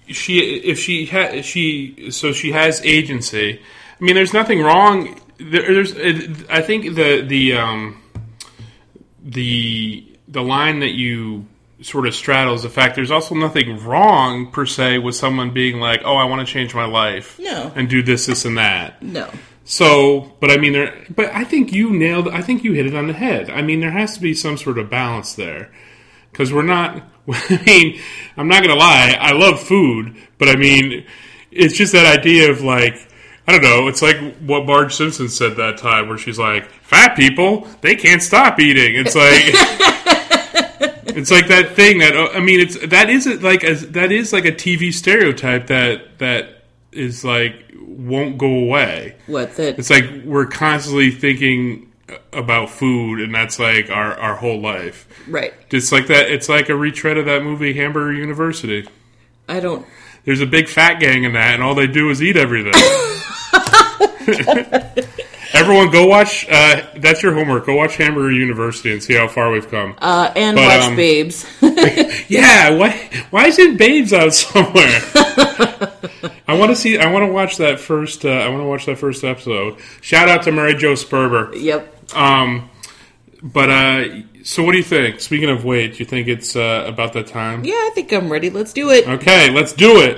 she 0.08 0.40
if 0.40 0.80
she 0.80 1.06
ha- 1.06 1.42
she 1.42 2.12
so 2.12 2.32
she 2.32 2.52
has 2.52 2.82
agency. 2.86 3.60
I 3.60 4.04
mean, 4.04 4.16
there's 4.16 4.34
nothing 4.34 4.62
wrong. 4.62 5.20
There, 5.38 5.74
there's, 5.74 5.94
I 6.50 6.62
think 6.62 6.96
the 6.96 7.22
the 7.22 7.54
um, 7.54 8.02
the 9.24 10.06
the 10.28 10.42
line 10.42 10.80
that 10.80 10.92
you 10.92 11.46
sort 11.82 12.06
of 12.06 12.14
straddles 12.14 12.62
the 12.62 12.70
fact 12.70 12.96
there's 12.96 13.10
also 13.10 13.34
nothing 13.34 13.84
wrong 13.84 14.52
per 14.52 14.68
se 14.68 15.00
with 15.00 15.16
someone 15.16 15.50
being 15.52 15.80
like, 15.80 16.02
oh, 16.06 16.16
I 16.16 16.26
want 16.26 16.46
to 16.48 16.52
change 16.54 16.76
my 16.76 16.86
life, 16.86 17.40
No. 17.40 17.72
and 17.76 17.90
do 17.90 18.04
this, 18.04 18.28
this, 18.28 18.46
and 18.46 18.56
that. 18.60 19.02
no 19.02 19.28
So, 19.64 20.32
but 20.40 20.52
I 20.52 20.58
mean, 20.58 20.74
there. 20.74 21.06
But 21.10 21.34
I 21.34 21.44
think 21.44 21.74
you 21.74 21.92
nailed. 21.92 22.28
I 22.28 22.42
think 22.42 22.64
you 22.64 22.74
hit 22.74 22.86
it 22.86 22.96
on 22.96 23.08
the 23.08 23.14
head. 23.14 23.50
I 23.50 23.62
mean, 23.62 23.80
there 23.80 23.92
has 23.92 24.14
to 24.16 24.22
be 24.22 24.34
some 24.34 24.58
sort 24.58 24.78
of 24.78 24.90
balance 24.90 25.34
there, 25.36 25.72
because 26.32 26.52
we're 26.54 26.62
not. 26.64 27.04
I 27.32 27.62
mean, 27.66 28.02
I'm 28.38 28.48
not 28.48 28.64
gonna 28.64 28.76
lie. 28.76 29.18
I 29.20 29.34
love 29.34 29.62
food, 29.62 30.16
but 30.38 30.50
I 30.50 30.56
mean, 30.56 31.06
it's 31.52 31.76
just 31.76 31.94
that 31.94 32.06
idea 32.20 32.52
of 32.52 32.62
like. 32.62 33.08
I 33.48 33.54
don't 33.54 33.64
know. 33.64 33.88
It's 33.88 34.04
like 34.04 34.38
what 34.38 34.66
Marge 34.66 34.96
Simpson 34.96 35.28
said 35.28 35.58
that 35.58 35.78
time, 35.78 36.08
where 36.08 36.18
she's 36.18 36.38
like, 36.38 36.70
"Fat 36.84 37.16
people, 37.16 37.68
they 37.82 37.96
can't 37.96 38.22
stop 38.22 38.60
eating." 38.60 38.96
It's 38.96 39.16
like, 39.16 39.42
it's 41.18 41.32
like 41.32 41.48
that 41.48 41.76
thing 41.76 41.98
that 42.00 42.16
uh, 42.16 42.30
I 42.34 42.40
mean, 42.40 42.60
it's 42.60 42.78
that 42.88 43.10
is 43.10 43.26
like 43.42 43.64
a 43.64 43.74
that 43.76 44.12
is 44.12 44.32
like 44.32 44.46
a 44.46 44.52
TV 44.52 44.94
stereotype 44.94 45.68
that 45.68 46.20
that 46.20 46.64
is 46.92 47.26
like 47.26 47.72
won't 47.82 48.38
go 48.38 48.48
away. 48.48 49.16
what 49.28 49.56
that 49.56 49.80
It's 49.80 49.90
like 49.90 50.06
we're 50.24 50.46
constantly 50.46 51.12
thinking 51.12 51.91
about 52.34 52.70
food, 52.70 53.20
and 53.22 53.34
that's 53.34 53.60
like 53.60 53.90
our, 53.90 54.14
our 54.20 54.36
whole 54.36 54.60
life. 54.62 55.08
right 55.28 55.54
It's 55.72 55.92
like 55.92 56.08
that. 56.08 56.30
It's 56.32 56.50
like 56.50 56.70
a 56.70 56.76
retread 56.76 57.18
of 57.18 57.26
that 57.26 57.44
movie 57.44 57.74
Hamburger 57.74 58.14
University. 58.14 58.88
i 59.48 59.60
don't 59.60 59.86
There's 60.26 60.42
a 60.42 60.46
big 60.46 60.68
fat 60.70 61.00
gang 61.00 61.24
in 61.24 61.34
that, 61.34 61.54
and 61.56 61.64
all 61.64 61.76
they 61.76 61.88
do 61.88 62.10
is 62.10 62.22
eat 62.22 62.38
everything. 62.38 62.74
Everyone, 65.54 65.92
go 65.92 66.06
watch. 66.08 66.48
Uh, 66.50 66.88
that's 66.98 67.22
your 67.22 67.34
homework. 67.34 67.66
Go 67.66 67.76
watch 67.76 67.98
Hamburger 67.98 68.32
University 68.32 68.94
and 68.94 69.04
see 69.04 69.14
how 69.16 69.28
far 69.28 69.52
we've 69.52 69.70
come. 69.70 69.96
uh 69.98 70.32
and 70.36 70.56
But, 70.56 70.66
watch 70.80 70.88
um, 70.90 70.96
babes 70.96 71.46
yeah, 72.30 72.70
why? 72.70 73.10
Why 73.32 73.48
isn't 73.48 73.78
Babes 73.78 74.14
out 74.14 74.34
somewhere? 74.34 75.00
I 76.48 76.58
want 76.58 76.72
to 76.72 76.76
see. 76.76 76.98
I 76.98 77.12
want 77.12 77.26
to 77.26 77.32
watch 77.32 77.58
that 77.58 77.80
first. 77.80 78.24
Uh, 78.26 78.30
I 78.30 78.48
want 78.50 78.62
to 78.62 78.66
watch 78.66 78.86
that 78.86 78.98
first 78.98 79.24
episode. 79.24 79.78
Shout 80.02 80.30
out 80.30 80.44
to 80.44 80.52
Mary 80.52 80.74
Jo 80.76 80.94
Sperber. 80.94 81.52
yep 81.62 81.94
Um, 82.14 82.70
but 83.42 83.70
uh, 83.70 84.04
so 84.44 84.64
what 84.64 84.74
do 84.74 84.78
you 84.78 84.84
think? 84.84 85.20
Speaking 85.20 85.50
of 85.50 85.66
weight, 85.66 85.94
do 85.94 86.00
you 86.00 86.06
think 86.06 86.28
it's 86.28 86.56
uh, 86.56 86.86
about 86.88 87.14
that 87.14 87.28
time? 87.28 87.64
yeah 87.64 87.74
i 87.74 87.92
think 87.96 88.12
i'm 88.12 88.32
ready 88.32 88.50
let's 88.50 88.74
do 88.74 88.90
it 88.92 89.08
Okay, 89.08 89.50
let's 89.52 89.74
do 89.74 90.02
it. 90.02 90.18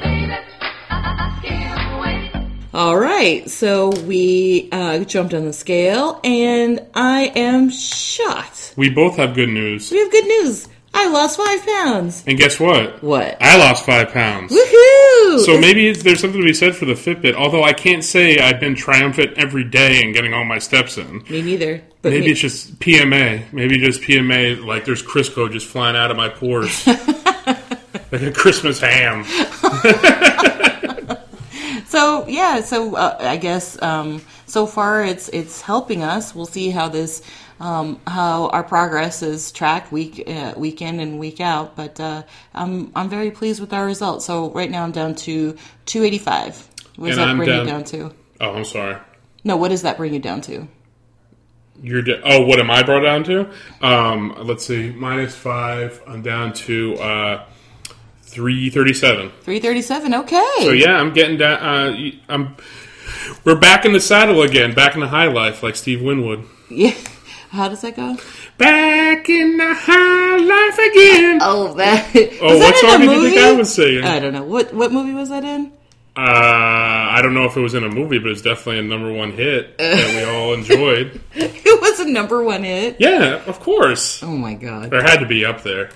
All 2.76 2.98
right, 2.98 3.48
so 3.48 3.90
we 4.08 4.68
uh, 4.72 5.04
jumped 5.04 5.36
on 5.36 5.46
the 5.46 5.54
scale, 5.54 6.20
and 6.24 6.80
I 6.96 7.32
am 7.36 7.70
shocked. 7.70 8.74
We 8.76 8.90
both 8.90 9.16
have 9.18 9.36
good 9.36 9.50
news. 9.50 9.92
We 9.92 10.00
have 10.00 10.12
good 10.12 10.26
news. 10.26 10.68
I 10.94 11.10
lost 11.10 11.38
five 11.38 11.66
pounds. 11.66 12.24
And 12.28 12.38
guess 12.38 12.60
what? 12.60 13.02
What? 13.04 13.38
I 13.42 13.58
lost 13.58 13.86
five 13.86 14.12
pounds. 14.12 14.52
Woohoo! 14.52 15.40
So 15.46 15.58
maybe 15.60 15.92
there's 15.92 16.20
something 16.20 16.40
to 16.40 16.46
be 16.46 16.54
said 16.54 16.76
for 16.76 16.86
the 16.86 16.94
Fitbit. 16.94 17.34
Although 17.34 17.64
I 17.64 17.74
can't 17.74 18.04
say 18.04 18.38
I've 18.40 18.60
been 18.60 18.76
triumphant 18.76 19.34
every 19.38 19.64
day 19.64 20.04
and 20.04 20.14
getting 20.14 20.34
all 20.34 20.46
my 20.46 20.60
steps 20.60 20.98
in. 20.98 21.24
me 21.30 21.42
neither. 21.42 21.82
But 22.02 22.12
Maybe 22.12 22.26
me- 22.26 22.32
it's 22.32 22.42
just 22.42 22.80
PMA. 22.80 23.52
Maybe 23.52 23.78
just 23.80 24.02
PMA. 24.02 24.64
Like 24.64 24.86
there's 24.86 25.02
Crisco 25.02 25.52
just 25.52 25.68
flying 25.68 25.96
out 25.96 26.12
of 26.12 26.18
my 26.18 26.30
pores, 26.30 26.86
like 26.88 28.22
a 28.22 28.32
Christmas 28.32 28.80
ham. 28.80 29.26
So 31.86 32.26
yeah, 32.28 32.62
so 32.62 32.96
uh, 32.96 33.18
I 33.20 33.38
guess 33.38 33.80
um, 33.80 34.20
so 34.48 34.66
far 34.66 35.04
it's 35.04 35.30
it's 35.30 35.62
helping 35.62 36.02
us. 36.02 36.34
We'll 36.34 36.48
see 36.48 36.72
how 36.72 36.90
this 36.90 37.22
um, 37.64 38.00
how 38.06 38.48
our 38.50 38.64
progress 38.64 39.22
is 39.24 39.52
tracked 39.52 39.92
week 39.92 40.24
uh, 40.28 40.54
week 40.58 40.82
in 40.82 41.00
and 41.00 41.18
week 41.20 41.40
out. 41.40 41.76
But 41.76 42.00
uh, 42.00 42.24
I'm 42.54 42.92
I'm 42.96 43.10
very 43.10 43.32
pleased 43.32 43.62
with 43.62 43.74
our 43.74 43.86
results. 43.86 44.26
So 44.26 44.52
right 44.52 44.70
now 44.70 44.84
I'm 44.84 44.92
down 44.92 45.16
to 45.16 45.56
285. 45.86 46.68
What 46.98 47.08
does 47.08 47.18
And 47.18 47.24
that 47.24 47.30
I'm 47.32 47.38
bring 47.38 47.50
down- 47.50 47.66
you 47.66 47.72
down 47.72 47.84
to? 47.86 48.12
Oh, 48.42 48.52
I'm 48.54 48.66
sorry. 48.66 48.98
No, 49.46 49.58
what 49.58 49.70
does 49.70 49.82
that 49.84 49.98
bring 49.98 50.14
you 50.14 50.20
down 50.20 50.42
to? 50.42 50.68
You're 51.82 52.02
da- 52.02 52.22
oh, 52.24 52.46
what 52.46 52.60
am 52.60 52.70
I 52.72 52.84
brought 52.84 53.02
down 53.02 53.24
to? 53.26 53.50
Um, 53.82 54.36
let's 54.40 54.66
see, 54.66 54.92
minus 54.92 55.36
five. 55.36 56.02
I'm 56.08 56.22
down 56.22 56.54
to 56.54 56.96
uh, 56.98 57.46
three 58.22 58.70
thirty-seven. 58.70 59.30
337. 59.42 60.14
Okay. 60.14 60.46
So 60.60 60.70
yeah, 60.72 60.96
I'm 60.98 61.14
getting 61.14 61.38
down. 61.38 61.60
Uh, 61.60 62.12
I'm. 62.30 62.56
We're 63.44 63.60
back 63.60 63.86
in 63.86 63.92
the 63.94 64.00
saddle 64.00 64.42
again, 64.44 64.74
back 64.74 64.94
in 64.96 65.02
the 65.02 65.08
high 65.08 65.28
life, 65.28 65.62
like 65.64 65.76
Steve 65.76 66.02
Winwood. 66.02 66.46
Yeah. 66.70 66.94
How 67.54 67.70
does 67.70 67.82
that 67.82 67.96
go? 67.96 68.18
Back 68.58 69.30
in 69.30 69.58
the 69.58 69.76
high 69.76 70.38
life 70.38 70.80
again. 70.80 71.40
Oh, 71.40 71.76
that. 71.76 72.10
Oh, 72.42 72.48
was 72.48 72.60
that 72.60 72.74
what 72.74 72.76
song 72.78 73.00
did 73.00 73.12
you 73.12 73.30
think 73.30 73.38
I 73.38 73.52
was 73.52 73.72
singing? 73.76 74.04
I 74.04 74.20
don't 74.20 74.34
know. 74.34 74.44
What 74.44 74.74
what 74.74 74.92
movie 74.92 75.14
was 75.14 75.30
that 75.30 75.44
in? 75.44 75.72
Uh, 76.18 76.20
I 76.20 77.20
don't 77.22 77.36
know 77.36 77.46
if 77.46 77.56
it 77.56 77.60
was 77.60 77.76
in 77.76 77.84
a 77.84 77.90
movie, 77.90 78.18
but 78.18 78.32
it's 78.32 78.42
definitely 78.42 78.80
a 78.80 78.82
number 78.82 79.14
one 79.14 79.34
hit 79.34 79.78
that 79.78 80.16
we 80.16 80.24
all 80.24 80.54
enjoyed. 80.54 81.22
It 81.36 81.82
was 81.82 82.00
a 82.00 82.10
number 82.10 82.44
one 82.44 82.64
hit. 82.64 82.98
Yeah, 83.00 83.44
of 83.46 83.60
course. 83.60 84.24
Oh 84.24 84.36
my 84.36 84.56
god. 84.56 84.90
There 84.90 85.04
had 85.04 85.18
to 85.20 85.28
be 85.28 85.46
up 85.46 85.62
there. 85.62 85.90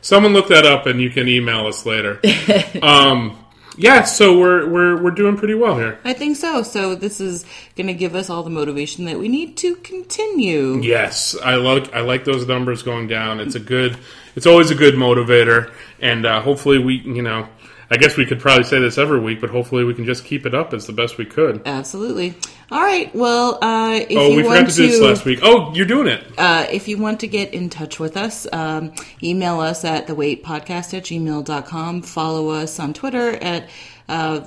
Someone 0.00 0.32
look 0.32 0.48
that 0.48 0.66
up, 0.66 0.86
and 0.86 1.00
you 1.00 1.10
can 1.10 1.28
email 1.28 1.66
us 1.66 1.86
later. 1.86 2.20
um, 2.82 3.38
yeah, 3.76 4.04
so 4.04 4.38
we're 4.38 4.68
we're 4.68 5.02
we're 5.02 5.10
doing 5.10 5.36
pretty 5.36 5.54
well 5.54 5.76
here. 5.76 5.98
I 6.04 6.12
think 6.12 6.36
so. 6.36 6.62
So 6.62 6.94
this 6.94 7.20
is 7.20 7.44
going 7.76 7.86
to 7.88 7.94
give 7.94 8.14
us 8.14 8.30
all 8.30 8.42
the 8.42 8.50
motivation 8.50 9.04
that 9.06 9.18
we 9.18 9.28
need 9.28 9.56
to 9.58 9.76
continue. 9.76 10.80
Yes, 10.80 11.36
I 11.42 11.56
like 11.56 11.92
I 11.92 12.00
like 12.00 12.24
those 12.24 12.46
numbers 12.46 12.82
going 12.82 13.08
down. 13.08 13.40
It's 13.40 13.54
a 13.54 13.60
good. 13.60 13.98
It's 14.36 14.46
always 14.46 14.70
a 14.70 14.74
good 14.74 14.94
motivator, 14.94 15.72
and 16.00 16.26
uh, 16.26 16.40
hopefully 16.40 16.78
we, 16.78 16.96
you 16.96 17.22
know, 17.22 17.48
I 17.90 17.96
guess 17.96 18.16
we 18.16 18.26
could 18.26 18.40
probably 18.40 18.64
say 18.64 18.80
this 18.80 18.98
every 18.98 19.20
week, 19.20 19.40
but 19.40 19.50
hopefully 19.50 19.84
we 19.84 19.94
can 19.94 20.04
just 20.04 20.24
keep 20.24 20.46
it 20.46 20.54
up 20.54 20.72
as 20.72 20.86
the 20.86 20.92
best 20.92 21.18
we 21.18 21.24
could. 21.24 21.62
Absolutely. 21.66 22.34
All 22.70 22.80
right. 22.82 23.14
Well, 23.14 23.58
uh, 23.62 24.00
if 24.08 24.16
Oh, 24.18 24.28
you 24.30 24.36
we 24.36 24.42
want 24.42 24.58
forgot 24.58 24.70
to 24.70 24.76
do 24.76 24.86
this 24.88 25.00
last 25.00 25.24
week. 25.24 25.40
Oh, 25.42 25.72
you're 25.74 25.86
doing 25.86 26.06
it. 26.08 26.24
Uh, 26.38 26.66
if 26.72 26.88
you 26.88 26.98
want 26.98 27.20
to 27.20 27.26
get 27.26 27.52
in 27.54 27.68
touch 27.70 28.00
with 28.00 28.16
us, 28.16 28.46
um, 28.52 28.92
email 29.22 29.60
us 29.60 29.84
at 29.84 30.06
theweightpodcast 30.06 30.94
at 30.96 31.04
gmail.com. 31.04 32.02
Follow 32.02 32.48
us 32.50 32.80
on 32.80 32.94
Twitter 32.94 33.32
at, 33.36 33.68
uh, 34.08 34.40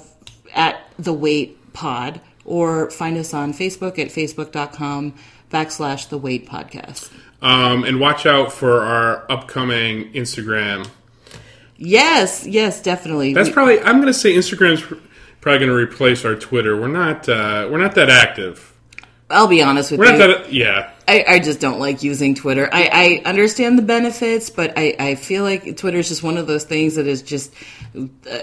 at 0.55 0.79
theweightpod 0.99 2.19
or 2.43 2.89
find 2.91 3.17
us 3.17 3.33
on 3.33 3.53
Facebook 3.53 3.99
at 3.99 4.07
facebook.com 4.07 5.13
backslash 5.51 6.09
the 6.09 6.17
weight 6.17 6.47
podcast. 6.47 7.11
Um, 7.41 7.83
and 7.83 7.99
watch 7.99 8.25
out 8.25 8.51
for 8.51 8.81
our 8.81 9.31
upcoming 9.31 10.11
Instagram. 10.13 10.87
Yes, 11.77 12.45
yes, 12.47 12.81
definitely. 12.81 13.33
That's 13.35 13.49
We- 13.49 13.53
probably. 13.53 13.79
I'm 13.81 13.97
going 14.01 14.07
to 14.07 14.13
say 14.13 14.33
Instagram's 14.33 14.81
probably 15.41 15.65
going 15.65 15.69
to 15.69 15.75
replace 15.75 16.25
our 16.25 16.35
Twitter. 16.35 16.79
We're 16.79 16.87
not. 16.87 17.27
Uh, 17.27 17.67
we're 17.71 17.77
not 17.81 17.95
that 17.95 18.09
active. 18.09 18.73
I'll 19.29 19.47
be 19.47 19.61
honest 19.61 19.91
with 19.91 19.99
We're 19.99 20.13
you. 20.13 20.17
that. 20.19 20.53
Yeah. 20.53 20.91
I, 21.05 21.25
I 21.27 21.39
just 21.39 21.59
don't 21.59 21.79
like 21.79 22.01
using 22.01 22.33
Twitter. 22.35 22.69
I, 22.71 23.21
I 23.25 23.29
understand 23.29 23.77
the 23.77 23.81
benefits, 23.81 24.49
but 24.49 24.73
I, 24.77 24.95
I 24.97 25.15
feel 25.15 25.43
like 25.43 25.77
Twitter 25.77 25.97
is 25.97 26.07
just 26.07 26.23
one 26.23 26.37
of 26.37 26.47
those 26.47 26.63
things 26.63 26.95
that 26.95 27.07
is 27.07 27.21
just, 27.23 27.53
uh, 27.95 28.37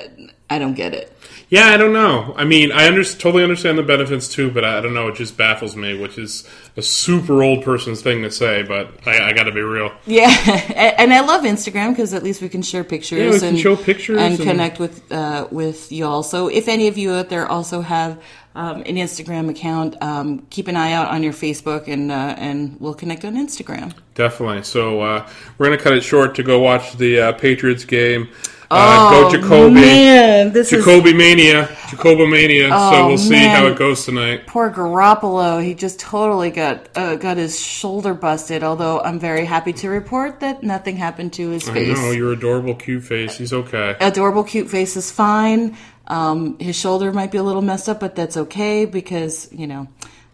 I 0.51 0.59
don't 0.59 0.74
get 0.74 0.92
it. 0.92 1.11
Yeah, 1.49 1.66
I 1.66 1.76
don't 1.76 1.92
know. 1.92 2.34
I 2.36 2.45
mean, 2.45 2.72
I 2.72 2.86
under- 2.86 3.05
totally 3.05 3.42
understand 3.42 3.78
the 3.78 3.82
benefits 3.82 4.28
too, 4.28 4.51
but 4.51 4.64
I, 4.64 4.78
I 4.78 4.80
don't 4.80 4.95
know. 4.95 5.09
It 5.09 5.14
just 5.14 5.36
baffles 5.36 5.76
me, 5.76 5.97
which 5.99 6.18
is 6.18 6.49
a 6.76 6.82
super 6.82 7.42
old 7.42 7.62
person's 7.64 8.03
thing 8.03 8.22
to 8.22 8.30
say. 8.30 8.62
But 8.62 9.07
I, 9.07 9.28
I 9.28 9.32
got 9.32 9.45
to 9.45 9.53
be 9.53 9.61
real. 9.61 9.92
Yeah, 10.07 10.28
and 10.74 11.01
and 11.01 11.14
I 11.14 11.20
love 11.20 11.42
Instagram 11.45 11.90
because 11.90 12.12
at 12.12 12.22
least 12.22 12.42
we 12.42 12.49
can 12.49 12.62
share 12.62 12.84
pictures 12.84 13.18
Yeah, 13.18 13.30
we 13.30 13.38
can 13.38 13.49
and 13.51 13.59
show 13.59 13.76
pictures 13.76 14.18
and, 14.18 14.34
and- 14.34 14.42
connect 14.42 14.78
with 14.78 15.11
uh, 15.12 15.49
with 15.51 15.92
y'all. 15.92 16.22
So 16.22 16.49
if 16.49 16.68
any 16.68 16.88
of 16.88 16.99
you 16.99 17.12
out 17.12 17.28
there 17.30 17.47
also 17.47 17.80
have 17.80 18.22
um, 18.55 18.78
an 18.82 18.97
Instagram 18.97 19.49
account, 19.51 19.97
um, 20.03 20.47
keep 20.51 20.68
an 20.68 20.76
eye 20.76 20.92
out 20.92 21.09
on 21.09 21.22
your 21.22 21.32
Facebook, 21.32 21.88
and 21.88 22.11
uh, 22.12 22.34
and 22.38 22.80
we'll 22.80 22.95
connect 22.95 23.24
on 23.24 23.34
Instagram. 23.34 23.95
Definitely. 24.14 24.62
So 24.62 25.01
uh, 25.01 25.28
we're 25.59 25.66
going 25.66 25.78
to 25.78 25.82
cut 25.82 25.95
it 25.95 26.03
short 26.03 26.34
to 26.36 26.42
go 26.42 26.59
watch 26.61 26.97
the 26.97 27.18
uh, 27.20 27.32
Patriots 27.32 27.84
game. 27.84 28.28
Uh, 28.71 29.11
go 29.11 29.31
Jacoby. 29.31 29.55
Oh, 29.55 29.71
man, 29.71 30.53
this 30.53 30.73
is 30.73 30.85
Jacoby 30.85 31.12
mania. 31.12 31.69
Jacoby 31.91 32.27
mania. 32.27 32.69
so 32.71 32.75
Oh, 32.77 33.09
we'll 33.09 33.19
see 33.19 33.37
how 33.37 33.67
it 33.67 33.77
goes 33.77 34.05
tonight. 34.05 34.47
poor 34.47 34.71
Garoppolo. 34.71 35.62
He 35.62 35.75
just 35.75 36.01
totally 36.01 36.51
got 36.51 36.89
uh, 36.97 37.17
got 37.17 37.37
his 37.37 37.61
shoulder 37.61 38.15
busted. 38.15 38.62
Although 38.62 39.01
I'm 39.01 39.19
very 39.19 39.45
happy 39.45 39.73
to 39.75 39.89
report 39.89 40.41
that 40.41 40.62
nothing 40.62 40.97
happened 40.97 41.33
to 41.35 41.51
his 41.51 41.69
I 41.69 41.75
face. 41.75 41.99
know, 41.99 42.11
your 42.11 42.33
adorable 42.33 42.75
cute 42.75 43.05
face. 43.05 43.37
He's 43.37 43.53
okay. 43.53 43.97
adorable, 44.01 44.45
cute 44.45 44.69
face 44.71 44.97
is 44.97 45.11
fine. 45.11 45.77
Um, 46.07 46.59
his 46.59 46.77
shoulder 46.77 47.12
might 47.12 47.31
be 47.31 47.39
a 47.39 47.43
little 47.43 47.62
messed 47.62 47.89
up, 47.89 48.01
but 48.01 48.15
that's 48.15 48.37
okay 48.37 48.85
because 48.85 49.51
you 49.53 49.67
know 49.67 49.89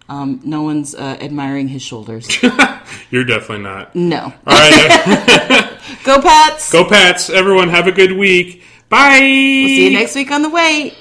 um, 0.09 0.41
no 0.45 0.63
one's 0.63 0.95
uh, 0.95 1.17
admiring 1.21 1.69
his 1.69 1.83
shoulders. 1.83 2.29
You're 3.11 3.25
definitely 3.25 3.65
not. 3.65 3.95
No, 3.95 4.21
All 4.25 4.33
right. 4.47 5.67
go 6.05 6.21
Pats! 6.21 6.73
go 6.73 6.85
Pats. 6.85 7.31
Everyone 7.31 7.69
have 7.69 7.87
a 7.87 7.93
good 7.93 8.13
week. 8.13 8.63
Bye. 8.89 9.19
See 9.19 9.85
you 9.87 9.99
next 9.99 10.15
week 10.15 10.31
on 10.31 10.43
the 10.43 10.51
way. 10.51 10.95